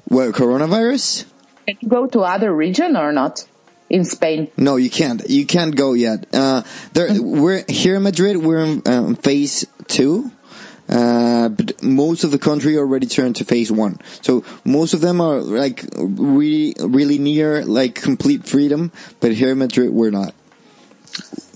Well, 0.10 0.32
coronavirus? 0.32 1.26
Can 1.68 1.78
you 1.82 1.90
go 1.90 2.08
to 2.08 2.22
other 2.22 2.54
region 2.54 2.96
or 2.98 3.12
not? 3.12 3.46
in 3.90 4.06
Spain. 4.06 4.50
No, 4.58 4.78
you 4.78 4.90
can't. 4.90 5.22
You 5.30 5.46
can't 5.46 5.76
go 5.76 5.94
yet. 5.94 6.26
Uh, 6.34 6.64
there, 6.94 7.22
we're 7.22 7.64
here 7.70 7.98
in 7.98 8.04
Madrid. 8.04 8.38
We're 8.38 8.64
in 8.64 8.82
um, 8.88 9.16
phase 9.16 9.68
two. 9.88 10.32
Uh, 10.90 11.50
but 11.50 11.82
most 11.82 12.24
of 12.24 12.32
the 12.32 12.40
country 12.40 12.78
already 12.78 13.08
turned 13.08 13.38
to 13.38 13.46
phase 13.46 13.72
one. 13.72 14.00
So 14.22 14.44
most 14.66 14.94
of 14.94 15.02
them 15.02 15.22
are 15.22 15.40
like 15.40 15.86
really, 15.98 16.76
really 16.80 17.18
near 17.18 17.64
like 17.66 17.96
complete 17.96 18.46
freedom. 18.46 18.92
But 19.20 19.34
here 19.34 19.52
in 19.52 19.60
Madrid, 19.60 19.92
we're 19.92 20.12
not. 20.12 20.34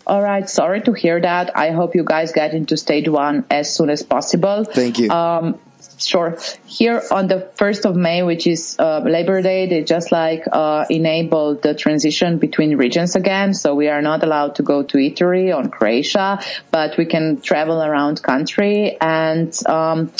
All 0.06 0.22
right. 0.22 0.50
Sorry 0.50 0.82
to 0.82 0.94
hear 0.94 1.20
that. 1.20 1.58
I 1.58 1.72
hope 1.72 1.94
you 1.94 2.06
guys 2.06 2.32
get 2.32 2.54
into 2.54 2.78
stage 2.78 3.10
one 3.10 3.46
as 3.52 3.74
soon 3.74 3.90
as 3.90 4.04
possible. 4.04 4.64
Thank 4.64 5.00
you. 5.00 5.10
Um, 5.10 5.60
Sure. 5.98 6.38
Here 6.66 7.02
on 7.10 7.28
the 7.28 7.50
1st 7.58 7.86
of 7.86 7.96
May, 7.96 8.22
which 8.22 8.46
is 8.46 8.76
uh, 8.78 9.00
Labor 9.00 9.42
Day, 9.42 9.68
they 9.68 9.84
just 9.84 10.12
like 10.12 10.44
uh, 10.52 10.86
enabled 10.90 11.64
the 11.64 11.74
transition 11.74 12.38
between 12.38 12.78
regions 12.78 13.16
again. 13.16 13.54
So 13.56 13.74
we 13.74 13.88
are 13.88 14.02
not 14.02 14.24
allowed 14.24 14.56
to 14.56 14.64
go 14.64 14.84
to 14.84 14.98
Italy 15.00 15.52
or 15.52 15.68
Croatia, 15.68 16.40
but 16.70 16.98
we 16.98 17.06
can 17.06 17.42
travel 17.42 17.82
around 17.82 18.22
country. 18.22 18.96
And 19.02 19.58
um, 19.68 20.12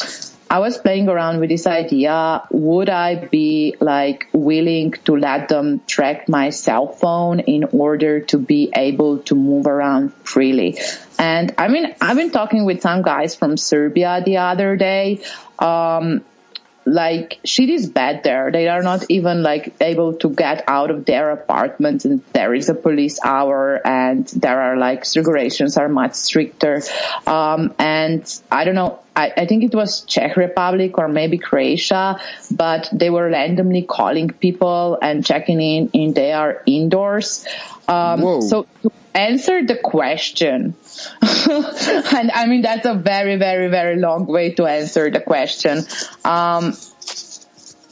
I 0.50 0.60
was 0.60 0.78
playing 0.78 1.10
around 1.10 1.40
with 1.40 1.50
this 1.50 1.68
idea. 1.68 2.44
Would 2.52 2.90
I 2.90 3.16
be 3.16 3.76
like 3.80 4.28
willing 4.32 4.92
to 5.06 5.18
let 5.18 5.50
them 5.50 5.82
track 5.88 6.30
my 6.30 6.52
cell 6.52 6.88
phone 6.88 7.40
in 7.42 7.66
order 7.72 8.22
to 8.32 8.38
be 8.38 8.72
able 8.76 9.20
to 9.20 9.36
move 9.36 9.68
around 9.68 10.14
freely? 10.24 10.80
And 11.20 11.54
I 11.58 11.68
mean, 11.68 11.94
I've 12.00 12.18
been 12.18 12.32
talking 12.32 12.66
with 12.66 12.82
some 12.82 13.02
guys 13.02 13.36
from 13.36 13.58
Serbia 13.58 14.22
the 14.26 14.38
other 14.38 14.76
day 14.78 15.22
um, 15.60 16.24
like 16.88 17.40
shit 17.44 17.70
is 17.70 17.90
bad 17.90 18.24
there. 18.24 18.52
They 18.52 18.70
are 18.70 18.82
not 18.82 19.06
even 19.10 19.44
like 19.44 19.74
able 19.82 20.14
to 20.16 20.30
get 20.30 20.64
out 20.68 20.90
of 20.90 21.06
their 21.06 21.32
apartments 21.32 22.06
and 22.06 22.24
there 22.34 22.54
is 22.54 22.70
a 22.70 22.74
police 22.74 23.20
hour 23.24 23.86
and 23.86 24.26
there 24.28 24.62
are 24.62 24.78
like 24.78 25.04
regulations 25.16 25.78
are 25.78 25.90
much 25.90 26.14
stricter. 26.14 26.82
Um, 27.26 27.76
and 27.78 28.24
I 28.50 28.64
don't 28.64 28.76
know, 28.76 29.00
I, 29.16 29.34
I, 29.36 29.46
think 29.48 29.64
it 29.64 29.76
was 29.76 30.02
Czech 30.02 30.38
Republic 30.38 30.98
or 30.98 31.10
maybe 31.10 31.38
Croatia, 31.38 32.22
but 32.52 32.90
they 32.94 33.10
were 33.10 33.30
randomly 33.30 33.82
calling 33.82 34.30
people 34.30 34.98
and 35.02 35.26
checking 35.26 35.60
in 35.60 35.90
in 35.90 36.14
their 36.14 36.64
indoors. 36.66 37.46
Um, 37.88 38.42
so 38.42 38.66
to 38.84 38.92
answer 39.14 39.66
the 39.66 39.76
question, 39.76 40.76
and 41.22 42.32
I 42.32 42.46
mean, 42.48 42.62
that's 42.62 42.86
a 42.86 42.96
very, 42.96 43.36
very, 43.38 43.68
very 43.68 43.98
long 43.98 44.26
way 44.26 44.54
to 44.54 44.66
answer 44.66 45.10
the 45.10 45.22
question. 45.22 45.80
Um, 46.26 46.76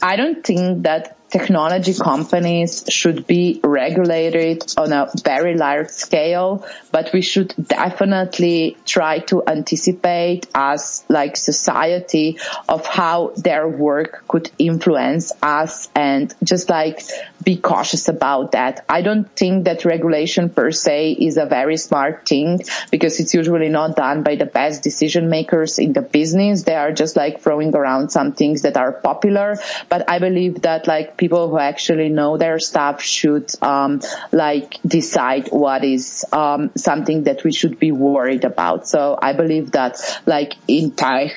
I 0.02 0.16
don't 0.16 0.44
think 0.44 0.82
that 0.82 1.16
technology 1.30 1.94
companies 1.94 2.84
should 2.88 3.26
be 3.26 3.60
regulated 3.64 4.72
on 4.76 4.92
a 4.92 5.10
very 5.24 5.56
large 5.56 5.88
scale, 5.88 6.64
but 6.92 7.12
we 7.12 7.22
should 7.22 7.54
definitely 7.60 8.76
try 8.84 9.18
to 9.18 9.42
anticipate 9.46 10.46
as 10.54 11.04
like 11.08 11.36
society 11.36 12.38
of 12.68 12.86
how 12.86 13.32
their 13.36 13.68
work 13.68 14.24
could 14.28 14.50
influence 14.58 15.32
us 15.42 15.88
and 15.94 16.34
just 16.44 16.70
like 16.70 17.02
be 17.46 17.56
cautious 17.56 18.08
about 18.08 18.52
that. 18.52 18.84
I 18.88 19.02
don't 19.02 19.30
think 19.36 19.66
that 19.66 19.84
regulation 19.84 20.50
per 20.50 20.72
se 20.72 21.12
is 21.12 21.36
a 21.36 21.46
very 21.46 21.76
smart 21.76 22.28
thing 22.28 22.60
because 22.90 23.20
it's 23.20 23.34
usually 23.34 23.68
not 23.68 23.94
done 23.94 24.24
by 24.24 24.34
the 24.34 24.46
best 24.46 24.82
decision 24.82 25.30
makers 25.30 25.78
in 25.78 25.92
the 25.92 26.02
business. 26.02 26.64
They 26.64 26.74
are 26.74 26.90
just 26.90 27.14
like 27.14 27.40
throwing 27.40 27.72
around 27.74 28.10
some 28.10 28.32
things 28.32 28.62
that 28.62 28.76
are 28.76 28.90
popular, 28.90 29.58
but 29.88 30.10
I 30.10 30.18
believe 30.18 30.62
that 30.62 30.88
like 30.88 31.16
people 31.16 31.48
who 31.48 31.58
actually 31.58 32.08
know 32.08 32.36
their 32.36 32.58
stuff 32.58 33.00
should 33.00 33.52
um, 33.62 34.00
like 34.32 34.82
decide 34.84 35.46
what 35.52 35.84
is 35.84 36.24
um, 36.32 36.72
something 36.76 37.24
that 37.24 37.44
we 37.44 37.52
should 37.52 37.78
be 37.78 37.92
worried 37.92 38.44
about. 38.44 38.88
So 38.88 39.16
I 39.22 39.34
believe 39.34 39.70
that 39.70 40.00
like 40.26 40.54
in 40.66 40.90
Thai 40.90 41.30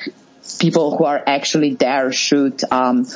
people 0.58 0.96
who 0.96 1.04
are 1.04 1.22
actually 1.26 1.74
there 1.74 2.12
should 2.12 2.62
um, 2.72 3.06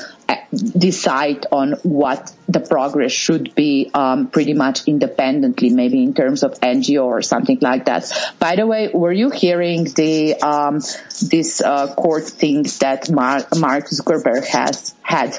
decide 0.53 1.47
on 1.51 1.73
what 1.83 2.33
the 2.49 2.61
progress 2.61 3.13
should 3.13 3.55
be 3.55 3.91
um, 3.95 4.29
pretty 4.29 4.55
much 4.55 4.87
independently, 4.87 5.71
maybe 5.71 6.03
in 6.03 6.15
terms 6.15 6.43
of 6.43 6.53
NGO 6.61 7.05
or 7.05 7.23
something 7.23 7.59
like 7.61 7.87
that. 7.87 8.11
By 8.39 8.57
the 8.57 8.67
way, 8.67 8.91
were 8.93 9.13
you 9.13 9.31
hearing 9.31 9.85
the 9.85 10.37
um, 10.41 10.81
this 11.29 11.61
uh, 11.61 11.95
court 11.95 12.25
thing 12.25 12.63
that 12.81 13.11
Mark 13.11 13.51
Zuckerberg 13.51 14.47
has 14.47 14.95
had 15.03 15.39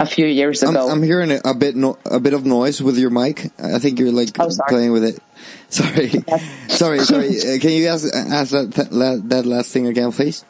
a 0.00 0.06
few 0.06 0.26
years 0.26 0.62
ago. 0.62 0.88
I'm, 0.88 0.98
I'm 0.98 1.02
hearing 1.02 1.38
a 1.44 1.54
bit 1.54 1.76
no, 1.76 1.98
a 2.04 2.20
bit 2.20 2.32
of 2.32 2.44
noise 2.44 2.82
with 2.82 2.98
your 2.98 3.10
mic. 3.10 3.50
I 3.58 3.78
think 3.78 3.98
you're 3.98 4.12
like 4.12 4.30
oh, 4.38 4.48
playing 4.68 4.92
with 4.92 5.04
it. 5.04 5.18
Sorry, 5.68 6.10
sorry, 6.68 7.00
sorry. 7.00 7.30
Uh, 7.54 7.58
can 7.58 7.70
you 7.70 7.88
ask 7.88 8.06
ask 8.14 8.52
that 8.52 8.70
that, 8.70 9.22
that 9.28 9.44
last 9.44 9.72
thing 9.72 9.88
again, 9.88 10.12
please? 10.12 10.44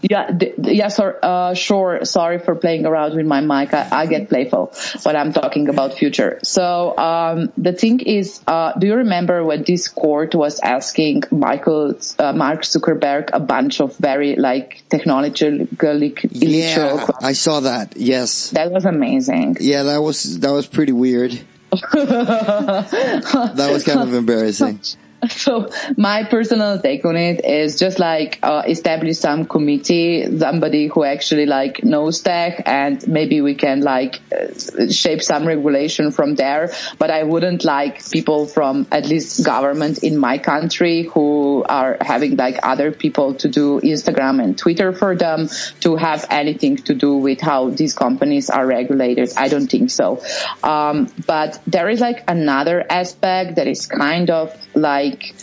Yeah, 0.00 0.30
th- 0.30 0.54
yeah, 0.58 0.88
sir, 0.88 1.18
uh, 1.22 1.54
sure. 1.54 2.04
Sorry 2.04 2.38
for 2.38 2.54
playing 2.54 2.86
around 2.86 3.16
with 3.16 3.26
my 3.26 3.40
mic. 3.40 3.74
I, 3.74 3.88
I 3.90 4.06
get 4.06 4.28
playful 4.28 4.72
when 5.02 5.16
I'm 5.16 5.32
talking 5.32 5.68
about 5.68 5.94
future. 5.94 6.38
So, 6.44 6.96
um, 6.96 7.52
the 7.58 7.72
thing 7.72 7.98
is, 8.00 8.40
uh, 8.46 8.74
do 8.78 8.86
you 8.86 8.94
remember 8.94 9.44
when 9.44 9.64
Discord 9.64 10.34
was 10.34 10.60
asking 10.60 11.24
Michael, 11.32 11.94
uh, 12.18 12.32
Mark 12.32 12.62
Zuckerberg 12.62 13.30
a 13.32 13.40
bunch 13.40 13.80
of 13.80 13.96
very 13.96 14.36
like 14.36 14.84
technologically 14.88 16.14
Yeah, 16.30 17.06
I 17.20 17.32
saw 17.32 17.60
that. 17.60 17.96
Yes, 17.96 18.50
That 18.50 18.70
was 18.70 18.84
amazing. 18.84 19.56
yeah, 19.60 19.82
that 19.84 20.00
was 20.00 20.38
that 20.40 20.52
was 20.52 20.66
pretty 20.66 20.92
weird. 20.92 21.32
that 21.92 23.68
was 23.72 23.84
kind 23.84 24.00
of 24.00 24.14
embarrassing. 24.14 24.80
So 25.28 25.70
my 25.96 26.24
personal 26.24 26.80
take 26.80 27.04
on 27.04 27.16
it 27.16 27.44
is 27.44 27.78
just 27.78 27.98
like 27.98 28.38
uh, 28.42 28.62
establish 28.66 29.18
some 29.18 29.46
committee, 29.46 30.38
somebody 30.38 30.86
who 30.88 31.04
actually 31.04 31.46
like 31.46 31.84
knows 31.84 32.20
tech, 32.20 32.62
and 32.66 33.06
maybe 33.08 33.40
we 33.40 33.54
can 33.54 33.80
like 33.80 34.20
uh, 34.32 34.90
shape 34.90 35.22
some 35.22 35.46
regulation 35.46 36.12
from 36.12 36.34
there. 36.34 36.72
But 36.98 37.10
I 37.10 37.24
wouldn't 37.24 37.64
like 37.64 38.08
people 38.10 38.46
from 38.46 38.86
at 38.92 39.06
least 39.06 39.44
government 39.44 40.02
in 40.02 40.18
my 40.18 40.38
country 40.38 41.02
who 41.02 41.64
are 41.68 41.98
having 42.00 42.36
like 42.36 42.58
other 42.62 42.92
people 42.92 43.34
to 43.34 43.48
do 43.48 43.80
Instagram 43.80 44.42
and 44.42 44.56
Twitter 44.56 44.92
for 44.92 45.16
them 45.16 45.48
to 45.80 45.96
have 45.96 46.26
anything 46.30 46.76
to 46.76 46.94
do 46.94 47.16
with 47.16 47.40
how 47.40 47.70
these 47.70 47.94
companies 47.94 48.50
are 48.50 48.66
regulated. 48.66 49.32
I 49.36 49.48
don't 49.48 49.68
think 49.68 49.90
so. 49.90 50.22
Um, 50.62 51.08
but 51.26 51.60
there 51.66 51.88
is 51.88 52.00
like 52.00 52.24
another 52.28 52.84
aspect 52.88 53.56
that 53.56 53.66
is 53.66 53.86
kind 53.86 54.30
of 54.30 54.54
like 54.78 55.34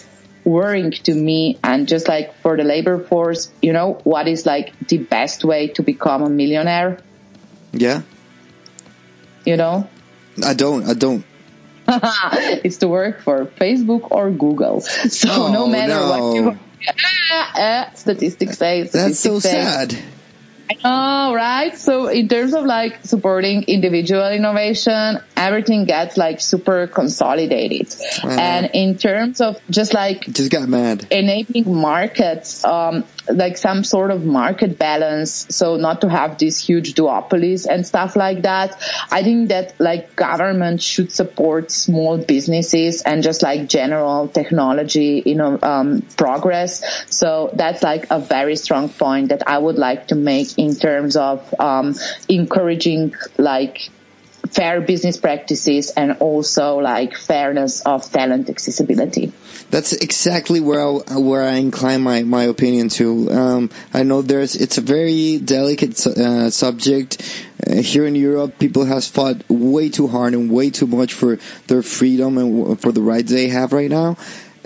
worrying 0.44 0.92
to 0.92 1.14
me 1.14 1.58
and 1.64 1.88
just 1.88 2.08
like 2.08 2.34
for 2.42 2.56
the 2.58 2.64
labor 2.64 3.00
force, 3.04 3.52
you 3.62 3.74
know, 3.74 4.00
what 4.04 4.28
is 4.28 4.46
like 4.46 4.78
the 4.88 4.98
best 5.00 5.44
way 5.44 5.68
to 5.70 5.84
become 5.84 6.22
a 6.24 6.30
millionaire, 6.30 7.00
Yeah, 7.74 8.02
you 9.46 9.58
know? 9.58 9.88
I 10.44 10.54
don't. 10.54 10.88
I 10.88 10.94
don't. 10.94 11.24
it's 11.88 12.78
to 12.78 12.88
work 12.88 13.22
for 13.22 13.46
Facebook 13.46 14.08
or 14.12 14.32
Google. 14.32 14.82
So 14.82 15.30
Oh, 15.32 15.54
no 15.54 15.68
matter 15.68 15.94
no. 15.94 16.10
what 16.10 16.36
you 16.36 16.60
uh, 17.62 17.92
statistics 17.96 18.58
say, 18.58 18.84
That's 18.84 19.20
so 19.20 19.40
say, 19.40 19.52
sad. 19.52 19.98
Oh, 20.84 21.34
right. 21.34 21.78
So 21.78 22.08
in 22.08 22.28
terms 22.28 22.54
of 22.54 22.66
like 22.66 23.00
supporting 23.06 23.64
individual 23.64 24.28
innovation, 24.32 25.20
everything 25.38 25.86
gets 25.86 26.18
like 26.18 26.42
super 26.42 26.88
consolidated. 26.88 27.94
And 28.24 28.70
in 28.74 28.98
terms 28.98 29.42
of 29.42 29.60
just 29.70 29.94
like 29.94 30.22
Just 30.26 30.52
got 30.52 30.68
mad. 30.68 31.08
enabling 31.12 31.74
markets, 31.74 32.64
um, 32.66 33.04
like 33.30 33.58
some 33.58 33.84
sort 33.84 34.12
of 34.12 34.26
market 34.26 34.78
balance. 34.78 35.48
So 35.50 35.78
not 35.78 36.02
to 36.02 36.10
have 36.10 36.38
these 36.38 36.60
huge 36.60 36.94
duopolies 36.94 37.66
and 37.68 37.86
stuff 37.86 38.16
like 38.16 38.44
that. 38.44 38.82
I 39.12 39.24
think 39.24 39.50
that 39.50 39.80
like 39.80 40.16
government 40.16 40.82
should 40.82 41.12
support 41.12 41.72
small 41.72 42.18
businesses 42.18 43.02
and 43.02 43.24
just 43.24 43.42
like 43.42 43.68
general 43.68 44.28
technology, 44.28 45.24
you 45.26 45.36
know, 45.36 45.60
um, 45.62 46.02
progress. 46.18 46.84
So 47.10 47.52
that's 47.54 47.84
like 47.84 48.08
a 48.10 48.20
very 48.20 48.56
strong 48.56 48.90
point 48.90 49.30
that 49.30 49.48
I 49.48 49.58
would 49.58 49.78
like 49.78 50.08
to 50.08 50.16
make 50.16 50.58
in 50.58 50.76
terms 50.76 51.16
of, 51.16 51.54
um, 51.60 51.96
encouraging 52.30 53.14
like 53.38 53.90
fair 54.56 54.80
business 54.80 55.18
practices 55.18 55.92
and 55.92 56.14
also 56.20 56.78
like 56.78 57.16
fairness 57.18 57.82
of 57.82 58.10
talent 58.10 58.50
accessibility. 58.50 59.34
That's 59.70 59.92
exactly 59.92 60.62
where 60.62 60.80
I, 60.82 61.18
where 61.18 61.44
I 61.44 61.56
incline 61.56 62.02
my, 62.02 62.24
my 62.24 62.44
opinion 62.44 62.88
to. 62.90 63.30
Um, 63.32 63.70
I 63.94 64.04
know 64.04 64.22
there's 64.22 64.56
it's 64.56 64.78
a 64.78 64.82
very 64.82 65.40
delicate 65.40 66.08
uh, 66.08 66.50
subject. 66.50 67.22
Uh, 67.68 67.76
here 67.82 68.06
in 68.06 68.16
Europe, 68.16 68.58
people 68.58 68.86
has 68.86 69.10
fought 69.10 69.44
way 69.50 69.90
too 69.90 70.08
hard 70.08 70.34
and 70.34 70.50
way 70.50 70.70
too 70.70 70.88
much 70.88 71.14
for 71.14 71.38
their 71.68 71.84
freedom 71.84 72.38
and 72.38 72.80
for 72.80 72.92
the 72.94 73.02
rights 73.02 73.32
they 73.32 73.50
have 73.50 73.74
right 73.74 73.90
now. 73.90 74.16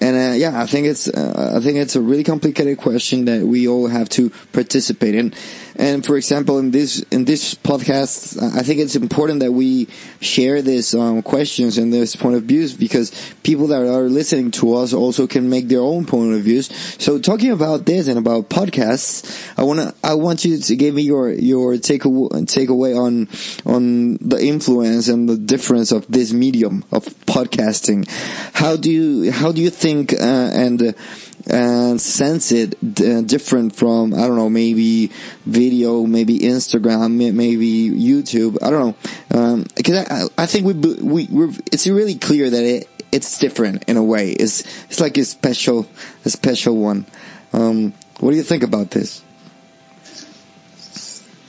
And 0.02 0.16
uh, 0.16 0.36
yeah, 0.36 0.62
I 0.62 0.66
think 0.66 0.88
it's 0.88 1.08
uh, 1.10 1.54
I 1.58 1.60
think 1.60 1.78
it's 1.78 1.96
a 1.96 2.02
really 2.02 2.24
complicated 2.24 2.78
question 2.78 3.26
that 3.26 3.46
we 3.46 3.68
all 3.68 3.88
have 3.88 4.08
to 4.10 4.30
participate 4.54 5.14
in. 5.14 5.34
And 5.80 6.06
for 6.06 6.18
example, 6.18 6.60
in 6.60 6.72
this 6.72 7.00
in 7.04 7.24
this 7.24 7.56
podcast, 7.56 8.38
I 8.42 8.64
think 8.64 8.82
it's 8.82 8.98
important 8.98 9.40
that 9.40 9.54
we 9.54 9.88
share 10.20 10.62
these 10.62 10.94
um, 10.94 11.22
questions 11.22 11.78
and 11.78 11.92
this 11.94 12.18
point 12.18 12.36
of 12.36 12.44
views 12.44 12.74
because 12.74 13.12
people 13.44 13.68
that 13.68 13.82
are 13.84 14.10
listening 14.10 14.52
to 14.60 14.76
us 14.76 14.94
also 14.94 15.26
can 15.26 15.50
make 15.50 15.70
their 15.70 15.80
own 15.80 16.06
point 16.06 16.34
of 16.34 16.42
views. 16.42 16.68
So 17.02 17.18
talking 17.18 17.52
about 17.52 17.86
this 17.86 18.10
and 18.10 18.20
about 18.20 18.50
podcasts, 18.50 19.54
I 19.58 19.64
wanna 19.64 19.94
I 20.04 20.16
want 20.16 20.44
you 20.44 20.58
to 20.58 20.76
give 20.76 20.94
me 20.94 21.04
your 21.04 21.32
your 21.32 21.78
take 21.78 22.02
takeaway 22.02 23.00
on 23.00 23.30
on 23.66 24.18
the 24.18 24.38
influence 24.38 25.08
and 25.08 25.30
the 25.30 25.38
difference 25.38 25.94
of 25.94 26.06
this 26.08 26.34
medium 26.34 26.84
of 26.92 27.06
podcasting. 27.26 28.06
How 28.54 28.76
do 28.76 28.92
you 28.92 29.32
how 29.32 29.54
do 29.54 29.62
you 29.62 29.70
think 29.70 30.12
uh, 30.12 30.18
and 30.20 30.82
uh, 30.82 30.92
and 31.50 32.00
sense 32.00 32.52
it 32.52 32.76
uh, 33.02 33.22
different 33.22 33.76
from 33.76 34.14
I 34.14 34.28
don't 34.28 34.36
know 34.36 34.50
maybe 34.50 35.12
video, 35.46 36.06
maybe 36.06 36.40
Instagram, 36.40 37.14
may- 37.14 37.32
maybe 37.32 37.90
YouTube. 37.90 38.58
I 38.62 38.70
don't 38.70 38.96
know 39.30 39.64
because 39.76 40.08
I, 40.08 40.44
I 40.44 40.46
think 40.46 40.66
we 40.66 40.74
we 40.74 41.28
we're, 41.30 41.52
it's 41.72 41.88
really 41.88 42.16
clear 42.16 42.50
that 42.50 42.64
it 42.64 42.88
it's 43.12 43.40
different 43.40 43.86
in 43.88 43.98
a 43.98 44.04
way. 44.04 44.32
It's 44.32 44.62
it's 44.86 45.00
like 45.00 45.18
a 45.18 45.26
special 45.26 45.88
a 46.26 46.30
special 46.30 46.78
one. 46.78 47.06
Um, 47.54 47.94
what 48.20 48.32
do 48.32 48.38
you 48.38 48.44
think 48.44 48.64
about 48.64 48.92
this? 48.92 49.24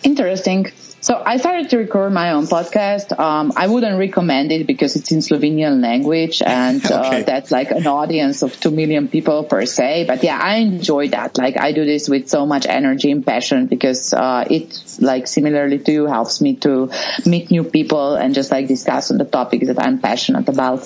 Interesting. 0.03 0.73
So 1.03 1.21
I 1.25 1.39
started 1.39 1.71
to 1.71 1.79
record 1.79 2.13
my 2.13 2.33
own 2.33 2.45
podcast. 2.45 3.19
Um, 3.19 3.53
I 3.57 3.69
wouldn't 3.69 3.99
recommend 3.99 4.53
it 4.53 4.67
because 4.67 4.97
it's 4.97 5.11
in 5.11 5.21
Slovenian 5.21 5.81
language 5.83 6.43
and 6.43 6.85
Okay. 6.91 6.95
uh, 6.95 7.23
that's 7.25 7.51
like 7.51 7.71
an 7.71 7.87
audience 7.87 8.43
of 8.43 8.59
2 8.61 8.71
million 8.71 9.09
people 9.09 9.45
per 9.45 9.65
se. 9.65 10.05
But 10.07 10.23
yeah, 10.23 10.39
I 10.39 10.57
enjoy 10.57 11.09
that. 11.09 11.39
Like 11.39 11.59
I 11.59 11.73
do 11.73 11.85
this 11.87 12.09
with 12.09 12.29
so 12.29 12.45
much 12.45 12.67
energy 12.67 13.11
and 13.11 13.25
passion 13.25 13.67
because, 13.67 14.13
uh, 14.13 14.45
it 14.51 14.79
like 15.01 15.27
similarly 15.27 15.79
to 15.79 15.93
you 15.93 16.05
helps 16.07 16.43
me 16.43 16.57
to 16.57 16.91
meet 17.25 17.51
new 17.51 17.65
people 17.65 18.17
and 18.17 18.35
just 18.35 18.51
like 18.51 18.69
discuss 18.69 19.11
on 19.11 19.17
the 19.17 19.25
topics 19.25 19.69
that 19.69 19.83
I'm 19.83 20.01
passionate 20.01 20.49
about. 20.49 20.81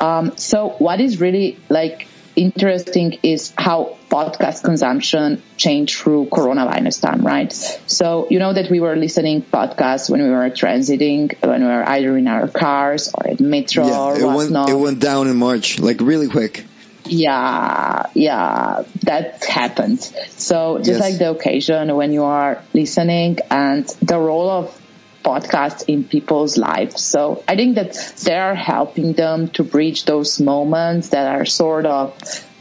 Um, 0.00 0.36
so 0.38 0.70
what 0.78 1.00
is 1.00 1.20
really 1.20 1.58
like 1.68 2.07
interesting 2.38 3.18
is 3.22 3.52
how 3.58 3.98
podcast 4.10 4.62
consumption 4.64 5.42
changed 5.56 5.96
through 5.96 6.26
coronavirus 6.26 7.02
time, 7.02 7.26
right? 7.26 7.52
So 7.52 8.26
you 8.30 8.38
know 8.38 8.52
that 8.52 8.70
we 8.70 8.80
were 8.80 8.96
listening 8.96 9.42
podcasts 9.42 10.08
when 10.08 10.22
we 10.22 10.30
were 10.30 10.48
transiting, 10.50 11.34
when 11.42 11.60
we 11.60 11.66
were 11.66 11.86
either 11.88 12.16
in 12.16 12.28
our 12.28 12.48
cars 12.48 13.12
or 13.14 13.28
at 13.28 13.40
metro 13.40 13.84
or 13.86 14.16
it 14.18 14.24
went 14.24 14.50
it 14.50 14.78
went 14.78 15.00
down 15.00 15.28
in 15.28 15.36
March, 15.36 15.78
like 15.78 16.00
really 16.00 16.28
quick. 16.28 16.64
Yeah, 17.04 18.06
yeah, 18.14 18.82
that 19.02 19.42
happened. 19.44 20.00
So 20.30 20.78
just 20.78 20.90
Yes. 20.90 21.00
like 21.00 21.18
the 21.18 21.30
occasion 21.30 21.94
when 21.96 22.12
you 22.12 22.24
are 22.24 22.62
listening 22.74 23.38
and 23.50 23.86
the 24.02 24.18
role 24.18 24.50
of 24.50 24.78
podcasts 25.24 25.84
in 25.88 26.04
people's 26.04 26.56
lives. 26.56 27.02
So 27.02 27.42
I 27.46 27.56
think 27.56 27.74
that 27.76 27.94
they 28.24 28.36
are 28.36 28.54
helping 28.54 29.12
them 29.12 29.48
to 29.48 29.64
bridge 29.64 30.04
those 30.04 30.40
moments 30.40 31.10
that 31.10 31.26
are 31.28 31.44
sort 31.44 31.86
of 31.86 32.16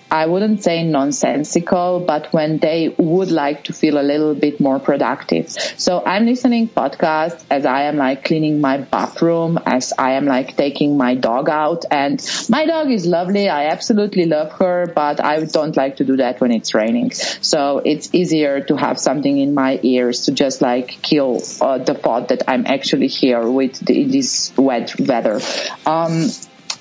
I 0.09 0.25
wouldn't 0.25 0.63
say 0.63 0.83
nonsensical, 0.83 1.99
but 1.99 2.31
when 2.31 2.59
they 2.59 2.95
would 2.97 3.31
like 3.31 3.65
to 3.65 3.73
feel 3.73 3.99
a 3.99 4.01
little 4.01 4.35
bit 4.35 4.59
more 4.59 4.79
productive. 4.79 5.49
So 5.49 6.03
I'm 6.05 6.25
listening 6.25 6.69
podcasts 6.69 7.43
as 7.49 7.65
I 7.65 7.83
am 7.83 7.97
like 7.97 8.23
cleaning 8.23 8.61
my 8.61 8.77
bathroom, 8.77 9.59
as 9.65 9.93
I 9.97 10.13
am 10.13 10.25
like 10.25 10.55
taking 10.55 10.97
my 10.97 11.15
dog 11.15 11.49
out 11.49 11.85
and 11.91 12.25
my 12.49 12.65
dog 12.65 12.89
is 12.89 13.05
lovely. 13.05 13.49
I 13.49 13.67
absolutely 13.67 14.25
love 14.25 14.51
her, 14.53 14.91
but 14.95 15.23
I 15.23 15.43
don't 15.43 15.75
like 15.75 15.97
to 15.97 16.05
do 16.05 16.17
that 16.17 16.39
when 16.39 16.51
it's 16.51 16.73
raining. 16.73 17.11
So 17.11 17.81
it's 17.83 18.13
easier 18.13 18.61
to 18.61 18.77
have 18.77 18.99
something 18.99 19.37
in 19.37 19.53
my 19.53 19.79
ears 19.83 20.25
to 20.25 20.31
just 20.31 20.61
like 20.61 21.01
kill 21.01 21.41
uh, 21.61 21.79
the 21.79 21.93
thought 21.93 22.29
that 22.29 22.43
I'm 22.47 22.65
actually 22.65 23.07
here 23.07 23.49
with 23.49 23.79
the, 23.85 24.05
this 24.05 24.53
wet 24.57 24.99
weather. 24.99 25.41
Um, 25.85 26.29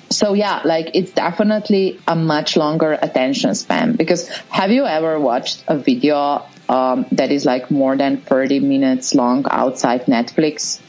so 0.09 0.33
yeah, 0.33 0.61
like 0.65 0.91
it's 0.93 1.11
definitely 1.11 1.99
a 2.07 2.15
much 2.15 2.55
longer 2.57 2.97
attention 3.01 3.55
span 3.55 3.95
because 3.95 4.27
have 4.49 4.71
you 4.71 4.85
ever 4.85 5.19
watched 5.19 5.63
a 5.67 5.77
video 5.77 6.45
um, 6.69 7.05
that 7.11 7.31
is 7.31 7.45
like 7.45 7.69
more 7.71 7.95
than 7.97 8.17
30 8.21 8.59
minutes 8.59 9.13
long 9.15 9.45
outside 9.49 10.05
Netflix? 10.05 10.79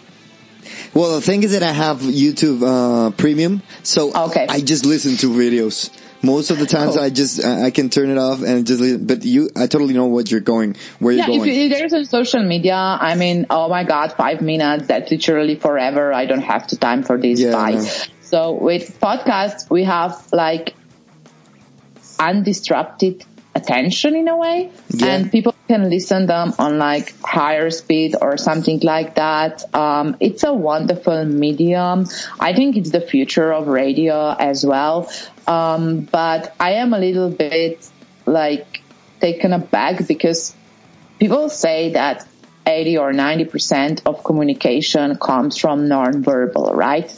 Well, 0.95 1.14
the 1.14 1.21
thing 1.21 1.43
is 1.43 1.53
that 1.53 1.62
I 1.62 1.73
have 1.73 1.99
YouTube 2.01 2.62
uh, 2.62 3.11
Premium, 3.12 3.62
so 3.83 4.12
Okay. 4.27 4.47
I 4.49 4.61
just 4.61 4.85
listen 4.85 5.16
to 5.19 5.31
videos. 5.31 5.91
Most 6.21 6.51
of 6.51 6.59
the 6.59 6.66
times, 6.66 6.97
Cool. 6.97 7.05
I 7.05 7.11
just 7.11 7.45
uh, 7.45 7.62
I 7.62 7.71
can 7.71 7.91
turn 7.91 8.11
it 8.11 8.19
off 8.19 8.43
and 8.43 8.66
just. 8.66 8.81
Listen, 8.81 9.07
but 9.07 9.25
you, 9.25 9.51
I 9.55 9.69
totally 9.69 9.95
know 9.95 10.07
what 10.07 10.31
you're 10.33 10.41
going, 10.41 10.75
where 10.99 11.14
you're 11.14 11.25
Yeah, 11.29 11.35
if, 11.35 11.39
going. 11.39 11.55
if 11.55 11.71
there's 11.79 11.93
a 11.93 12.05
social 12.05 12.43
media, 12.43 12.75
I 12.75 13.14
mean, 13.14 13.47
oh 13.51 13.69
my 13.69 13.85
god, 13.85 14.12
five 14.14 14.41
minutes, 14.41 14.89
that's 14.89 15.12
literally 15.12 15.55
forever. 15.55 16.12
I 16.12 16.27
don't 16.27 16.43
have 16.43 16.66
the 16.69 16.75
time 16.75 17.05
for 17.05 17.19
this. 17.19 17.39
Yeah, 17.41 17.53
Bye. 17.53 17.87
So 18.31 18.53
with 18.53 19.01
podcasts, 19.01 19.70
we 19.70 19.85
have 19.85 20.29
like 20.33 20.74
undisrupted 22.18 23.24
attention 23.55 24.14
in 24.14 24.29
a 24.29 24.37
way 24.37 24.70
Yeah. 24.91 25.07
and 25.14 25.33
people 25.33 25.55
can 25.66 25.89
listen 25.91 26.26
them 26.26 26.53
on 26.59 26.79
like 26.79 27.14
higher 27.22 27.70
speed 27.70 28.14
or 28.20 28.37
something 28.37 28.81
like 28.81 29.14
that 29.16 29.64
um, 29.74 30.16
it's 30.20 30.45
a 30.45 30.53
wonderful 30.53 31.24
medium 31.24 32.07
i 32.39 32.53
think 32.55 32.76
it's 32.76 32.91
the 32.91 33.01
future 33.01 33.53
of 33.53 33.66
radio 33.66 34.35
as 34.39 34.64
well 34.64 35.11
um, 35.47 36.03
but 36.03 36.55
i 36.61 36.72
am 36.72 36.93
a 36.93 36.99
little 36.99 37.31
bit 37.31 37.89
like 38.26 38.83
taken 39.20 39.53
aback 39.53 40.07
because 40.07 40.55
people 41.18 41.49
say 41.49 41.93
that 41.93 42.26
80 42.68 42.99
or 42.99 43.12
90% 43.12 44.03
of 44.05 44.22
communication 44.22 45.16
comes 45.16 45.57
from 45.57 45.87
nonverbal, 45.89 46.74
right? 46.74 47.09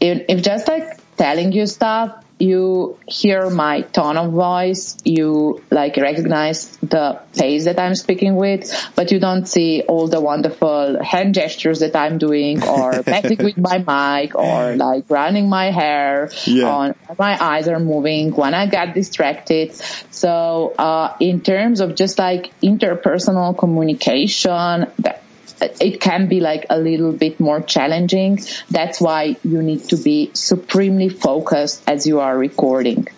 If, 0.00 0.24
if 0.28 0.42
just 0.42 0.68
like 0.68 1.00
telling 1.16 1.52
you 1.52 1.66
stuff, 1.66 2.24
you 2.40 2.96
hear 3.08 3.50
my 3.50 3.80
tone 3.80 4.16
of 4.16 4.32
voice, 4.32 4.96
you 5.04 5.62
like 5.70 5.96
recognize 5.96 6.76
the 6.76 7.20
pace 7.36 7.64
that 7.64 7.78
I'm 7.80 7.96
speaking 7.96 8.36
with, 8.36 8.70
but 8.94 9.10
you 9.10 9.18
don't 9.18 9.46
see 9.46 9.82
all 9.88 10.06
the 10.06 10.20
wonderful 10.20 11.02
hand 11.02 11.34
gestures 11.34 11.80
that 11.80 11.96
I'm 11.96 12.18
doing 12.18 12.62
or 12.62 13.02
messing 13.06 13.38
with 13.38 13.58
my 13.58 13.78
mic 13.78 14.36
or 14.36 14.76
like 14.76 15.04
running 15.08 15.48
my 15.48 15.72
hair 15.72 16.30
Yeah. 16.44 16.68
on 16.68 16.94
my 17.18 17.42
eyes 17.42 17.66
are 17.66 17.80
moving 17.80 18.30
when 18.32 18.54
I 18.54 18.66
get 18.66 18.94
distracted. 18.94 19.74
So, 20.10 20.74
uh, 20.78 21.16
in 21.18 21.40
terms 21.40 21.80
of 21.80 21.96
just 21.96 22.18
like 22.18 22.52
interpersonal 22.60 23.58
communication, 23.58 24.86
that 25.00 25.22
it 25.60 26.00
can 26.00 26.28
be 26.28 26.40
like 26.40 26.66
a 26.70 26.78
little 26.78 27.12
bit 27.12 27.40
more 27.40 27.60
challenging. 27.60 28.40
That's 28.70 29.00
why 29.00 29.36
you 29.44 29.62
need 29.62 29.84
to 29.88 29.96
be 29.96 30.30
supremely 30.34 31.08
focused 31.08 31.82
as 31.86 32.06
you 32.06 32.20
are 32.20 32.36
recording. 32.36 33.08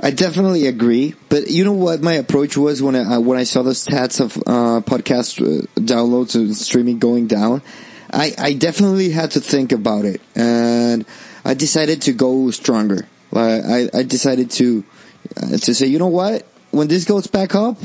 I 0.00 0.10
definitely 0.10 0.66
agree, 0.66 1.14
but 1.30 1.48
you 1.48 1.64
know 1.64 1.72
what 1.72 2.02
my 2.02 2.12
approach 2.14 2.58
was 2.58 2.82
when 2.82 2.94
I 2.94 3.18
when 3.18 3.38
I 3.38 3.44
saw 3.44 3.62
the 3.62 3.70
stats 3.70 4.20
of 4.20 4.36
uh, 4.36 4.80
podcast 4.82 5.40
uh, 5.40 5.64
downloads 5.80 6.34
and 6.34 6.54
streaming 6.54 6.98
going 6.98 7.26
down. 7.26 7.62
I 8.12 8.34
I 8.38 8.52
definitely 8.52 9.10
had 9.10 9.30
to 9.32 9.40
think 9.40 9.72
about 9.72 10.04
it, 10.04 10.20
and 10.34 11.06
I 11.44 11.54
decided 11.54 12.02
to 12.02 12.12
go 12.12 12.50
stronger. 12.50 13.06
Like 13.30 13.64
I 13.64 13.88
I 13.94 14.02
decided 14.02 14.50
to 14.52 14.84
uh, 15.36 15.56
to 15.56 15.74
say, 15.74 15.86
you 15.86 15.98
know 15.98 16.08
what, 16.08 16.46
when 16.70 16.88
this 16.88 17.04
goes 17.04 17.26
back 17.26 17.54
up, 17.54 17.78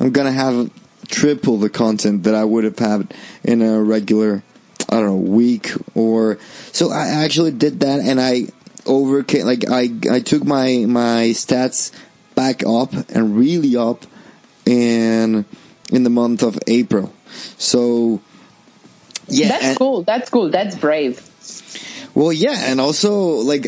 I'm 0.00 0.10
gonna 0.10 0.32
have 0.32 0.70
triple 1.08 1.56
the 1.58 1.70
content 1.70 2.22
that 2.24 2.34
I 2.34 2.44
would 2.44 2.64
have 2.64 2.78
had 2.78 3.12
in 3.42 3.62
a 3.62 3.82
regular 3.82 4.42
I 4.90 4.96
don't 4.96 5.06
know 5.06 5.16
week 5.16 5.70
or 5.94 6.38
so. 6.72 6.90
I 6.90 7.08
actually 7.24 7.50
did 7.50 7.80
that, 7.80 8.00
and 8.00 8.18
I 8.20 8.46
overcame 8.86 9.44
like 9.44 9.68
I 9.68 9.90
I 10.10 10.20
took 10.20 10.44
my 10.44 10.84
my 10.88 11.32
stats 11.34 11.92
back 12.34 12.62
up 12.66 12.92
and 13.10 13.36
really 13.36 13.76
up 13.76 14.06
in 14.64 15.44
in 15.92 16.02
the 16.04 16.10
month 16.10 16.42
of 16.42 16.58
April. 16.66 17.12
So 17.58 18.22
yeah, 19.26 19.48
That's 19.48 19.64
and- 19.64 19.78
cool. 19.78 20.02
That's 20.04 20.30
cool. 20.30 20.48
That's 20.50 20.74
brave. 20.76 21.20
well, 22.14 22.32
yeah, 22.32 22.56
and 22.70 22.80
also 22.80 23.14
like 23.44 23.66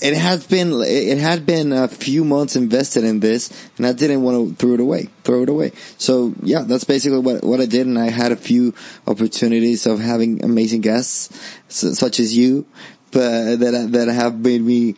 it 0.00 0.16
has 0.16 0.46
been 0.46 0.80
it 0.84 1.18
had 1.18 1.44
been 1.44 1.72
a 1.72 1.88
few 1.88 2.24
months 2.24 2.56
invested 2.56 3.04
in 3.04 3.20
this, 3.20 3.50
and 3.76 3.86
I 3.86 3.92
didn't 3.92 4.22
want 4.22 4.48
to 4.48 4.54
throw 4.54 4.74
it 4.74 4.80
away, 4.80 5.08
throw 5.24 5.42
it 5.42 5.48
away. 5.48 5.72
So 5.98 6.34
yeah, 6.42 6.62
that's 6.62 6.84
basically 6.84 7.18
what 7.18 7.42
what 7.42 7.60
I 7.60 7.66
did, 7.66 7.86
and 7.86 7.98
I 7.98 8.10
had 8.10 8.32
a 8.32 8.36
few 8.36 8.74
opportunities 9.06 9.86
of 9.86 9.98
having 9.98 10.44
amazing 10.44 10.82
guests 10.82 11.30
such 11.68 12.20
as 12.20 12.36
you, 12.36 12.66
but 13.10 13.56
that 13.56 13.92
that 13.92 14.08
have 14.08 14.38
made 14.38 14.62
me 14.62 14.94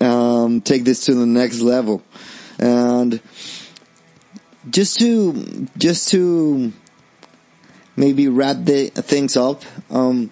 um, 0.00 0.60
take 0.60 0.84
this 0.84 1.04
to 1.06 1.14
the 1.14 1.26
next 1.26 1.60
level, 1.60 2.02
and 2.58 3.20
just 4.68 4.98
to 4.98 5.68
just 5.78 6.08
to 6.08 6.72
maybe 7.96 8.28
wrap 8.28 8.56
the 8.64 8.88
things 8.88 9.36
up. 9.36 9.62
Um, 9.90 10.30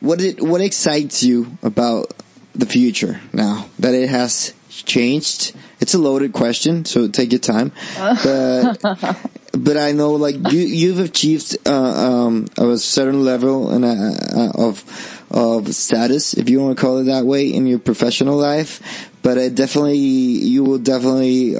what 0.00 0.20
it 0.20 0.40
what 0.40 0.60
excites 0.60 1.22
you 1.22 1.58
about 1.62 2.12
the 2.58 2.66
future 2.66 3.20
now 3.32 3.66
that 3.78 3.94
it 3.94 4.08
has 4.10 4.52
changed? 4.68 5.54
It's 5.80 5.94
a 5.94 5.98
loaded 5.98 6.32
question, 6.32 6.84
so 6.84 7.08
take 7.08 7.32
your 7.32 7.38
time. 7.38 7.72
But 7.96 8.82
but 9.52 9.76
I 9.76 9.92
know 9.92 10.12
like 10.12 10.36
you 10.52 10.60
you've 10.60 11.00
achieved 11.00 11.56
uh, 11.66 11.72
um, 11.72 12.46
a 12.58 12.76
certain 12.76 13.24
level 13.24 13.70
and 13.70 13.84
uh, 13.84 14.52
of 14.54 14.84
of 15.30 15.74
status, 15.74 16.34
if 16.34 16.48
you 16.48 16.60
want 16.60 16.76
to 16.76 16.80
call 16.80 16.98
it 16.98 17.04
that 17.04 17.24
way, 17.24 17.52
in 17.52 17.66
your 17.66 17.78
professional 17.78 18.36
life. 18.36 18.80
But 19.28 19.36
it 19.36 19.54
definitely 19.54 19.98
you 19.98 20.64
will 20.64 20.78
definitely 20.78 21.50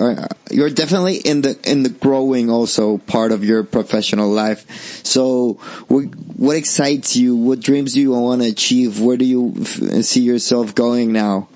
you're 0.51 0.71
definitely 0.71 1.17
in 1.17 1.43
the 1.43 1.59
in 1.71 1.83
the 1.83 1.91
growing 1.91 2.49
also 2.49 2.97
part 2.97 3.31
of 3.31 3.45
your 3.45 3.63
professional 3.63 4.31
life. 4.31 5.05
So 5.05 5.61
what 5.89 6.05
what 6.39 6.57
excites 6.57 7.15
you? 7.15 7.37
What 7.37 7.61
dreams 7.61 7.93
do 7.93 8.01
you 8.01 8.13
want 8.13 8.41
to 8.41 8.49
achieve? 8.49 9.03
Where 9.03 9.19
do 9.19 9.27
you 9.27 9.67
see 10.01 10.23
yourself 10.23 10.75
going 10.75 11.13
now? 11.13 11.49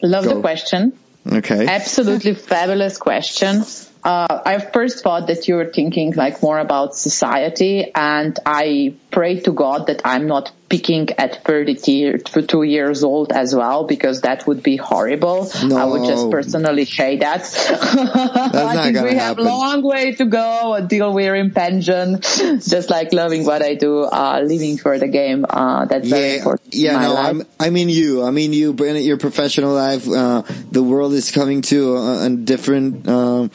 Love 0.00 0.24
Go. 0.24 0.36
the 0.36 0.40
question. 0.40 0.98
Okay. 1.30 1.66
Absolutely 1.66 2.32
fabulous 2.32 2.96
question. 2.96 3.64
Uh, 4.02 4.40
I 4.46 4.60
first 4.60 5.02
thought 5.02 5.26
that 5.26 5.46
you 5.46 5.56
were 5.56 5.70
thinking 5.70 6.14
like 6.14 6.42
more 6.42 6.58
about 6.58 6.94
society 6.94 7.92
and 7.94 8.38
I 8.46 8.94
pray 9.10 9.40
to 9.40 9.52
God 9.52 9.88
that 9.88 10.00
I'm 10.06 10.26
not 10.26 10.52
peaking 10.68 11.08
at 11.18 11.44
32 11.44 12.62
years 12.62 13.02
old 13.02 13.32
as 13.32 13.54
well 13.54 13.84
because 13.84 14.20
that 14.22 14.46
would 14.46 14.62
be 14.62 14.76
horrible. 14.76 15.50
I 15.74 15.84
would 15.84 16.04
just 16.04 16.30
personally 16.30 16.84
say 16.84 17.16
that. 17.18 17.40
I 18.54 18.74
not 18.74 18.84
think 18.84 19.00
we 19.02 19.14
have 19.14 19.38
a 19.38 19.42
long 19.42 19.82
way 19.82 20.14
to 20.16 20.24
go 20.26 20.74
until 20.74 21.12
we're 21.14 21.34
in 21.34 21.52
pension. 21.52 22.20
just 22.22 22.90
like 22.90 23.12
loving 23.12 23.44
what 23.44 23.62
I 23.62 23.74
do, 23.74 24.02
uh, 24.02 24.42
living 24.44 24.76
for 24.78 24.98
the 24.98 25.08
game. 25.08 25.46
Uh, 25.48 25.86
that's 25.86 26.08
very 26.08 26.28
Yeah, 26.32 26.36
important. 26.36 26.74
yeah, 26.74 27.00
no, 27.00 27.14
life. 27.14 27.26
I'm, 27.26 27.42
I 27.58 27.70
mean 27.70 27.88
you. 27.88 28.22
I 28.24 28.30
mean 28.30 28.52
you, 28.52 28.72
Brandon, 28.72 29.02
your 29.02 29.16
professional 29.18 29.72
life, 29.72 30.08
uh, 30.08 30.42
the 30.70 30.82
world 30.82 31.12
is 31.14 31.30
coming 31.30 31.62
to 31.62 31.96
a, 31.96 32.26
a 32.26 32.30
different, 32.30 33.08
um, 33.08 33.50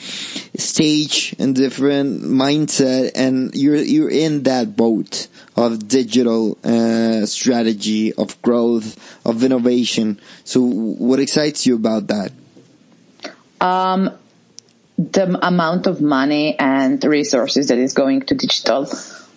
stage 0.57 1.35
and 1.39 1.55
different 1.55 2.21
mindset 2.23 3.11
and 3.15 3.53
you're, 3.55 3.75
you're 3.75 4.09
in 4.09 4.43
that 4.43 4.75
boat 4.75 5.27
of 5.55 5.87
digital, 5.87 6.57
uh, 6.63 7.25
strategy, 7.25 8.13
of 8.13 8.41
growth, 8.41 8.97
of 9.25 9.43
innovation. 9.43 10.19
So 10.43 10.61
what 10.61 11.19
excites 11.19 11.65
you 11.65 11.75
about 11.75 12.07
that? 12.07 12.31
um, 13.63 14.11
the 14.97 15.47
amount 15.47 15.87
of 15.87 16.01
money 16.01 16.59
and 16.59 17.03
resources 17.03 17.69
that 17.69 17.77
is 17.77 17.93
going 17.93 18.21
to 18.23 18.35
digital. 18.35 18.87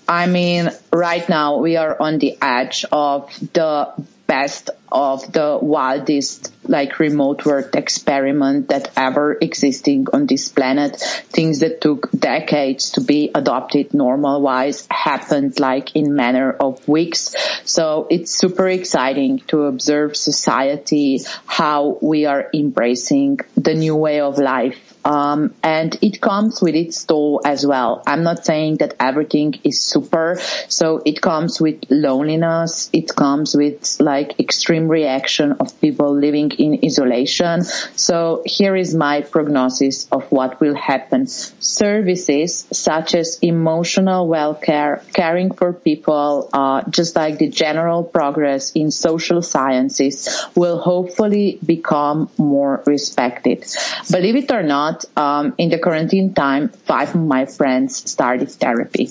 I 0.09 0.27
mean, 0.27 0.71
right 0.93 1.27
now 1.29 1.59
we 1.59 1.77
are 1.77 1.97
on 2.01 2.19
the 2.19 2.37
edge 2.43 2.85
of 2.91 3.33
the 3.53 3.93
best 4.27 4.71
of 4.91 5.33
the 5.33 5.59
wildest 5.61 6.53
like 6.69 6.99
remote 6.99 7.45
work 7.45 7.75
experiment 7.77 8.69
that 8.69 8.91
ever 8.97 9.37
existing 9.41 10.07
on 10.13 10.27
this 10.27 10.49
planet. 10.49 10.97
Things 10.97 11.61
that 11.61 11.81
took 11.81 12.11
decades 12.11 12.91
to 12.93 13.01
be 13.01 13.31
adopted 13.35 13.95
normal 13.95 14.41
wise 14.41 14.87
happened 14.91 15.61
like 15.61 15.95
in 15.95 16.15
manner 16.15 16.53
of 16.53 16.87
weeks. 16.89 17.35
So 17.65 18.07
it's 18.11 18.33
super 18.33 18.69
exciting 18.69 19.41
to 19.49 19.65
observe 19.65 20.17
society, 20.17 21.21
how 21.47 21.99
we 22.01 22.27
are 22.27 22.49
embracing 22.53 23.41
the 23.55 23.75
new 23.75 23.97
way 23.97 24.21
of 24.21 24.39
life. 24.39 24.86
Um, 25.07 25.55
and 25.63 25.97
it 26.03 26.21
comes 26.21 26.61
with 26.61 26.75
its 26.75 27.05
toll 27.05 27.41
as 27.45 27.65
well. 27.65 28.03
I'm 28.09 28.25
not 28.25 28.45
saying 28.45 28.79
that 28.79 28.95
everything 28.99 29.55
is 29.63 29.81
super. 29.81 30.37
So 30.69 31.01
it 31.07 31.21
comes 31.21 31.61
with 31.61 31.79
loneliness. 31.89 32.91
It 32.93 33.15
comes 33.15 33.55
with 33.55 34.01
like 34.01 34.41
extreme 34.41 34.89
reaction 34.89 35.53
of 35.61 35.81
people 35.81 36.13
living 36.13 36.51
in 36.59 36.81
isolation. 36.85 37.63
So 37.63 38.43
here 38.45 38.75
is 38.75 38.97
my 38.97 39.21
prognosis 39.21 40.09
of 40.11 40.25
what 40.33 40.61
will 40.61 40.75
happen. 40.75 41.29
Services 41.29 42.67
such 42.73 43.15
as 43.15 43.39
emotional 43.43 44.27
well-care, 44.27 45.05
caring 45.13 45.53
for 45.53 45.73
people, 45.73 46.51
uh, 46.53 46.83
just 46.91 47.15
like 47.15 47.39
the 47.39 47.49
general 47.49 48.03
progress 48.03 48.73
in 48.73 48.91
social 48.91 49.41
sciences 49.41 50.47
will 50.57 50.79
hopefully 50.79 51.61
become 51.65 52.29
more 52.39 52.83
respected. 52.87 53.65
Believe 54.11 54.37
it 54.37 54.51
or 54.51 54.65
not, 54.65 54.96
um, 55.17 55.55
in 55.59 55.71
the 55.71 55.79
quarantine 55.79 56.35
time, 56.35 56.69
five 56.69 57.15
of 57.15 57.21
my 57.21 57.47
friends 57.47 58.11
started 58.11 58.51
therapy. 58.51 59.09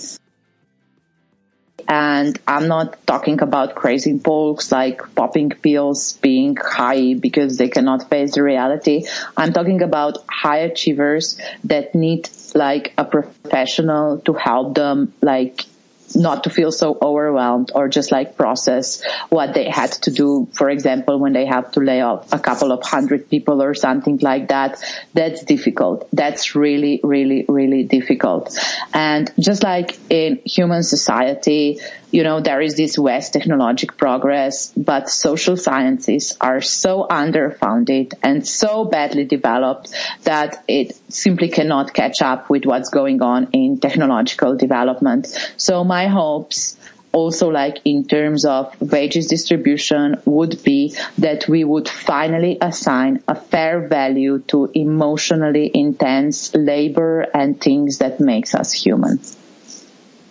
And 1.88 2.40
I'm 2.48 2.68
not 2.68 3.06
talking 3.06 3.42
about 3.42 3.76
crazy 3.76 4.18
folks 4.18 4.72
like 4.72 5.14
popping 5.14 5.52
pills, 5.52 6.14
being 6.14 6.56
high 6.56 7.14
because 7.14 7.58
they 7.58 7.70
cannot 7.70 8.10
face 8.10 8.34
the 8.34 8.42
reality. 8.42 9.06
I'm 9.38 9.54
talking 9.54 9.82
about 9.84 10.18
high 10.28 10.60
achievers 10.60 11.40
that 11.66 11.94
need 11.94 12.30
like 12.56 12.94
a 12.98 13.06
professional 13.06 14.20
to 14.22 14.34
help 14.34 14.74
them 14.74 15.14
like 15.22 15.66
not 16.14 16.44
to 16.44 16.50
feel 16.50 16.72
so 16.72 16.98
overwhelmed 17.02 17.72
or 17.74 17.88
just 17.88 18.12
like 18.12 18.38
process 18.38 19.04
what 19.30 19.54
they 19.54 19.70
had 19.70 19.92
to 19.92 20.12
do. 20.12 20.48
For 20.54 20.70
example, 20.70 21.20
when 21.20 21.34
they 21.34 21.46
have 21.46 21.72
to 21.72 21.80
lay 21.80 22.02
off 22.02 22.32
a 22.34 22.40
couple 22.40 22.72
of 22.72 22.84
hundred 22.84 23.30
people 23.30 23.62
or 23.62 23.74
something 23.74 24.20
like 24.22 24.50
that, 24.50 24.84
that's 25.14 25.44
difficult. 25.44 26.08
That's 26.12 26.56
really, 26.56 27.00
really, 27.04 27.46
really 27.48 27.84
difficult. 27.84 28.58
And 28.94 29.32
just 29.40 29.64
like 29.64 29.98
in 30.10 30.42
human 30.46 30.84
society, 30.84 31.80
you 32.16 32.24
know, 32.24 32.40
there 32.40 32.62
is 32.62 32.78
this 32.78 32.96
vast 32.96 33.34
technological 33.34 33.98
progress, 33.98 34.72
but 34.78 35.10
social 35.10 35.58
sciences 35.58 36.38
are 36.40 36.62
so 36.62 37.06
underfunded 37.10 38.14
and 38.24 38.48
so 38.48 38.86
badly 38.86 39.26
developed 39.26 39.94
that 40.24 40.64
it 40.66 40.96
simply 41.10 41.50
cannot 41.50 41.94
catch 41.94 42.22
up 42.22 42.50
with 42.50 42.66
what's 42.66 42.90
going 42.90 43.22
on 43.22 43.50
in 43.52 43.82
technological 43.82 44.56
development. 44.56 45.28
So 45.58 45.84
my 45.84 46.08
hopes 46.08 46.78
also 47.12 47.50
like 47.50 47.80
in 47.84 48.06
terms 48.06 48.46
of 48.46 48.74
wages 48.80 49.28
distribution 49.28 50.16
would 50.24 50.64
be 50.64 50.96
that 51.18 51.50
we 51.50 51.66
would 51.66 51.90
finally 51.90 52.58
assign 52.62 53.22
a 53.28 53.36
fair 53.36 53.90
value 53.90 54.40
to 54.48 54.72
emotionally 54.74 55.70
intense 55.74 56.56
labor 56.56 57.26
and 57.34 57.60
things 57.60 57.98
that 57.98 58.22
makes 58.22 58.56
us 58.56 58.72
human. 58.72 59.20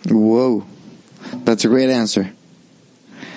Whoa. 0.09 0.65
That's 1.33 1.65
a 1.65 1.67
great 1.67 1.89
answer. 1.89 2.31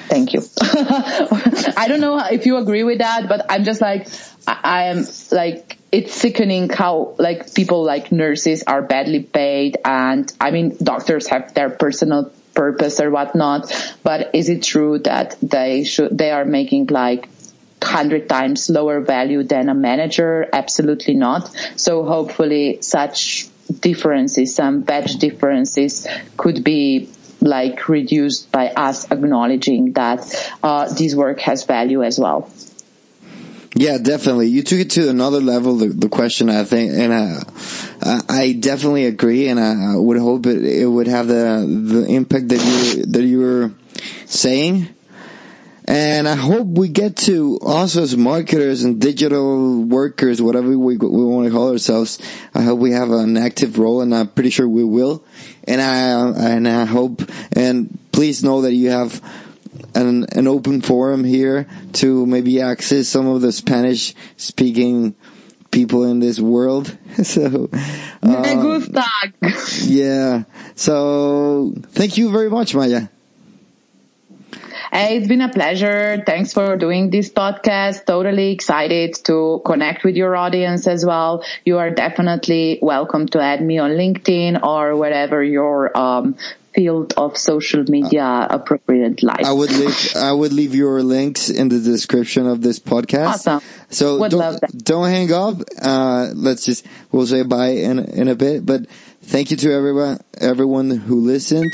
Thank 0.08 0.32
you. 0.32 0.42
I 0.62 1.84
don't 1.86 2.00
know 2.00 2.18
if 2.18 2.46
you 2.46 2.56
agree 2.56 2.82
with 2.82 2.98
that, 2.98 3.28
but 3.28 3.44
I'm 3.50 3.64
just 3.64 3.80
like, 3.80 4.08
I 4.46 4.84
am 4.84 5.04
like, 5.30 5.76
it's 5.92 6.14
sickening 6.14 6.70
how 6.70 7.14
like 7.18 7.54
people 7.54 7.84
like 7.84 8.10
nurses 8.10 8.64
are 8.66 8.82
badly 8.82 9.22
paid 9.22 9.78
and 9.84 10.30
I 10.40 10.50
mean 10.50 10.76
doctors 10.82 11.28
have 11.28 11.54
their 11.54 11.70
personal 11.70 12.32
purpose 12.54 13.00
or 13.00 13.10
whatnot, 13.10 13.70
but 14.02 14.34
is 14.34 14.48
it 14.48 14.62
true 14.62 14.98
that 15.00 15.36
they 15.42 15.84
should, 15.84 16.16
they 16.16 16.30
are 16.30 16.44
making 16.44 16.86
like 16.86 17.28
hundred 17.82 18.28
times 18.28 18.68
lower 18.70 19.00
value 19.00 19.42
than 19.42 19.68
a 19.68 19.74
manager? 19.74 20.48
Absolutely 20.52 21.14
not. 21.14 21.54
So 21.76 22.04
hopefully 22.04 22.78
such 22.80 23.48
differences, 23.80 24.54
some 24.54 24.80
badge 24.80 25.16
differences 25.16 26.06
could 26.36 26.64
be 26.64 27.10
like 27.40 27.88
reduced 27.88 28.50
by 28.50 28.68
us 28.68 29.10
acknowledging 29.10 29.92
that 29.92 30.52
uh, 30.62 30.92
this 30.92 31.14
work 31.14 31.40
has 31.40 31.64
value 31.64 32.02
as 32.02 32.18
well. 32.18 32.50
Yeah, 33.74 33.98
definitely. 33.98 34.48
You 34.48 34.62
took 34.62 34.80
it 34.80 34.90
to 34.92 35.08
another 35.08 35.40
level. 35.40 35.76
The, 35.76 35.88
the 35.88 36.08
question, 36.08 36.48
I 36.48 36.64
think, 36.64 36.92
and 36.92 37.12
uh, 37.12 38.22
I 38.28 38.56
definitely 38.58 39.04
agree, 39.04 39.48
and 39.48 39.60
I 39.60 39.94
would 39.94 40.18
hope 40.18 40.46
it, 40.46 40.64
it 40.64 40.86
would 40.86 41.06
have 41.06 41.28
the 41.28 41.66
the 41.68 42.06
impact 42.06 42.48
that 42.48 42.64
you 42.64 43.04
that 43.06 43.22
you 43.22 43.40
were 43.40 43.72
saying. 44.26 44.88
And 45.88 46.28
I 46.28 46.34
hope 46.34 46.66
we 46.66 46.88
get 46.88 47.16
to 47.28 47.58
also 47.62 48.02
as 48.02 48.14
marketers 48.14 48.84
and 48.84 49.00
digital 49.00 49.82
workers, 49.82 50.42
whatever 50.42 50.68
we, 50.76 50.98
we 50.98 51.24
want 51.24 51.46
to 51.46 51.50
call 51.50 51.72
ourselves. 51.72 52.18
I 52.54 52.60
hope 52.60 52.78
we 52.78 52.90
have 52.90 53.10
an 53.10 53.38
active 53.38 53.78
role 53.78 54.02
and 54.02 54.14
I'm 54.14 54.28
pretty 54.28 54.50
sure 54.50 54.68
we 54.68 54.84
will. 54.84 55.24
And 55.64 55.80
I, 55.80 56.50
and 56.52 56.68
I 56.68 56.84
hope, 56.84 57.22
and 57.56 57.98
please 58.12 58.44
know 58.44 58.60
that 58.62 58.74
you 58.74 58.90
have 58.90 59.22
an, 59.94 60.26
an 60.32 60.46
open 60.46 60.82
forum 60.82 61.24
here 61.24 61.66
to 61.94 62.26
maybe 62.26 62.60
access 62.60 63.08
some 63.08 63.26
of 63.26 63.40
the 63.40 63.50
Spanish 63.50 64.14
speaking 64.36 65.14
people 65.70 66.04
in 66.04 66.20
this 66.20 66.38
world. 66.38 66.96
So, 67.24 67.68
um, 68.22 68.42
yeah. 69.82 70.44
So 70.76 71.72
thank 71.88 72.16
you 72.16 72.30
very 72.30 72.48
much, 72.48 72.74
Maya. 72.74 73.08
Hey, 74.92 75.18
it's 75.18 75.28
been 75.28 75.42
a 75.42 75.52
pleasure. 75.52 76.22
Thanks 76.24 76.52
for 76.52 76.76
doing 76.76 77.10
this 77.10 77.28
podcast. 77.30 78.06
Totally 78.06 78.52
excited 78.52 79.14
to 79.24 79.60
connect 79.64 80.02
with 80.02 80.16
your 80.16 80.34
audience 80.34 80.86
as 80.86 81.04
well. 81.04 81.44
You 81.64 81.78
are 81.78 81.90
definitely 81.90 82.78
welcome 82.80 83.26
to 83.28 83.40
add 83.40 83.62
me 83.62 83.78
on 83.78 83.90
LinkedIn 83.92 84.62
or 84.62 84.96
wherever 84.96 85.42
your 85.44 85.96
um, 85.96 86.36
field 86.74 87.12
of 87.16 87.36
social 87.36 87.84
media 87.84 88.46
appropriate 88.48 89.22
life. 89.22 89.44
I 89.44 89.52
would 89.52 89.72
leave 89.72 90.16
I 90.16 90.32
would 90.32 90.52
leave 90.52 90.74
your 90.74 91.02
links 91.02 91.50
in 91.50 91.68
the 91.68 91.80
description 91.80 92.46
of 92.46 92.62
this 92.62 92.78
podcast. 92.78 93.26
Awesome. 93.26 93.60
So 93.90 94.18
would 94.20 94.30
don't, 94.30 94.84
don't 94.84 95.08
hang 95.08 95.32
up. 95.32 95.56
Uh, 95.80 96.30
let's 96.34 96.64
just 96.64 96.86
we'll 97.12 97.26
say 97.26 97.42
bye 97.42 97.70
in 97.70 97.98
in 97.98 98.28
a 98.28 98.34
bit. 98.34 98.64
But 98.64 98.86
thank 99.22 99.50
you 99.50 99.56
to 99.58 99.72
everyone 99.72 100.20
everyone 100.40 100.90
who 100.90 101.20
listened. 101.20 101.72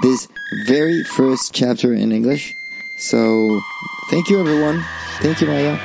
This 0.00 0.28
very 0.64 1.02
first 1.02 1.52
chapter 1.52 1.92
in 1.92 2.12
English. 2.12 2.54
So, 2.98 3.60
thank 4.10 4.30
you 4.30 4.38
everyone. 4.38 4.84
Thank 5.18 5.40
you, 5.40 5.48
Maya. 5.48 5.76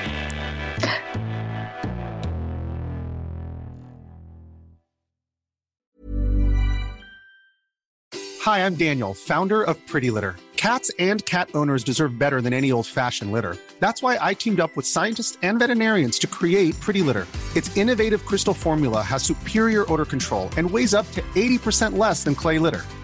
Hi, 8.41 8.65
I'm 8.65 8.75
Daniel, 8.75 9.15
founder 9.15 9.63
of 9.63 9.83
Pretty 9.87 10.11
Litter. 10.11 10.35
Cats 10.57 10.91
and 10.99 11.25
cat 11.25 11.49
owners 11.55 11.83
deserve 11.83 12.19
better 12.19 12.39
than 12.39 12.53
any 12.53 12.71
old 12.71 12.85
fashioned 12.85 13.31
litter. 13.31 13.57
That's 13.79 14.03
why 14.03 14.19
I 14.21 14.35
teamed 14.35 14.59
up 14.59 14.75
with 14.75 14.85
scientists 14.85 15.39
and 15.41 15.57
veterinarians 15.57 16.19
to 16.19 16.27
create 16.27 16.79
Pretty 16.79 17.01
Litter. 17.01 17.25
Its 17.55 17.75
innovative 17.75 18.25
crystal 18.25 18.53
formula 18.53 19.01
has 19.01 19.23
superior 19.23 19.91
odor 19.91 20.05
control 20.05 20.49
and 20.55 20.69
weighs 20.69 20.93
up 20.93 21.09
to 21.11 21.21
80% 21.33 21.97
less 21.97 22.23
than 22.23 22.35
clay 22.35 22.59
litter. 22.59 22.83